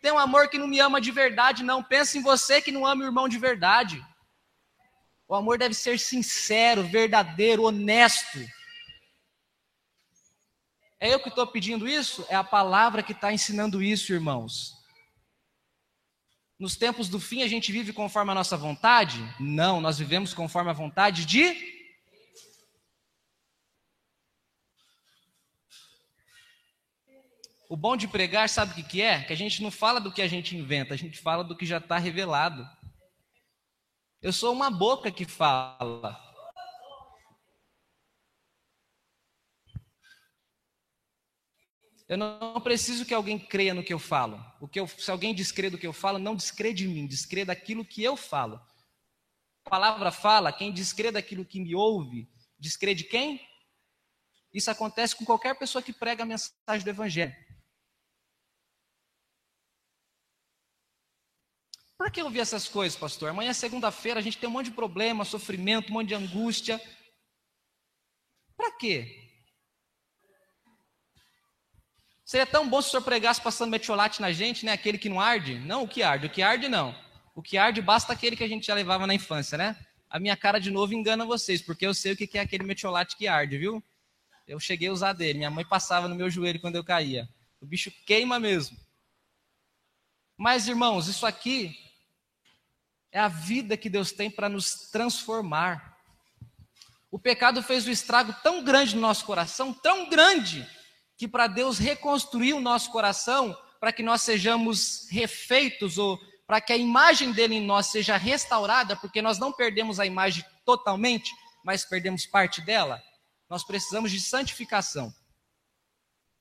Tem 0.02 0.12
um 0.12 0.18
amor 0.18 0.48
que 0.48 0.58
não 0.58 0.66
me 0.66 0.78
ama 0.78 1.00
de 1.00 1.10
verdade? 1.10 1.64
Não. 1.64 1.82
Pensa 1.82 2.18
em 2.18 2.22
você 2.22 2.60
que 2.60 2.70
não 2.70 2.86
ama 2.86 3.02
o 3.02 3.06
irmão 3.06 3.26
de 3.26 3.38
verdade. 3.38 4.04
O 5.26 5.34
amor 5.34 5.56
deve 5.56 5.74
ser 5.74 5.98
sincero, 5.98 6.82
verdadeiro, 6.82 7.62
honesto. 7.62 8.38
É 11.00 11.14
eu 11.14 11.18
que 11.18 11.30
estou 11.30 11.46
pedindo 11.46 11.88
isso? 11.88 12.24
É 12.28 12.36
a 12.36 12.44
palavra 12.44 13.02
que 13.02 13.12
está 13.12 13.32
ensinando 13.32 13.82
isso, 13.82 14.12
irmãos. 14.12 14.82
Nos 16.62 16.76
tempos 16.76 17.08
do 17.08 17.18
fim, 17.18 17.42
a 17.42 17.48
gente 17.48 17.72
vive 17.72 17.92
conforme 17.92 18.30
a 18.30 18.36
nossa 18.36 18.56
vontade? 18.56 19.18
Não, 19.40 19.80
nós 19.80 19.98
vivemos 19.98 20.32
conforme 20.32 20.70
a 20.70 20.72
vontade 20.72 21.26
de 21.26 21.72
O 27.68 27.76
bom 27.76 27.96
de 27.96 28.06
pregar, 28.06 28.48
sabe 28.48 28.70
o 28.70 28.74
que, 28.76 28.82
que 28.84 29.02
é? 29.02 29.24
Que 29.24 29.32
a 29.32 29.36
gente 29.36 29.60
não 29.60 29.72
fala 29.72 30.00
do 30.00 30.12
que 30.12 30.22
a 30.22 30.28
gente 30.28 30.56
inventa, 30.56 30.94
a 30.94 30.96
gente 30.96 31.18
fala 31.18 31.42
do 31.42 31.56
que 31.56 31.66
já 31.66 31.78
está 31.78 31.98
revelado. 31.98 32.64
Eu 34.20 34.32
sou 34.32 34.52
uma 34.52 34.70
boca 34.70 35.10
que 35.10 35.24
fala. 35.24 36.16
Eu 42.12 42.18
não 42.18 42.60
preciso 42.60 43.06
que 43.06 43.14
alguém 43.14 43.38
creia 43.38 43.72
no 43.72 43.82
que 43.82 43.90
eu 43.90 43.98
falo. 43.98 44.38
O 44.60 44.68
que 44.68 44.78
eu, 44.78 44.86
se 44.86 45.10
alguém 45.10 45.34
descrê 45.34 45.70
do 45.70 45.78
que 45.78 45.86
eu 45.86 45.94
falo, 45.94 46.18
não 46.18 46.36
descrê 46.36 46.70
de 46.74 46.86
mim, 46.86 47.06
descrê 47.06 47.42
daquilo 47.42 47.86
que 47.86 48.04
eu 48.04 48.18
falo. 48.18 48.60
A 49.64 49.70
palavra 49.70 50.12
fala, 50.12 50.52
quem 50.52 50.70
descrê 50.70 51.10
daquilo 51.10 51.42
que 51.42 51.58
me 51.58 51.74
ouve, 51.74 52.30
descrê 52.58 52.94
de 52.94 53.04
quem? 53.04 53.40
Isso 54.52 54.70
acontece 54.70 55.16
com 55.16 55.24
qualquer 55.24 55.58
pessoa 55.58 55.80
que 55.80 55.90
prega 55.90 56.22
a 56.22 56.26
mensagem 56.26 56.84
do 56.84 56.90
Evangelho. 56.90 57.34
Para 61.96 62.10
que 62.10 62.22
ouvir 62.22 62.40
essas 62.40 62.68
coisas, 62.68 62.98
pastor? 62.98 63.30
Amanhã 63.30 63.52
é 63.52 63.54
segunda-feira, 63.54 64.20
a 64.20 64.22
gente 64.22 64.36
tem 64.36 64.50
um 64.50 64.52
monte 64.52 64.66
de 64.66 64.76
problema, 64.76 65.24
sofrimento, 65.24 65.88
um 65.88 65.94
monte 65.94 66.08
de 66.08 66.14
angústia. 66.14 66.78
Para 68.54 68.70
quê? 68.76 69.22
Seria 72.33 72.47
tão 72.47 72.66
bom 72.66 72.80
se 72.80 72.89
o 72.89 72.91
senhor 72.93 73.03
pregasse 73.03 73.43
passando 73.43 73.68
metiolate 73.68 74.18
na 74.22 74.33
gente, 74.33 74.64
né? 74.64 74.72
Aquele 74.72 74.97
que 74.97 75.11
não 75.11 75.20
arde? 75.20 75.59
Não 75.59 75.83
o 75.83 75.87
que 75.87 76.03
arde, 76.03 76.28
o 76.28 76.30
que 76.30 76.41
arde 76.41 76.66
não. 76.66 76.99
O 77.35 77.43
que 77.43 77.59
arde 77.59 77.83
basta 77.83 78.11
aquele 78.11 78.35
que 78.35 78.43
a 78.43 78.49
gente 78.49 78.68
já 78.68 78.74
levava 78.74 79.07
na 79.07 79.12
infância, 79.12 79.59
né? 79.59 79.76
A 80.09 80.18
minha 80.18 80.35
cara 80.35 80.59
de 80.59 80.70
novo 80.70 80.95
engana 80.95 81.26
vocês, 81.26 81.61
porque 81.61 81.87
eu 81.87 81.93
sei 81.93 82.12
o 82.14 82.16
que 82.16 82.39
é 82.39 82.41
aquele 82.41 82.64
metiolate 82.64 83.18
que 83.18 83.28
arde, 83.28 83.59
viu? 83.59 83.85
Eu 84.49 84.59
cheguei 84.59 84.89
a 84.89 84.93
usar 84.93 85.12
dele, 85.12 85.41
minha 85.41 85.51
mãe 85.51 85.62
passava 85.62 86.09
no 86.09 86.14
meu 86.14 86.30
joelho 86.30 86.59
quando 86.59 86.76
eu 86.76 86.83
caía. 86.83 87.28
O 87.61 87.66
bicho 87.66 87.93
queima 88.07 88.41
mesmo. 88.41 88.78
Mas, 90.35 90.66
irmãos, 90.66 91.09
isso 91.09 91.26
aqui 91.26 91.78
é 93.11 93.20
a 93.20 93.28
vida 93.28 93.76
que 93.76 93.91
Deus 93.91 94.11
tem 94.11 94.30
para 94.30 94.49
nos 94.49 94.89
transformar. 94.91 95.99
O 97.11 97.18
pecado 97.18 97.62
fez 97.62 97.87
um 97.87 97.91
estrago 97.91 98.35
tão 98.43 98.64
grande 98.64 98.95
no 98.95 99.03
nosso 99.03 99.22
coração, 99.26 99.74
tão 99.74 100.09
grande, 100.09 100.66
que 101.16 101.28
para 101.28 101.46
Deus 101.46 101.78
reconstruir 101.78 102.52
o 102.52 102.60
nosso 102.60 102.90
coração, 102.90 103.56
para 103.80 103.92
que 103.92 104.02
nós 104.02 104.22
sejamos 104.22 105.08
refeitos 105.10 105.98
ou 105.98 106.18
para 106.46 106.60
que 106.60 106.72
a 106.72 106.76
imagem 106.76 107.32
dele 107.32 107.56
em 107.56 107.64
nós 107.64 107.86
seja 107.86 108.16
restaurada, 108.16 108.96
porque 108.96 109.22
nós 109.22 109.38
não 109.38 109.52
perdemos 109.52 109.98
a 109.98 110.06
imagem 110.06 110.44
totalmente, 110.64 111.32
mas 111.64 111.84
perdemos 111.84 112.26
parte 112.26 112.60
dela, 112.60 113.02
nós 113.48 113.64
precisamos 113.64 114.10
de 114.10 114.20
santificação. 114.20 115.12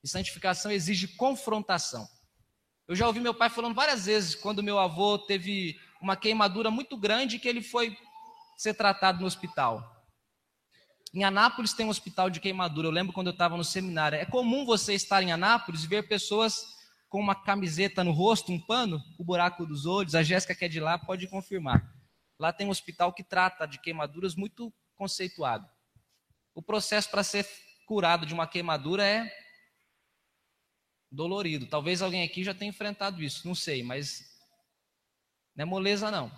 E 0.04 0.08
santificação 0.08 0.70
exige 0.70 1.08
confrontação. 1.16 2.06
Eu 2.88 2.96
já 2.96 3.06
ouvi 3.06 3.20
meu 3.20 3.32
pai 3.32 3.48
falando 3.48 3.74
várias 3.74 4.06
vezes, 4.06 4.34
quando 4.34 4.62
meu 4.62 4.78
avô 4.78 5.18
teve 5.18 5.76
uma 6.00 6.16
queimadura 6.16 6.70
muito 6.70 6.96
grande 6.96 7.38
que 7.38 7.48
ele 7.48 7.62
foi 7.62 7.96
ser 8.56 8.74
tratado 8.74 9.20
no 9.20 9.26
hospital. 9.26 10.01
Em 11.14 11.24
Anápolis 11.24 11.74
tem 11.74 11.84
um 11.84 11.90
hospital 11.90 12.30
de 12.30 12.40
queimadura. 12.40 12.88
Eu 12.88 12.92
lembro 12.92 13.12
quando 13.12 13.26
eu 13.26 13.32
estava 13.32 13.56
no 13.56 13.64
seminário. 13.64 14.16
É 14.16 14.24
comum 14.24 14.64
você 14.64 14.94
estar 14.94 15.22
em 15.22 15.30
Anápolis 15.30 15.84
e 15.84 15.86
ver 15.86 16.08
pessoas 16.08 16.64
com 17.08 17.20
uma 17.20 17.34
camiseta 17.34 18.02
no 18.02 18.12
rosto, 18.12 18.50
um 18.50 18.58
pano, 18.58 19.02
o 19.18 19.24
buraco 19.24 19.66
dos 19.66 19.84
olhos. 19.84 20.14
A 20.14 20.22
Jéssica 20.22 20.54
que 20.54 20.64
é 20.64 20.68
de 20.68 20.80
lá 20.80 20.98
pode 20.98 21.26
confirmar. 21.28 21.86
Lá 22.38 22.52
tem 22.52 22.66
um 22.66 22.70
hospital 22.70 23.12
que 23.12 23.22
trata 23.22 23.66
de 23.66 23.78
queimaduras 23.78 24.34
muito 24.34 24.72
conceituado. 24.96 25.68
O 26.54 26.62
processo 26.62 27.10
para 27.10 27.22
ser 27.22 27.46
curado 27.86 28.24
de 28.24 28.32
uma 28.32 28.46
queimadura 28.46 29.06
é 29.06 29.30
dolorido. 31.10 31.66
Talvez 31.66 32.00
alguém 32.00 32.22
aqui 32.22 32.42
já 32.42 32.54
tenha 32.54 32.70
enfrentado 32.70 33.22
isso, 33.22 33.46
não 33.46 33.54
sei, 33.54 33.82
mas 33.82 34.24
não 35.54 35.62
é 35.62 35.66
moleza, 35.66 36.10
não. 36.10 36.32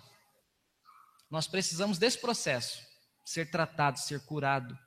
Nós 1.29 1.47
precisamos 1.47 1.97
desse 1.97 2.19
processo. 2.19 2.85
Ser 3.25 3.49
tratado, 3.49 3.99
ser 3.99 4.23
curado. 4.25 4.77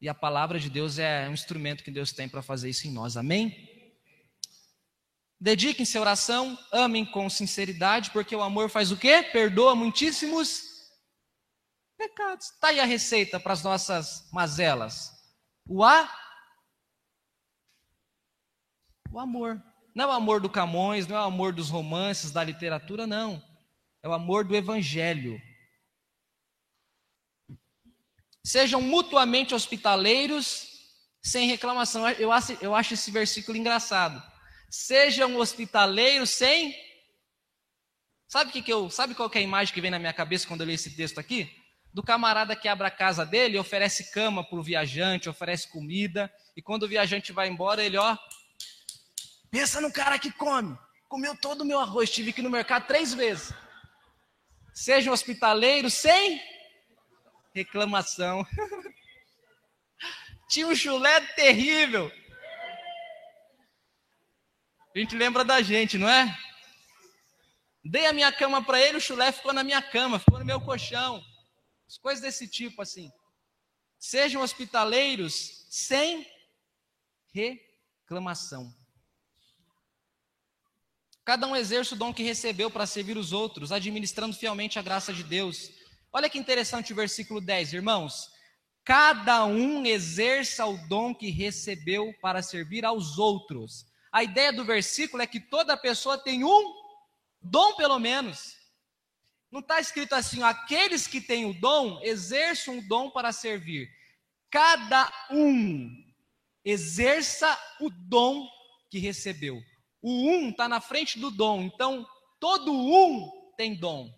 E 0.00 0.08
a 0.08 0.14
palavra 0.14 0.60
de 0.60 0.68
Deus 0.68 0.98
é 0.98 1.26
um 1.28 1.32
instrumento 1.32 1.82
que 1.82 1.90
Deus 1.90 2.12
tem 2.12 2.28
para 2.28 2.42
fazer 2.42 2.68
isso 2.68 2.86
em 2.86 2.92
nós. 2.92 3.16
Amém? 3.16 3.72
Dediquem-se 5.40 5.96
à 5.96 6.00
oração, 6.00 6.58
amem 6.70 7.04
com 7.04 7.28
sinceridade, 7.28 8.10
porque 8.10 8.36
o 8.36 8.42
amor 8.42 8.68
faz 8.68 8.92
o 8.92 8.96
quê? 8.96 9.22
Perdoa 9.22 9.74
muitíssimos 9.74 10.62
pecados. 11.96 12.46
Está 12.50 12.68
aí 12.68 12.80
a 12.80 12.84
receita 12.84 13.40
para 13.40 13.54
as 13.54 13.62
nossas 13.62 14.30
mazelas. 14.30 15.10
O 15.66 15.82
A, 15.82 16.10
o 19.10 19.18
amor. 19.18 19.62
Não 19.94 20.04
é 20.04 20.08
o 20.08 20.12
amor 20.12 20.40
do 20.40 20.50
Camões, 20.50 21.06
não 21.06 21.16
é 21.16 21.20
o 21.20 21.24
amor 21.24 21.52
dos 21.52 21.70
romances, 21.70 22.32
da 22.32 22.42
literatura, 22.42 23.06
não. 23.06 23.42
É 24.02 24.08
o 24.08 24.12
amor 24.12 24.44
do 24.44 24.56
Evangelho. 24.56 25.40
Sejam 28.44 28.82
mutuamente 28.82 29.54
hospitaleiros, 29.54 30.68
sem 31.22 31.48
reclamação. 31.48 32.06
Eu 32.10 32.30
acho, 32.30 32.52
eu 32.60 32.74
acho 32.74 32.92
esse 32.92 33.10
versículo 33.10 33.56
engraçado. 33.56 34.22
Sejam 34.68 35.36
hospitaleiros 35.38 36.28
sem. 36.28 36.76
Sabe 38.28 38.52
que, 38.52 38.60
que 38.60 38.72
eu, 38.72 38.90
sabe 38.90 39.14
qual 39.14 39.30
é 39.32 39.38
a 39.38 39.40
imagem 39.40 39.72
que 39.72 39.80
vem 39.80 39.90
na 39.90 39.98
minha 39.98 40.12
cabeça 40.12 40.46
quando 40.46 40.60
eu 40.60 40.66
leio 40.66 40.74
esse 40.74 40.94
texto 40.94 41.18
aqui? 41.18 41.50
Do 41.92 42.02
camarada 42.02 42.54
que 42.54 42.68
abre 42.68 42.86
a 42.86 42.90
casa 42.90 43.24
dele, 43.24 43.58
oferece 43.58 44.10
cama 44.10 44.44
para 44.44 44.58
o 44.58 44.62
viajante, 44.62 45.28
oferece 45.28 45.68
comida, 45.68 46.30
e 46.54 46.60
quando 46.60 46.82
o 46.82 46.88
viajante 46.88 47.32
vai 47.32 47.48
embora, 47.48 47.82
ele, 47.82 47.96
ó, 47.96 48.18
pensa 49.50 49.80
no 49.80 49.92
cara 49.92 50.18
que 50.18 50.32
come, 50.32 50.76
comeu 51.08 51.36
todo 51.36 51.60
o 51.60 51.64
meu 51.64 51.78
arroz, 51.78 52.10
tive 52.10 52.32
que 52.32 52.40
ir 52.40 52.44
no 52.44 52.50
mercado 52.50 52.88
três 52.88 53.14
vezes. 53.14 53.54
Sejam 54.74 55.14
hospitaleiros 55.14 55.94
sem 55.94 56.42
reclamação. 57.54 58.46
Tinha 60.48 60.66
um 60.66 60.74
chulé 60.74 61.20
terrível. 61.34 62.10
A 64.94 64.98
gente 64.98 65.16
lembra 65.16 65.44
da 65.44 65.62
gente, 65.62 65.96
não 65.96 66.08
é? 66.08 66.36
Dei 67.84 68.06
a 68.06 68.12
minha 68.12 68.32
cama 68.32 68.64
para 68.64 68.80
ele, 68.80 68.98
o 68.98 69.00
chulé 69.00 69.32
ficou 69.32 69.52
na 69.52 69.62
minha 69.62 69.82
cama, 69.82 70.18
ficou 70.18 70.38
no 70.38 70.44
meu 70.44 70.60
colchão. 70.60 71.22
As 71.86 71.98
coisas 71.98 72.22
desse 72.22 72.48
tipo 72.48 72.82
assim. 72.82 73.10
Sejam 73.98 74.42
hospitaleiros 74.42 75.66
sem 75.70 76.26
reclamação. 77.32 78.74
Cada 81.24 81.46
um 81.46 81.56
exerce 81.56 81.94
o 81.94 81.96
dom 81.96 82.12
que 82.12 82.22
recebeu 82.22 82.70
para 82.70 82.86
servir 82.86 83.16
os 83.16 83.32
outros, 83.32 83.72
administrando 83.72 84.36
fielmente 84.36 84.78
a 84.78 84.82
graça 84.82 85.12
de 85.12 85.24
Deus. 85.24 85.70
Olha 86.16 86.30
que 86.30 86.38
interessante 86.38 86.92
o 86.92 86.96
versículo 86.96 87.40
10, 87.40 87.72
irmãos. 87.72 88.30
Cada 88.84 89.44
um 89.46 89.84
exerça 89.84 90.64
o 90.64 90.76
dom 90.86 91.12
que 91.12 91.28
recebeu 91.28 92.14
para 92.22 92.40
servir 92.40 92.84
aos 92.84 93.18
outros. 93.18 93.84
A 94.12 94.22
ideia 94.22 94.52
do 94.52 94.64
versículo 94.64 95.24
é 95.24 95.26
que 95.26 95.40
toda 95.40 95.76
pessoa 95.76 96.16
tem 96.16 96.44
um 96.44 96.72
dom, 97.42 97.74
pelo 97.74 97.98
menos. 97.98 98.56
Não 99.50 99.58
está 99.58 99.80
escrito 99.80 100.12
assim, 100.12 100.40
aqueles 100.44 101.08
que 101.08 101.20
têm 101.20 101.46
o 101.46 101.60
dom, 101.60 102.00
exerçam 102.00 102.78
o 102.78 102.86
dom 102.86 103.10
para 103.10 103.32
servir. 103.32 103.88
Cada 104.48 105.12
um 105.32 105.90
exerça 106.64 107.58
o 107.80 107.90
dom 107.90 108.48
que 108.88 109.00
recebeu. 109.00 109.60
O 110.00 110.28
um 110.30 110.50
está 110.50 110.68
na 110.68 110.80
frente 110.80 111.18
do 111.18 111.32
dom, 111.32 111.62
então 111.62 112.06
todo 112.38 112.72
um 112.72 113.52
tem 113.56 113.74
dom. 113.74 114.08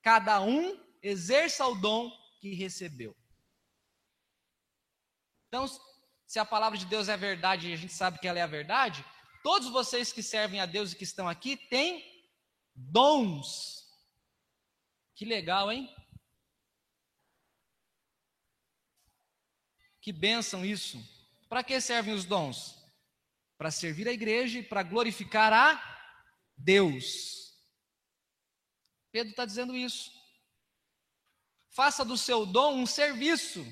Cada 0.00 0.40
um 0.40 0.88
exerça 1.02 1.66
o 1.66 1.74
dom 1.74 2.10
que 2.40 2.54
recebeu. 2.54 3.16
Então, 5.48 5.66
se 6.26 6.38
a 6.38 6.44
palavra 6.44 6.78
de 6.78 6.86
Deus 6.86 7.08
é 7.08 7.16
verdade 7.16 7.68
e 7.68 7.72
a 7.72 7.76
gente 7.76 7.92
sabe 7.92 8.18
que 8.18 8.28
ela 8.28 8.38
é 8.38 8.42
a 8.42 8.46
verdade, 8.46 9.04
todos 9.42 9.68
vocês 9.68 10.12
que 10.12 10.22
servem 10.22 10.60
a 10.60 10.66
Deus 10.66 10.92
e 10.92 10.96
que 10.96 11.04
estão 11.04 11.28
aqui 11.28 11.56
têm 11.56 12.28
dons. 12.74 13.88
Que 15.14 15.24
legal, 15.24 15.70
hein? 15.72 15.92
Que 20.00 20.12
bênção 20.12 20.64
isso. 20.64 20.98
Para 21.48 21.64
que 21.64 21.80
servem 21.80 22.14
os 22.14 22.24
dons? 22.24 22.80
Para 23.58 23.70
servir 23.70 24.08
a 24.08 24.12
igreja 24.12 24.60
e 24.60 24.62
para 24.62 24.82
glorificar 24.82 25.52
a 25.52 26.14
Deus. 26.56 27.54
Pedro 29.10 29.30
está 29.30 29.44
dizendo 29.44 29.76
isso. 29.76 30.19
Faça 31.70 32.04
do 32.04 32.18
seu 32.18 32.44
dom 32.44 32.74
um 32.74 32.86
serviço. 32.86 33.64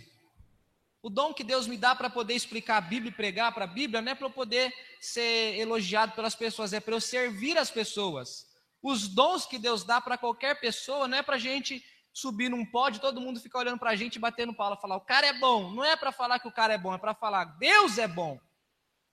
O 1.03 1.11
dom 1.11 1.33
que 1.33 1.45
Deus 1.45 1.67
me 1.67 1.77
dá 1.77 1.95
para 1.95 2.09
poder 2.09 2.35
explicar 2.35 2.77
a 2.77 2.81
Bíblia 2.81 3.11
e 3.11 3.15
pregar 3.15 3.53
para 3.53 3.65
a 3.65 3.69
Bíblia 3.69 4.01
não 4.01 4.13
é 4.13 4.15
para 4.15 4.27
eu 4.27 4.31
poder 4.31 4.73
ser 5.01 5.57
elogiado 5.59 6.13
pelas 6.13 6.35
pessoas, 6.35 6.73
é 6.73 6.81
para 6.81 6.95
eu 6.95 7.01
servir 7.01 7.57
as 7.57 7.71
pessoas. 7.71 8.47
Os 8.83 9.09
dons 9.09 9.47
que 9.47 9.59
Deus 9.59 9.85
dá 9.85 10.01
para 10.01 10.19
qualquer 10.19 10.61
pessoa 10.61 11.09
não 11.09 11.19
é 11.19 11.23
para 11.23 11.37
a 11.37 11.39
gente 11.39 11.85
subir 12.13 12.49
num 12.49 12.65
pódio, 12.65 13.01
todo 13.01 13.21
mundo 13.21 13.41
ficar 13.41 13.61
olhando 13.61 13.79
para 13.79 13.91
a 13.91 13.97
gente 13.97 14.17
e 14.17 14.21
batendo 14.21 14.55
palma, 14.55 14.77
falar 14.77 14.97
o 14.97 15.01
cara 15.01 15.27
é 15.27 15.33
bom. 15.33 15.71
Não 15.71 15.85
é 15.85 15.97
para 15.97 16.13
falar 16.13 16.39
que 16.39 16.49
o 16.49 16.53
cara 16.53 16.75
é 16.75 16.79
bom, 16.79 16.95
é 16.95 16.99
para 16.99 17.15
falar 17.15 17.45
Deus 17.59 17.99
é 17.99 18.09
bom. 18.09 18.41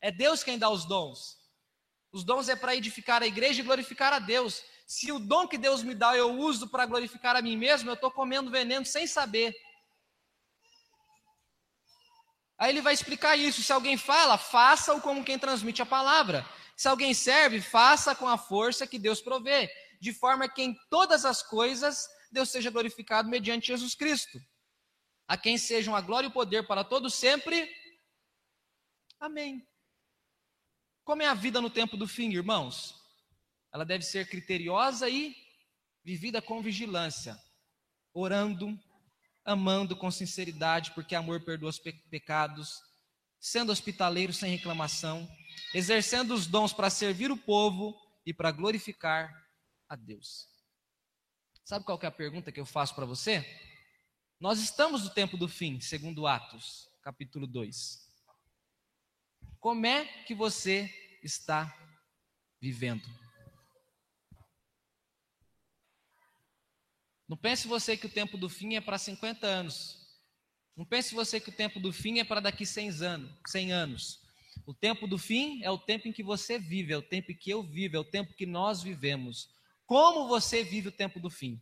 É 0.02 0.12
Deus 0.12 0.44
quem 0.44 0.58
dá 0.58 0.70
os 0.70 0.86
dons. 0.86 1.38
Os 2.12 2.24
dons 2.24 2.50
é 2.50 2.56
para 2.56 2.76
edificar 2.76 3.22
a 3.22 3.28
igreja 3.28 3.62
e 3.62 3.66
glorificar 3.66 4.14
a 4.14 4.20
Deus. 4.20 4.64
Se 4.86 5.12
o 5.12 5.20
dom 5.20 5.48
que 5.48 5.58
Deus 5.58 5.82
me 5.82 5.96
dá 5.96 6.16
eu 6.16 6.32
uso 6.38 6.70
para 6.70 6.86
glorificar 6.86 7.36
a 7.36 7.42
mim 7.42 7.58
mesmo, 7.58 7.90
eu 7.90 7.96
estou 7.96 8.12
comendo 8.12 8.52
veneno 8.52 8.86
sem 8.86 9.08
saber. 9.08 9.56
Aí 12.58 12.70
ele 12.70 12.82
vai 12.82 12.94
explicar 12.94 13.36
isso. 13.36 13.64
Se 13.64 13.74
alguém 13.74 13.98
fala, 13.98 14.38
faça-o 14.38 15.02
como 15.02 15.24
quem 15.24 15.40
transmite 15.40 15.82
a 15.82 15.86
palavra. 15.86 16.48
Se 16.78 16.88
alguém 16.88 17.14
serve, 17.14 17.62
faça 17.62 18.16
com 18.16 18.28
a 18.28 18.38
força 18.38 18.86
que 18.86 19.00
Deus 19.00 19.22
provê, 19.22 19.70
de 20.00 20.14
forma 20.14 20.48
que 20.48 20.62
em 20.62 20.78
todas 20.90 21.26
as 21.26 21.42
coisas 21.42 22.08
Deus 22.32 22.50
seja 22.50 22.70
glorificado 22.70 23.30
mediante 23.30 23.68
Jesus 23.68 23.96
Cristo. 23.96 24.40
A 25.28 25.36
quem 25.36 25.58
sejam 25.58 25.96
a 25.96 26.02
glória 26.02 26.28
e 26.28 26.30
o 26.30 26.34
poder 26.34 26.68
para 26.68 26.84
todos 26.84 27.16
sempre. 27.16 27.70
Amém. 29.20 29.68
Como 31.04 31.24
é 31.24 31.28
a 31.28 31.34
vida 31.34 31.60
no 31.60 31.70
tempo 31.70 31.98
do 31.98 32.08
fim, 32.08 32.32
irmãos? 32.32 33.05
Ela 33.76 33.84
deve 33.84 34.06
ser 34.06 34.30
criteriosa 34.30 35.10
e 35.10 35.36
vivida 36.02 36.42
com 36.42 36.62
vigilância, 36.62 37.38
orando, 38.14 38.80
amando 39.44 39.98
com 39.98 40.10
sinceridade, 40.10 40.92
porque 40.92 41.14
amor 41.14 41.44
perdoa 41.44 41.72
os 41.72 41.78
pe 41.78 41.92
pecados, 42.10 42.80
sendo 43.38 43.74
hospitaleiro 43.74 44.32
sem 44.32 44.50
reclamação, 44.50 45.30
exercendo 45.74 46.34
os 46.34 46.48
dons 46.48 46.72
para 46.72 46.90
servir 46.90 47.30
o 47.30 47.38
povo 47.38 47.94
e 48.26 48.34
para 48.34 48.50
glorificar 48.50 49.30
a 49.90 49.98
Deus. 49.98 50.48
Sabe 51.66 51.84
qual 51.84 52.00
é 52.02 52.06
a 52.06 52.12
pergunta 52.12 52.54
que 52.54 52.62
eu 52.62 52.66
faço 52.66 52.96
para 52.96 53.06
você? 53.06 53.44
Nós 54.40 54.62
estamos 54.62 55.04
no 55.04 55.10
tempo 55.10 55.36
do 55.36 55.50
fim, 55.50 55.82
segundo 55.82 56.28
Atos, 56.28 56.88
capítulo 57.04 57.46
2. 57.46 58.10
Como 59.60 59.86
é 59.86 60.06
que 60.24 60.34
você 60.34 60.90
está 61.22 61.78
vivendo? 62.62 63.25
Não 67.28 67.36
pense 67.36 67.68
você 67.68 67.98
que 67.98 68.06
o 68.06 68.10
tempo 68.10 68.38
do 68.38 68.48
fim 68.48 68.76
é 68.76 68.82
para 68.82 68.98
50 68.98 69.48
anos. 69.48 69.98
Não 70.78 70.86
pense 70.86 71.16
você 71.16 71.40
que 71.40 71.50
o 71.50 71.54
tempo 71.54 71.80
do 71.80 71.92
fim 71.92 72.20
é 72.20 72.24
para 72.24 72.40
daqui 72.40 72.66
100 72.66 73.02
anos, 73.02 73.32
100 73.48 73.74
anos. 73.74 74.20
O 74.66 74.74
tempo 74.74 75.08
do 75.08 75.18
fim 75.18 75.64
é 75.64 75.72
o 75.72 75.78
tempo 75.78 76.08
em 76.08 76.12
que 76.12 76.24
você 76.24 76.60
vive, 76.60 76.94
é 76.94 76.98
o 76.98 77.02
tempo 77.02 77.32
em 77.32 77.36
que 77.36 77.50
eu 77.50 77.64
vivo, 77.64 77.96
é 77.96 78.00
o 78.00 78.04
tempo 78.04 78.34
que 78.34 78.46
nós 78.46 78.84
vivemos. 78.84 79.50
Como 79.86 80.28
você 80.28 80.64
vive 80.64 80.90
o 80.90 80.92
tempo 80.92 81.20
do 81.20 81.30
fim? 81.30 81.62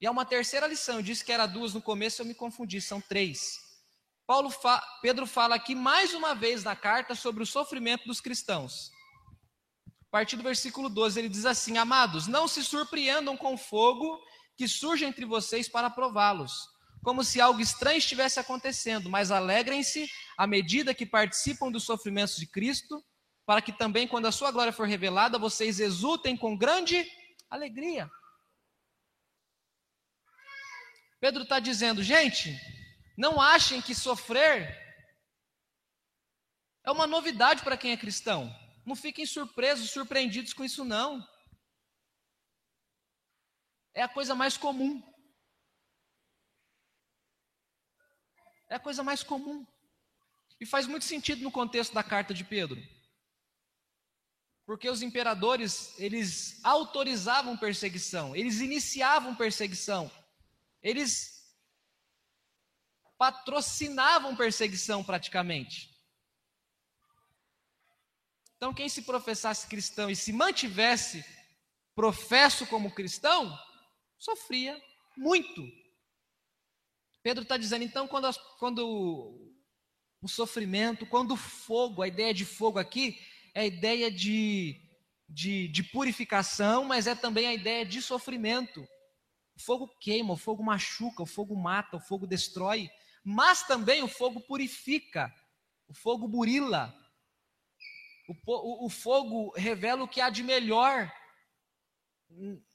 E 0.00 0.06
há 0.06 0.10
uma 0.10 0.24
terceira 0.24 0.66
lição, 0.66 0.96
eu 0.96 1.02
disse 1.02 1.24
que 1.24 1.32
era 1.32 1.46
duas 1.46 1.74
no 1.74 1.80
começo, 1.80 2.20
eu 2.20 2.26
me 2.26 2.34
confundi, 2.34 2.80
são 2.80 3.00
três. 3.00 3.58
Paulo 4.26 4.50
fa 4.50 4.80
Pedro 5.02 5.26
fala 5.26 5.54
aqui 5.54 5.74
mais 5.74 6.14
uma 6.14 6.34
vez 6.34 6.64
na 6.64 6.74
carta 6.74 7.14
sobre 7.14 7.42
o 7.42 7.46
sofrimento 7.46 8.06
dos 8.06 8.20
cristãos 8.20 8.90
partir 10.14 10.36
do 10.36 10.44
versículo 10.44 10.88
12, 10.88 11.18
ele 11.18 11.28
diz 11.28 11.44
assim: 11.44 11.76
Amados, 11.76 12.28
não 12.28 12.46
se 12.46 12.62
surpreendam 12.62 13.36
com 13.36 13.54
o 13.54 13.58
fogo 13.58 14.22
que 14.56 14.68
surge 14.68 15.04
entre 15.04 15.24
vocês 15.24 15.68
para 15.68 15.90
prová-los, 15.90 16.52
como 17.02 17.24
se 17.24 17.40
algo 17.40 17.60
estranho 17.60 17.98
estivesse 17.98 18.38
acontecendo, 18.38 19.10
mas 19.10 19.32
alegrem-se 19.32 20.08
à 20.38 20.46
medida 20.46 20.94
que 20.94 21.04
participam 21.04 21.68
dos 21.68 21.82
sofrimentos 21.82 22.36
de 22.36 22.46
Cristo, 22.46 23.04
para 23.44 23.60
que 23.60 23.72
também, 23.72 24.06
quando 24.06 24.26
a 24.26 24.30
sua 24.30 24.52
glória 24.52 24.72
for 24.72 24.86
revelada, 24.86 25.36
vocês 25.36 25.80
exultem 25.80 26.36
com 26.36 26.56
grande 26.56 27.04
alegria. 27.50 28.08
Pedro 31.18 31.42
está 31.42 31.58
dizendo, 31.58 32.04
gente, 32.04 32.56
não 33.18 33.40
achem 33.40 33.82
que 33.82 33.96
sofrer 33.96 34.80
é 36.84 36.92
uma 36.92 37.04
novidade 37.04 37.64
para 37.64 37.76
quem 37.76 37.90
é 37.90 37.96
cristão. 37.96 38.54
Não 38.84 38.94
fiquem 38.94 39.24
surpresos, 39.24 39.90
surpreendidos 39.90 40.52
com 40.52 40.64
isso, 40.64 40.84
não. 40.84 41.26
É 43.94 44.02
a 44.02 44.08
coisa 44.08 44.34
mais 44.34 44.56
comum. 44.56 45.02
É 48.68 48.74
a 48.74 48.80
coisa 48.80 49.02
mais 49.02 49.22
comum. 49.22 49.66
E 50.60 50.66
faz 50.66 50.86
muito 50.86 51.04
sentido 51.04 51.42
no 51.42 51.50
contexto 51.50 51.94
da 51.94 52.02
carta 52.02 52.34
de 52.34 52.44
Pedro. 52.44 52.82
Porque 54.66 54.88
os 54.88 55.02
imperadores, 55.02 55.98
eles 55.98 56.64
autorizavam 56.64 57.56
perseguição, 57.56 58.34
eles 58.34 58.60
iniciavam 58.60 59.36
perseguição, 59.36 60.10
eles 60.82 61.54
patrocinavam 63.18 64.34
perseguição 64.34 65.04
praticamente. 65.04 65.93
Então, 68.56 68.72
quem 68.72 68.88
se 68.88 69.02
professasse 69.02 69.66
cristão 69.66 70.10
e 70.10 70.16
se 70.16 70.32
mantivesse 70.32 71.24
professo 71.94 72.66
como 72.66 72.94
cristão, 72.94 73.56
sofria 74.18 74.80
muito. 75.16 75.62
Pedro 77.22 77.42
está 77.42 77.56
dizendo, 77.56 77.84
então, 77.84 78.06
quando, 78.06 78.30
quando 78.58 79.54
o 80.20 80.28
sofrimento, 80.28 81.06
quando 81.06 81.32
o 81.32 81.36
fogo, 81.36 82.02
a 82.02 82.08
ideia 82.08 82.32
de 82.32 82.44
fogo 82.44 82.78
aqui 82.78 83.18
é 83.54 83.60
a 83.60 83.66
ideia 83.66 84.10
de, 84.10 84.80
de, 85.28 85.68
de 85.68 85.82
purificação, 85.82 86.84
mas 86.84 87.06
é 87.06 87.14
também 87.14 87.46
a 87.46 87.54
ideia 87.54 87.84
de 87.84 88.00
sofrimento. 88.00 88.86
O 89.54 89.62
fogo 89.62 89.86
queima, 90.00 90.32
o 90.32 90.36
fogo 90.36 90.62
machuca, 90.62 91.22
o 91.22 91.26
fogo 91.26 91.54
mata, 91.54 91.96
o 91.96 92.00
fogo 92.00 92.26
destrói, 92.26 92.90
mas 93.22 93.62
também 93.62 94.02
o 94.02 94.08
fogo 94.08 94.40
purifica, 94.40 95.32
o 95.86 95.94
fogo 95.94 96.26
burila. 96.26 96.94
O, 98.28 98.34
o, 98.46 98.86
o 98.86 98.88
fogo 98.88 99.52
revela 99.56 100.04
o 100.04 100.08
que 100.08 100.20
há 100.20 100.30
de 100.30 100.42
melhor 100.42 101.12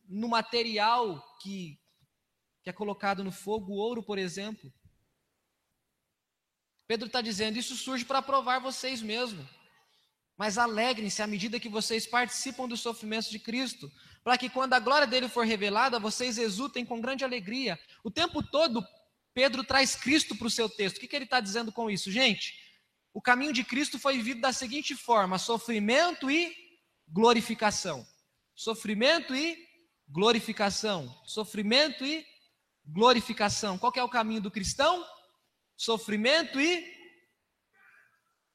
no 0.08 0.28
material 0.28 1.24
que, 1.42 1.80
que 2.64 2.70
é 2.70 2.74
colocado 2.74 3.24
no 3.24 3.32
fogo, 3.32 3.74
o 3.74 3.78
ouro, 3.78 4.04
por 4.04 4.18
exemplo. 4.18 4.72
Pedro 6.88 7.08
está 7.08 7.22
dizendo: 7.22 7.58
isso 7.58 7.76
surge 7.76 8.06
para 8.06 8.22
provar 8.22 8.60
vocês 8.60 9.02
mesmos. 9.02 9.46
Mas 10.38 10.58
alegrem-se 10.58 11.22
à 11.22 11.28
medida 11.28 11.60
que 11.60 11.68
vocês 11.68 12.08
participam 12.08 12.68
dos 12.68 12.80
sofrimentos 12.80 13.30
de 13.30 13.38
Cristo, 13.38 13.92
para 14.24 14.38
que 14.38 14.50
quando 14.50 14.74
a 14.74 14.80
glória 14.80 15.06
dele 15.06 15.28
for 15.28 15.46
revelada, 15.46 16.00
vocês 16.00 16.38
exultem 16.38 16.86
com 16.86 17.02
grande 17.02 17.26
alegria. 17.26 17.78
O 18.06 18.10
tempo 18.10 18.42
todo, 18.42 18.82
Pedro 19.34 19.66
traz 19.66 19.96
Cristo 19.96 20.36
para 20.38 20.48
o 20.48 20.50
seu 20.50 20.70
texto. 20.70 20.98
O 20.98 21.00
que, 21.02 21.10
que 21.10 21.16
ele 21.16 21.26
está 21.26 21.42
dizendo 21.42 21.74
com 21.74 21.92
isso? 21.92 22.10
Gente, 22.10 22.54
o 23.20 23.22
caminho 23.22 23.52
de 23.52 23.66
Cristo 23.66 24.00
foi 24.00 24.16
vivido 24.16 24.40
da 24.40 24.54
seguinte 24.54 24.96
forma: 24.96 25.38
sofrimento 25.38 26.32
e 26.32 26.56
glorificação. 27.06 28.08
Sofrimento 28.56 29.36
e 29.36 29.58
glorificação. 30.08 31.14
Sofrimento 31.26 32.06
e 32.06 32.26
glorificação. 32.86 33.78
Qual 33.78 33.92
é 33.94 34.02
o 34.02 34.08
caminho 34.08 34.40
do 34.40 34.50
cristão? 34.50 35.06
Sofrimento 35.76 36.62
e 36.62 36.98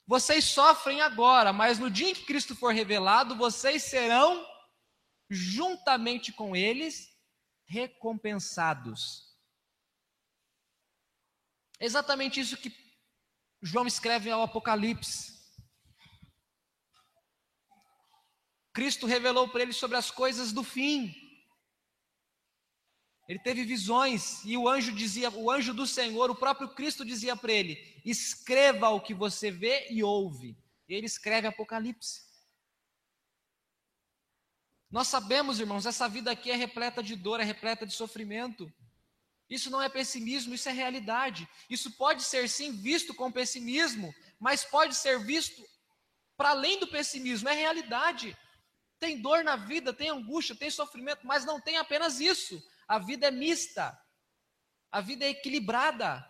vocês 0.07 0.45
sofrem 0.45 0.99
agora, 0.99 1.53
mas 1.53 1.77
no 1.77 1.91
dia 1.91 2.09
em 2.09 2.15
que 2.15 2.25
Cristo 2.25 2.55
for 2.55 2.73
revelado, 2.73 3.35
vocês 3.35 3.83
serão 3.83 4.43
juntamente 5.29 6.33
com 6.33 6.55
eles 6.55 7.15
recompensados. 7.67 9.31
exatamente 11.79 12.39
isso 12.39 12.57
que 12.57 12.84
João 13.61 13.87
escreve 13.87 14.29
ao 14.29 14.41
Apocalipse. 14.41 15.33
Cristo 18.73 19.05
revelou 19.05 19.47
para 19.47 19.61
ele 19.61 19.73
sobre 19.73 19.97
as 19.97 20.11
coisas 20.11 20.51
do 20.51 20.63
fim. 20.63 21.15
Ele 23.27 23.39
teve 23.39 23.63
visões 23.63 24.43
e 24.43 24.55
o 24.57 24.67
anjo 24.67 24.91
dizia, 24.91 25.31
o 25.31 25.49
anjo 25.49 25.73
do 25.73 25.87
Senhor, 25.87 26.29
o 26.29 26.35
próprio 26.35 26.69
Cristo 26.69 27.03
dizia 27.03 27.35
para 27.35 27.53
ele: 27.53 28.01
escreva 28.05 28.89
o 28.89 29.01
que 29.01 29.13
você 29.13 29.49
vê 29.49 29.87
e 29.89 30.03
ouve. 30.03 30.57
E 30.87 30.93
ele 30.93 31.07
escreve 31.07 31.47
Apocalipse. 31.47 32.23
Nós 34.91 35.07
sabemos, 35.07 35.59
irmãos, 35.59 35.85
essa 35.85 36.07
vida 36.07 36.31
aqui 36.31 36.51
é 36.51 36.55
repleta 36.55 37.01
de 37.01 37.15
dor, 37.15 37.39
é 37.39 37.43
repleta 37.43 37.85
de 37.85 37.93
sofrimento. 37.93 38.71
Isso 39.49 39.69
não 39.69 39.81
é 39.81 39.87
pessimismo, 39.87 40.55
isso 40.55 40.67
é 40.67 40.71
realidade. 40.71 41.47
Isso 41.69 41.91
pode 41.91 42.23
ser 42.23 42.49
sim 42.49 42.71
visto 42.71 43.13
com 43.13 43.31
pessimismo, 43.31 44.13
mas 44.39 44.65
pode 44.65 44.95
ser 44.95 45.19
visto 45.19 45.63
para 46.35 46.49
além 46.49 46.79
do 46.79 46.87
pessimismo, 46.87 47.47
é 47.47 47.53
realidade. 47.53 48.37
Tem 48.99 49.21
dor 49.21 49.43
na 49.43 49.55
vida, 49.55 49.93
tem 49.93 50.09
angústia, 50.09 50.55
tem 50.55 50.69
sofrimento, 50.69 51.25
mas 51.25 51.45
não 51.45 51.61
tem 51.61 51.77
apenas 51.77 52.19
isso. 52.19 52.61
A 52.87 52.99
vida 52.99 53.27
é 53.27 53.31
mista. 53.31 53.97
A 54.91 55.01
vida 55.01 55.25
é 55.25 55.29
equilibrada. 55.29 56.25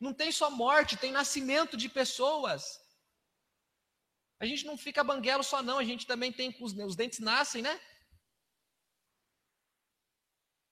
Não 0.00 0.12
tem 0.12 0.30
só 0.30 0.50
morte, 0.50 0.96
tem 0.96 1.10
nascimento 1.10 1.76
de 1.76 1.88
pessoas. 1.88 2.78
A 4.38 4.44
gente 4.44 4.66
não 4.66 4.76
fica 4.76 5.02
banguelo 5.02 5.42
só 5.42 5.62
não, 5.62 5.78
a 5.78 5.84
gente 5.84 6.06
também 6.06 6.30
tem 6.30 6.54
os, 6.60 6.72
os 6.74 6.96
dentes 6.96 7.18
nascem, 7.20 7.62
né? 7.62 7.80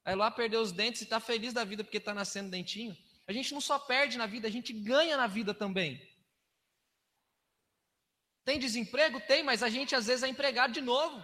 Aí 0.05 0.14
lá 0.14 0.30
perdeu 0.30 0.61
os 0.61 0.72
dentes 0.72 1.00
e 1.00 1.05
está 1.05 1.18
feliz 1.18 1.52
da 1.52 1.64
vida 1.64 1.82
porque 1.82 1.96
está 1.96 2.12
nascendo 2.12 2.50
dentinho. 2.50 2.96
A 3.26 3.32
gente 3.32 3.55
não 3.55 3.61
só 3.61 3.78
perde 3.78 4.18
na 4.18 4.26
vida, 4.26 4.46
a 4.46 4.50
gente 4.50 4.72
ganha 4.72 5.16
na 5.16 5.26
vida 5.26 5.55
também. 5.55 6.00
Tem 8.44 8.59
desemprego? 8.59 9.20
Tem, 9.20 9.42
mas 9.42 9.62
a 9.62 9.70
gente 9.70 9.96
às 9.96 10.07
vezes 10.07 10.22
é 10.22 10.28
empregado 10.28 10.72
de 10.72 10.82
novo. 10.82 11.16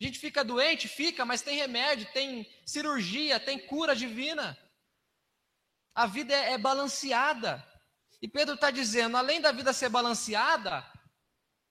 A 0.00 0.04
gente 0.04 0.18
fica 0.18 0.44
doente? 0.44 0.86
Fica, 0.86 1.24
mas 1.24 1.42
tem 1.42 1.56
remédio, 1.56 2.12
tem 2.12 2.48
cirurgia, 2.64 3.40
tem 3.40 3.58
cura 3.66 3.94
divina. 3.94 4.56
A 5.94 6.06
vida 6.06 6.32
é, 6.32 6.52
é 6.52 6.58
balanceada. 6.58 7.64
E 8.20 8.28
Pedro 8.28 8.54
está 8.54 8.70
dizendo: 8.70 9.16
além 9.16 9.40
da 9.40 9.50
vida 9.50 9.72
ser 9.72 9.88
balanceada, 9.88 10.84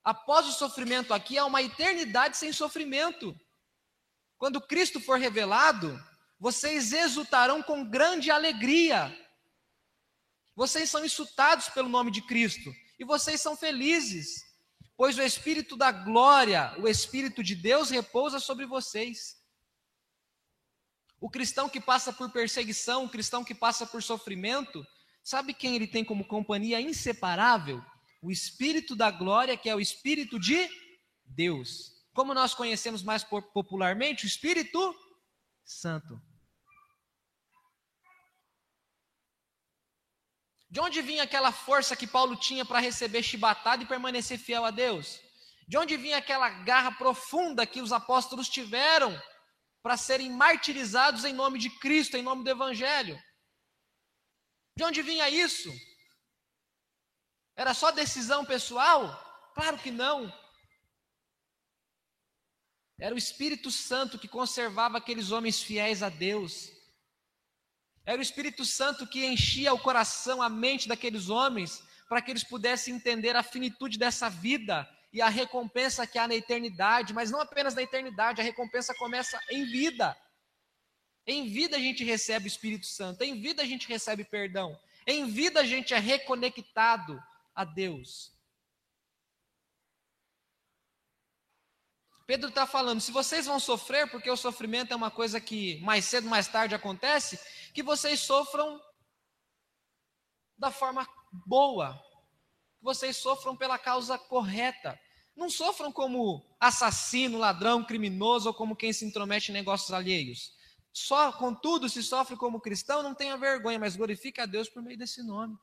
após 0.03 0.45
o 0.47 0.51
sofrimento 0.51 1.13
aqui, 1.13 1.37
há 1.37 1.45
uma 1.45 1.61
eternidade 1.61 2.35
sem 2.35 2.51
sofrimento. 2.51 3.33
Quando 4.41 4.59
Cristo 4.59 4.99
for 4.99 5.19
revelado, 5.19 6.03
vocês 6.39 6.93
exultarão 6.93 7.61
com 7.61 7.85
grande 7.85 8.31
alegria. 8.31 9.15
Vocês 10.55 10.89
são 10.89 11.05
insultados 11.05 11.69
pelo 11.69 11.87
nome 11.87 12.09
de 12.09 12.23
Cristo 12.23 12.73
e 12.97 13.05
vocês 13.05 13.39
são 13.39 13.55
felizes 13.55 14.49
pois 14.97 15.15
o 15.19 15.21
Espírito 15.21 15.77
da 15.77 15.91
glória, 15.91 16.75
o 16.79 16.87
Espírito 16.87 17.43
de 17.43 17.55
Deus 17.55 17.91
repousa 17.91 18.39
sobre 18.39 18.65
vocês. 18.65 19.39
O 21.19 21.29
cristão 21.29 21.69
que 21.69 21.79
passa 21.79 22.11
por 22.11 22.31
perseguição, 22.31 23.05
o 23.05 23.09
cristão 23.09 23.43
que 23.43 23.53
passa 23.53 23.85
por 23.85 24.01
sofrimento, 24.01 24.83
sabe 25.23 25.53
quem 25.53 25.75
ele 25.75 25.87
tem 25.87 26.03
como 26.03 26.27
companhia 26.27 26.81
inseparável? 26.81 27.79
O 28.23 28.31
Espírito 28.31 28.95
da 28.95 29.11
glória, 29.11 29.55
que 29.55 29.69
é 29.69 29.75
o 29.75 29.79
Espírito 29.79 30.39
de 30.39 30.67
Deus. 31.25 32.00
Como 32.13 32.33
nós 32.33 32.53
conhecemos 32.53 33.01
mais 33.03 33.23
popularmente, 33.23 34.25
o 34.25 34.27
Espírito 34.27 34.95
Santo. 35.63 36.21
De 40.69 40.79
onde 40.79 41.01
vinha 41.01 41.23
aquela 41.23 41.51
força 41.51 41.95
que 41.95 42.07
Paulo 42.07 42.35
tinha 42.35 42.65
para 42.65 42.79
receber 42.79 43.23
chibatada 43.23 43.83
e 43.83 43.85
permanecer 43.85 44.37
fiel 44.37 44.63
a 44.63 44.71
Deus? 44.71 45.19
De 45.67 45.77
onde 45.77 45.97
vinha 45.97 46.17
aquela 46.17 46.49
garra 46.49 46.91
profunda 46.93 47.65
que 47.65 47.81
os 47.81 47.91
apóstolos 47.91 48.49
tiveram 48.49 49.21
para 49.81 49.97
serem 49.97 50.29
martirizados 50.29 51.25
em 51.25 51.33
nome 51.33 51.59
de 51.59 51.69
Cristo, 51.79 52.15
em 52.15 52.21
nome 52.21 52.43
do 52.43 52.49
Evangelho? 52.49 53.21
De 54.77 54.83
onde 54.83 55.01
vinha 55.01 55.29
isso? 55.29 55.69
Era 57.55 57.73
só 57.73 57.91
decisão 57.91 58.45
pessoal? 58.45 59.51
Claro 59.53 59.77
que 59.77 59.91
não. 59.91 60.31
Era 63.01 63.15
o 63.15 63.17
Espírito 63.17 63.71
Santo 63.71 64.19
que 64.19 64.27
conservava 64.27 64.99
aqueles 64.99 65.31
homens 65.31 65.59
fiéis 65.59 66.03
a 66.03 66.09
Deus. 66.09 66.71
Era 68.05 68.19
o 68.19 68.21
Espírito 68.21 68.63
Santo 68.63 69.07
que 69.07 69.25
enchia 69.25 69.73
o 69.73 69.79
coração, 69.79 70.39
a 70.39 70.47
mente 70.47 70.87
daqueles 70.87 71.27
homens, 71.27 71.83
para 72.07 72.21
que 72.21 72.29
eles 72.29 72.43
pudessem 72.43 72.93
entender 72.93 73.35
a 73.35 73.41
finitude 73.41 73.97
dessa 73.97 74.29
vida 74.29 74.87
e 75.11 75.19
a 75.19 75.29
recompensa 75.29 76.05
que 76.05 76.19
há 76.19 76.27
na 76.27 76.35
eternidade, 76.35 77.11
mas 77.11 77.31
não 77.31 77.41
apenas 77.41 77.73
na 77.73 77.81
eternidade, 77.81 78.39
a 78.39 78.43
recompensa 78.43 78.93
começa 78.93 79.39
em 79.49 79.65
vida. 79.65 80.15
Em 81.25 81.49
vida 81.49 81.77
a 81.77 81.79
gente 81.79 82.03
recebe 82.03 82.45
o 82.45 82.47
Espírito 82.47 82.85
Santo, 82.85 83.23
em 83.23 83.41
vida 83.41 83.63
a 83.63 83.65
gente 83.65 83.87
recebe 83.87 84.23
perdão, 84.23 84.79
em 85.07 85.25
vida 85.25 85.61
a 85.61 85.65
gente 85.65 85.91
é 85.91 85.97
reconectado 85.97 87.19
a 87.55 87.65
Deus. 87.65 88.31
Pedro 92.31 92.47
está 92.47 92.65
falando: 92.65 93.01
se 93.01 93.11
vocês 93.11 93.45
vão 93.45 93.59
sofrer, 93.59 94.09
porque 94.09 94.31
o 94.31 94.37
sofrimento 94.37 94.93
é 94.93 94.95
uma 94.95 95.11
coisa 95.11 95.41
que 95.41 95.81
mais 95.81 96.05
cedo, 96.05 96.29
mais 96.29 96.47
tarde 96.47 96.73
acontece, 96.73 97.37
que 97.73 97.83
vocês 97.83 98.21
sofram 98.21 98.81
da 100.57 100.71
forma 100.71 101.05
boa, 101.45 102.01
que 102.77 102.85
vocês 102.85 103.17
sofram 103.17 103.53
pela 103.57 103.77
causa 103.77 104.17
correta. 104.17 104.97
Não 105.35 105.49
sofram 105.49 105.91
como 105.91 106.41
assassino, 106.57 107.37
ladrão, 107.37 107.83
criminoso 107.83 108.47
ou 108.47 108.53
como 108.53 108.77
quem 108.77 108.93
se 108.93 109.03
intromete 109.03 109.51
em 109.51 109.53
negócios 109.53 109.91
alheios. 109.91 110.53
Só, 110.93 111.33
contudo, 111.33 111.89
se 111.89 112.01
sofre 112.01 112.37
como 112.37 112.61
cristão, 112.61 113.03
não 113.03 113.13
tenha 113.13 113.35
vergonha, 113.35 113.77
mas 113.77 113.97
glorifique 113.97 114.39
a 114.39 114.45
Deus 114.45 114.69
por 114.69 114.81
meio 114.81 114.97
desse 114.97 115.21
nome. 115.21 115.57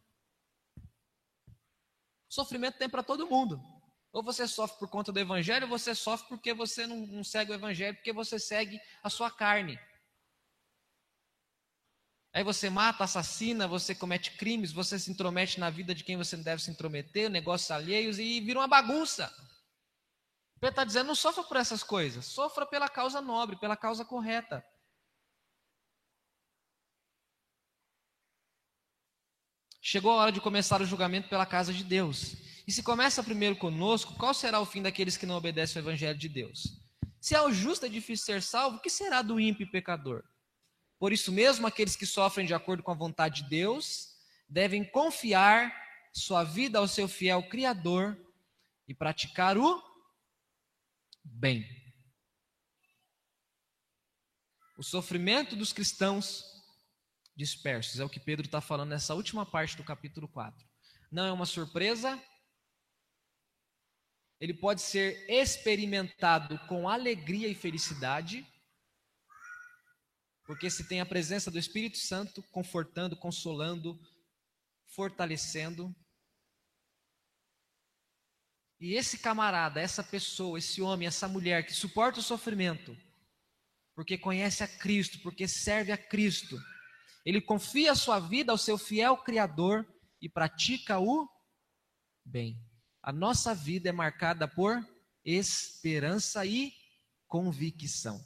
Sofrimento 2.28 2.76
tem 2.76 2.90
para 2.90 3.02
todo 3.02 3.26
mundo. 3.26 3.77
Ou 4.12 4.22
você 4.22 4.48
sofre 4.48 4.78
por 4.78 4.88
conta 4.88 5.12
do 5.12 5.20
evangelho, 5.20 5.64
ou 5.64 5.70
você 5.70 5.94
sofre 5.94 6.28
porque 6.28 6.54
você 6.54 6.86
não, 6.86 7.06
não 7.06 7.24
segue 7.24 7.52
o 7.52 7.54
evangelho, 7.54 7.94
porque 7.96 8.12
você 8.12 8.38
segue 8.38 8.80
a 9.02 9.10
sua 9.10 9.30
carne. 9.30 9.78
Aí 12.32 12.44
você 12.44 12.70
mata, 12.70 13.04
assassina, 13.04 13.66
você 13.66 13.94
comete 13.94 14.36
crimes, 14.36 14.72
você 14.72 14.98
se 14.98 15.10
intromete 15.10 15.58
na 15.58 15.70
vida 15.70 15.94
de 15.94 16.04
quem 16.04 16.16
você 16.16 16.36
não 16.36 16.44
deve 16.44 16.62
se 16.62 16.70
intrometer, 16.70 17.28
negócios 17.28 17.70
alheios 17.70 18.18
e 18.18 18.40
vira 18.40 18.60
uma 18.60 18.68
bagunça. 18.68 19.32
Pedro 20.60 20.70
está 20.70 20.84
dizendo: 20.84 21.08
não 21.08 21.14
sofra 21.14 21.42
por 21.44 21.56
essas 21.56 21.82
coisas, 21.82 22.26
sofra 22.26 22.66
pela 22.66 22.88
causa 22.88 23.20
nobre, 23.20 23.58
pela 23.58 23.76
causa 23.76 24.04
correta. 24.04 24.64
Chegou 29.80 30.12
a 30.12 30.16
hora 30.16 30.32
de 30.32 30.40
começar 30.40 30.82
o 30.82 30.84
julgamento 30.84 31.28
pela 31.28 31.46
casa 31.46 31.72
de 31.72 31.82
Deus. 31.82 32.47
E 32.68 32.72
se 32.72 32.82
começa 32.82 33.24
primeiro 33.24 33.56
conosco, 33.56 34.14
qual 34.16 34.34
será 34.34 34.60
o 34.60 34.66
fim 34.66 34.82
daqueles 34.82 35.16
que 35.16 35.24
não 35.24 35.36
obedecem 35.36 35.80
ao 35.80 35.88
evangelho 35.88 36.18
de 36.18 36.28
Deus? 36.28 36.78
Se 37.18 37.34
ao 37.34 37.50
justo 37.50 37.86
é 37.86 37.88
difícil 37.88 38.26
ser 38.26 38.42
salvo, 38.42 38.76
o 38.76 38.80
que 38.80 38.90
será 38.90 39.22
do 39.22 39.40
ímpio 39.40 39.64
e 39.64 39.70
pecador? 39.70 40.22
Por 40.98 41.10
isso 41.10 41.32
mesmo, 41.32 41.66
aqueles 41.66 41.96
que 41.96 42.04
sofrem 42.04 42.46
de 42.46 42.52
acordo 42.52 42.82
com 42.82 42.90
a 42.90 42.94
vontade 42.94 43.42
de 43.42 43.48
Deus 43.48 44.14
devem 44.46 44.84
confiar 44.84 45.72
sua 46.12 46.44
vida 46.44 46.78
ao 46.78 46.86
seu 46.86 47.08
fiel 47.08 47.42
Criador 47.48 48.22
e 48.86 48.92
praticar 48.92 49.56
o 49.56 49.82
bem. 51.24 51.66
O 54.76 54.82
sofrimento 54.82 55.56
dos 55.56 55.72
cristãos 55.72 56.44
dispersos. 57.34 57.98
É 57.98 58.04
o 58.04 58.10
que 58.10 58.20
Pedro 58.20 58.44
está 58.44 58.60
falando 58.60 58.90
nessa 58.90 59.14
última 59.14 59.46
parte 59.46 59.74
do 59.74 59.82
capítulo 59.82 60.28
4. 60.28 60.68
Não 61.10 61.24
é 61.24 61.32
uma 61.32 61.46
surpresa. 61.46 62.22
Ele 64.40 64.54
pode 64.54 64.80
ser 64.80 65.28
experimentado 65.28 66.58
com 66.68 66.88
alegria 66.88 67.48
e 67.48 67.54
felicidade, 67.54 68.46
porque 70.44 70.70
se 70.70 70.86
tem 70.88 71.00
a 71.00 71.06
presença 71.06 71.50
do 71.50 71.58
Espírito 71.58 71.98
Santo 71.98 72.42
confortando, 72.50 73.16
consolando, 73.16 73.98
fortalecendo. 74.94 75.94
E 78.80 78.94
esse 78.94 79.18
camarada, 79.18 79.80
essa 79.80 80.04
pessoa, 80.04 80.58
esse 80.58 80.80
homem, 80.80 81.08
essa 81.08 81.26
mulher 81.26 81.66
que 81.66 81.72
suporta 81.72 82.20
o 82.20 82.22
sofrimento, 82.22 82.96
porque 83.94 84.16
conhece 84.16 84.62
a 84.62 84.68
Cristo, 84.68 85.18
porque 85.20 85.48
serve 85.48 85.90
a 85.90 85.98
Cristo, 85.98 86.56
ele 87.24 87.40
confia 87.40 87.92
a 87.92 87.96
sua 87.96 88.20
vida 88.20 88.52
ao 88.52 88.56
seu 88.56 88.78
fiel 88.78 89.16
Criador 89.18 89.84
e 90.22 90.28
pratica 90.28 91.00
o 91.00 91.28
bem. 92.24 92.67
A 93.02 93.12
nossa 93.12 93.54
vida 93.54 93.88
é 93.88 93.92
marcada 93.92 94.48
por 94.48 94.86
esperança 95.24 96.44
e 96.44 96.72
convicção. 97.26 98.24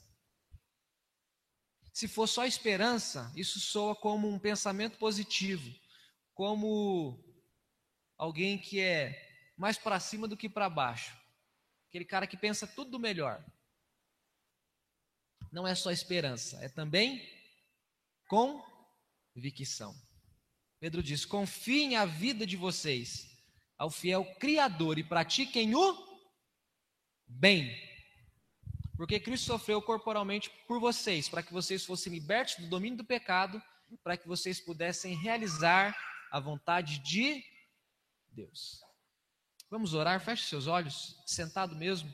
Se 1.93 2.09
for 2.09 2.27
só 2.27 2.47
esperança, 2.47 3.31
isso 3.37 3.61
soa 3.61 3.95
como 3.95 4.29
um 4.29 4.39
pensamento 4.39 4.97
positivo, 4.97 5.71
como 6.33 7.23
alguém 8.17 8.59
que 8.59 8.81
é 8.81 9.53
mais 9.57 9.77
para 9.77 10.01
cima 10.01 10.27
do 10.27 10.37
que 10.37 10.49
para 10.49 10.71
baixo. 10.71 11.15
Aquele 11.89 12.07
cara 12.07 12.27
que 12.27 12.37
pensa 12.37 12.67
tudo 12.67 12.93
do 12.93 12.99
melhor. 12.99 13.45
Não 15.53 15.67
é 15.67 15.75
só 15.75 15.91
esperança, 15.91 16.59
é 16.65 16.69
também 16.69 17.23
convicção. 18.27 19.95
Pedro 20.81 21.03
diz: 21.03 21.27
confiem 21.27 21.97
a 21.97 22.07
vida 22.07 22.47
de 22.47 22.57
vocês 22.57 23.32
ao 23.83 23.91
fiel 23.91 24.25
Criador 24.39 24.97
e 24.97 25.03
pratiquem 25.03 25.75
o 25.75 26.23
bem. 27.27 27.77
Porque 28.97 29.19
Cristo 29.19 29.47
sofreu 29.47 29.83
corporalmente 29.83 30.49
por 30.69 30.79
vocês, 30.79 31.29
para 31.29 31.43
que 31.43 31.53
vocês 31.53 31.85
fossem 31.85 32.13
libertos 32.13 32.55
do 32.59 32.69
domínio 32.69 32.99
do 32.99 33.05
pecado, 33.05 33.61
para 34.05 34.17
que 34.17 34.29
vocês 34.29 34.61
pudessem 34.61 35.17
realizar 35.17 35.97
a 36.31 36.39
vontade 36.39 37.01
de 37.01 37.45
Deus. 38.31 38.81
Vamos 39.69 39.95
orar, 39.95 40.21
feche 40.21 40.45
seus 40.45 40.69
olhos, 40.69 41.21
sentado 41.27 41.75
mesmo. 41.75 42.09